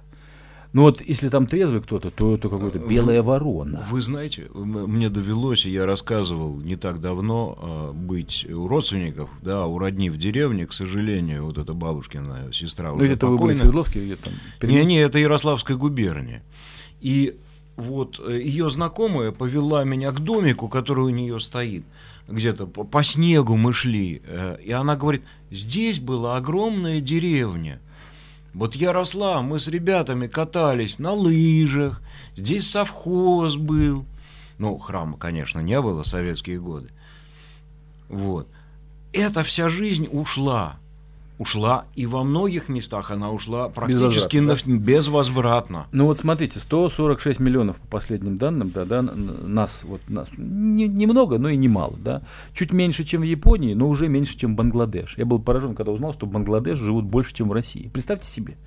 Ну 0.71 0.83
вот, 0.83 1.01
если 1.01 1.29
там 1.29 1.47
трезвый 1.47 1.81
кто-то, 1.81 2.11
то 2.11 2.35
это 2.35 2.47
какая-то 2.47 2.77
белая 2.77 3.23
ворона. 3.23 3.87
Вы 3.89 4.03
знаете, 4.03 4.49
мне 4.53 5.09
довелось, 5.09 5.65
я 5.65 5.87
рассказывал 5.87 6.57
не 6.57 6.75
так 6.75 7.01
давно, 7.01 7.57
а, 7.59 7.91
быть 7.91 8.45
у 8.47 8.67
родственников, 8.67 9.31
да, 9.41 9.65
у 9.65 9.79
родни 9.79 10.11
в 10.11 10.17
деревне, 10.17 10.67
к 10.67 10.73
сожалению, 10.73 11.45
вот 11.45 11.57
эта 11.57 11.73
бабушкина 11.73 12.51
сестра 12.53 12.89
ну, 12.89 12.97
уже 12.97 13.05
где-то 13.07 13.25
покойна. 13.25 13.39
вы 13.39 13.47
были 13.47 13.53
в 13.55 13.61
Свердловске, 13.61 14.05
где 14.05 14.15
там? 14.15 14.33
Не, 14.61 14.85
не, 14.85 14.99
это 14.99 15.17
Ярославская 15.17 15.75
губерния. 15.75 16.43
И 17.01 17.35
вот 17.79 18.19
э, 18.19 18.41
ее 18.41 18.69
знакомая 18.69 19.31
повела 19.31 19.83
меня 19.83 20.11
к 20.11 20.19
домику, 20.19 20.67
который 20.67 21.05
у 21.05 21.09
нее 21.09 21.39
стоит 21.39 21.83
где-то 22.31 22.67
по, 22.67 22.83
по 22.83 23.03
снегу 23.03 23.57
мы 23.57 23.73
шли, 23.73 24.21
э, 24.25 24.57
и 24.63 24.71
она 24.71 24.95
говорит, 24.95 25.23
здесь 25.51 25.99
была 25.99 26.37
огромная 26.37 27.01
деревня. 27.01 27.79
Вот 28.53 28.75
я 28.75 28.93
росла, 28.93 29.41
мы 29.41 29.59
с 29.59 29.67
ребятами 29.67 30.27
катались 30.27 30.99
на 30.99 31.13
лыжах, 31.13 32.01
здесь 32.35 32.69
совхоз 32.69 33.55
был. 33.55 34.05
Ну, 34.57 34.77
храма, 34.77 35.17
конечно, 35.17 35.59
не 35.59 35.79
было, 35.81 36.03
советские 36.03 36.59
годы. 36.59 36.89
Вот. 38.07 38.47
Эта 39.13 39.43
вся 39.43 39.69
жизнь 39.69 40.07
ушла 40.11 40.78
ушла, 41.39 41.85
и 41.95 42.05
во 42.05 42.23
многих 42.23 42.69
местах 42.69 43.11
она 43.11 43.31
ушла 43.31 43.69
практически 43.69 44.37
безвозвратно. 44.37 44.73
На, 44.73 44.77
безвозвратно. 44.77 45.87
Ну 45.93 46.05
вот 46.05 46.19
смотрите, 46.19 46.59
146 46.59 47.39
миллионов 47.39 47.77
по 47.77 47.87
последним 47.87 48.37
данным, 48.37 48.69
да, 48.69 48.85
да 48.85 49.01
нас, 49.01 49.83
вот 49.83 50.01
нас, 50.09 50.27
не, 50.37 50.87
немного, 50.87 51.39
но 51.39 51.49
и 51.49 51.55
немало, 51.55 51.95
да, 51.97 52.23
чуть 52.53 52.73
меньше, 52.73 53.05
чем 53.05 53.21
в 53.21 53.23
Японии, 53.23 53.73
но 53.73 53.87
уже 53.87 54.09
меньше, 54.09 54.37
чем 54.37 54.53
в 54.53 54.57
Бангладеш. 54.57 55.15
Я 55.17 55.25
был 55.25 55.39
поражен, 55.39 55.75
когда 55.75 55.93
узнал, 55.93 56.13
что 56.13 56.25
в 56.25 56.29
Бангладеш 56.29 56.77
живут 56.77 57.05
больше, 57.05 57.33
чем 57.33 57.47
в 57.47 57.53
России. 57.53 57.89
Представьте 57.91 58.27
себе. 58.27 58.57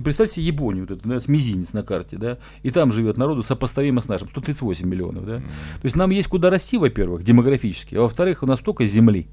И 0.00 0.02
представьте 0.02 0.40
Японию, 0.40 0.86
вот 0.88 0.96
это, 0.96 1.06
да, 1.06 1.20
с 1.20 1.28
мизинец 1.28 1.74
на 1.74 1.82
карте, 1.82 2.16
да, 2.16 2.38
и 2.62 2.70
там 2.70 2.90
живет 2.90 3.18
народу 3.18 3.42
сопоставимо 3.42 4.00
с 4.00 4.08
нашим, 4.08 4.30
138 4.30 4.88
миллионов, 4.88 5.26
да. 5.26 5.36
Mm-hmm. 5.36 5.74
То 5.74 5.84
есть 5.84 5.94
нам 5.94 6.08
есть 6.08 6.26
куда 6.28 6.48
расти, 6.48 6.78
во-первых, 6.78 7.22
демографически, 7.22 7.96
а 7.96 8.00
во-вторых, 8.00 8.42
у 8.42 8.46
нас 8.46 8.60
столько 8.60 8.86
земли. 8.86 9.28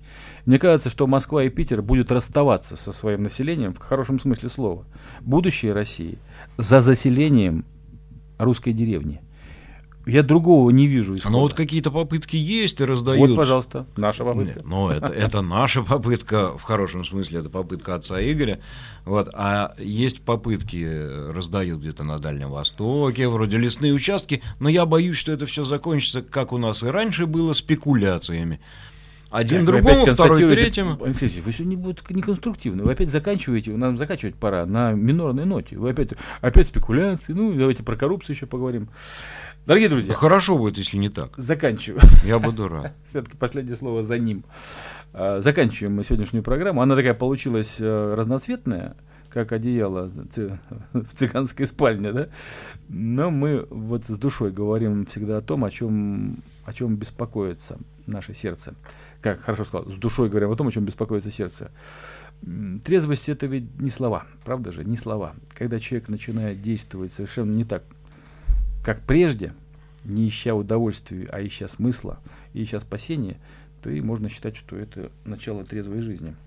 Мне 0.45 0.59
кажется, 0.59 0.89
что 0.89 1.07
Москва 1.07 1.45
и 1.45 1.49
Питер 1.49 1.81
будут 1.81 2.11
расставаться 2.11 2.75
со 2.75 2.91
своим 2.91 3.23
населением 3.23 3.73
в 3.73 3.77
хорошем 3.77 4.19
смысле 4.19 4.49
слова. 4.49 4.85
Будущее 5.21 5.71
России 5.71 6.17
за 6.57 6.81
заселением 6.81 7.63
русской 8.37 8.73
деревни. 8.73 9.21
Я 10.07 10.23
другого 10.23 10.69
не 10.71 10.87
вижу. 10.87 11.15
Исхода. 11.15 11.33
Но 11.33 11.41
вот 11.41 11.53
какие-то 11.53 11.91
попытки 11.91 12.37
есть 12.37 12.79
и 12.79 12.85
раздают. 12.85 13.29
Вот, 13.29 13.35
пожалуйста, 13.35 13.85
наша 13.97 14.23
попытка. 14.23 14.59
Нет, 14.59 14.65
ну, 14.65 14.89
это, 14.89 15.07
это 15.07 15.41
наша 15.41 15.83
попытка, 15.83 16.57
в 16.57 16.63
хорошем 16.63 17.03
смысле, 17.03 17.41
это 17.41 17.49
попытка 17.49 17.95
отца 17.95 18.19
Игоря. 18.21 18.59
Вот, 19.05 19.29
а 19.33 19.75
есть 19.77 20.21
попытки, 20.21 21.31
раздают 21.31 21.81
где-то 21.81 22.03
на 22.03 22.19
Дальнем 22.19 22.51
Востоке, 22.51 23.27
вроде 23.27 23.57
лесные 23.57 23.93
участки, 23.93 24.41
но 24.59 24.69
я 24.69 24.85
боюсь, 24.85 25.17
что 25.17 25.31
это 25.31 25.45
все 25.45 25.63
закончится, 25.65 26.21
как 26.21 26.53
у 26.53 26.57
нас 26.57 26.83
и 26.83 26.87
раньше 26.87 27.25
было, 27.25 27.53
спекуляциями. 27.53 28.59
Один 29.29 29.65
как 29.65 29.83
другому, 29.83 30.05
второй 30.05 30.47
третьему. 30.47 30.97
Алексей, 31.03 31.41
вы 31.41 31.51
сегодня 31.51 31.77
будете 31.77 32.01
неконструктивны. 32.09 32.83
Вы 32.83 32.93
опять 32.93 33.09
заканчиваете, 33.09 33.71
нам 33.71 33.97
заканчивать 33.97 34.35
пора 34.35 34.65
на 34.65 34.93
минорной 34.93 35.45
ноте. 35.45 35.77
Вы 35.77 35.89
опять, 35.89 36.11
опять 36.39 36.67
спекуляции. 36.67 37.33
Ну, 37.33 37.53
давайте 37.53 37.83
про 37.83 37.97
коррупцию 37.97 38.35
еще 38.35 38.45
поговорим. 38.45 38.87
Дорогие 39.67 39.89
друзья. 39.89 40.13
Хорошо 40.13 40.57
будет, 40.57 40.77
если 40.77 40.95
не 40.95 41.09
так. 41.09 41.33
Заканчиваю. 41.35 42.01
Я 42.23 42.39
буду 42.39 42.69
рад. 42.69 42.93
Все-таки 43.09 43.35
последнее 43.35 43.75
слово 43.75 44.01
за 44.01 44.17
ним. 44.17 44.45
А, 45.11 45.41
заканчиваем 45.41 45.93
мы 45.93 46.05
сегодняшнюю 46.05 46.41
программу. 46.41 46.81
Она 46.81 46.95
такая 46.95 47.13
получилась 47.13 47.75
э, 47.77 48.13
разноцветная, 48.15 48.95
как 49.27 49.51
одеяло 49.51 50.09
в 50.93 51.13
цыганской 51.15 51.65
спальне, 51.65 52.13
да? 52.13 52.29
Но 52.87 53.29
мы 53.29 53.67
вот 53.69 54.05
с 54.05 54.17
душой 54.17 54.53
говорим 54.53 55.05
всегда 55.05 55.39
о 55.39 55.41
том, 55.41 55.65
о 55.65 55.69
чем, 55.69 56.37
о 56.63 56.71
чем 56.71 56.95
беспокоится 56.95 57.77
наше 58.05 58.33
сердце. 58.33 58.73
Как 59.19 59.41
хорошо 59.41 59.65
сказал, 59.65 59.91
с 59.91 59.95
душой 59.95 60.29
говорим 60.29 60.49
о 60.49 60.55
том, 60.55 60.69
о 60.69 60.71
чем 60.71 60.85
беспокоится 60.85 61.29
сердце. 61.29 61.71
Трезвость 62.85 63.27
это 63.27 63.47
ведь 63.47 63.81
не 63.81 63.89
слова, 63.89 64.27
правда 64.45 64.71
же, 64.71 64.85
не 64.85 64.95
слова. 64.95 65.35
Когда 65.57 65.77
человек 65.79 66.07
начинает 66.07 66.61
действовать 66.61 67.11
совершенно 67.11 67.51
не 67.51 67.65
так, 67.65 67.83
как 68.87 69.01
прежде, 69.01 69.51
не 70.05 70.29
ища 70.29 70.55
удовольствия, 70.55 71.27
а 71.33 71.45
ища 71.45 71.67
смысла 71.67 72.21
и 72.53 72.63
ища 72.63 72.79
спасения, 72.79 73.35
то 73.81 73.89
и 73.89 73.99
можно 73.99 74.29
считать, 74.29 74.55
что 74.55 74.77
это 74.77 75.11
начало 75.25 75.65
трезвой 75.65 75.99
жизни. 75.99 76.37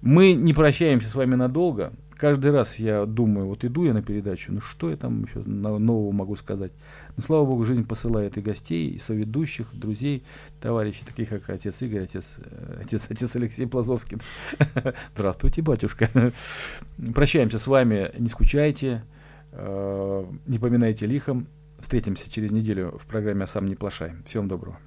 Мы 0.00 0.32
не 0.32 0.54
прощаемся 0.54 1.08
с 1.08 1.14
вами 1.14 1.36
надолго. 1.36 1.92
Каждый 2.16 2.50
раз 2.50 2.80
я 2.80 3.06
думаю, 3.06 3.46
вот 3.46 3.64
иду 3.64 3.84
я 3.84 3.92
на 3.94 4.02
передачу, 4.02 4.50
ну 4.52 4.60
что 4.60 4.90
я 4.90 4.96
там 4.96 5.22
еще 5.22 5.38
нового 5.38 6.10
могу 6.10 6.34
сказать. 6.34 6.72
Но 7.16 7.22
слава 7.22 7.46
Богу, 7.46 7.64
жизнь 7.64 7.86
посылает 7.86 8.36
и 8.36 8.40
гостей, 8.40 8.90
и 8.90 8.98
соведущих, 8.98 9.68
друзей, 9.72 10.24
товарищей, 10.60 11.04
таких 11.06 11.28
как 11.28 11.48
отец 11.48 11.80
Игорь, 11.80 12.02
отец, 12.02 12.24
э, 12.38 12.82
отец, 12.82 13.02
отец 13.08 13.36
Алексей 13.36 13.68
Плазовский. 13.68 14.18
Здравствуйте, 15.14 15.62
батюшка. 15.62 16.10
Прощаемся 17.14 17.60
с 17.60 17.68
вами, 17.68 18.10
не 18.18 18.30
скучайте. 18.30 19.04
Не 19.52 20.58
поминайте 20.58 21.06
лихом. 21.06 21.46
Встретимся 21.78 22.30
через 22.30 22.52
неделю 22.52 22.98
в 23.02 23.06
программе 23.06 23.44
«А 23.44 23.46
«Сам 23.46 23.66
не 23.66 23.74
плашай». 23.74 24.12
Всем 24.26 24.48
доброго. 24.48 24.78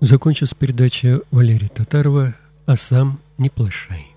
Закончилась 0.00 0.54
передача 0.54 1.20
Валерия 1.30 1.68
Татарова 1.68 2.34
«А 2.66 2.76
сам 2.76 3.20
не 3.40 3.48
плашай». 3.48 4.09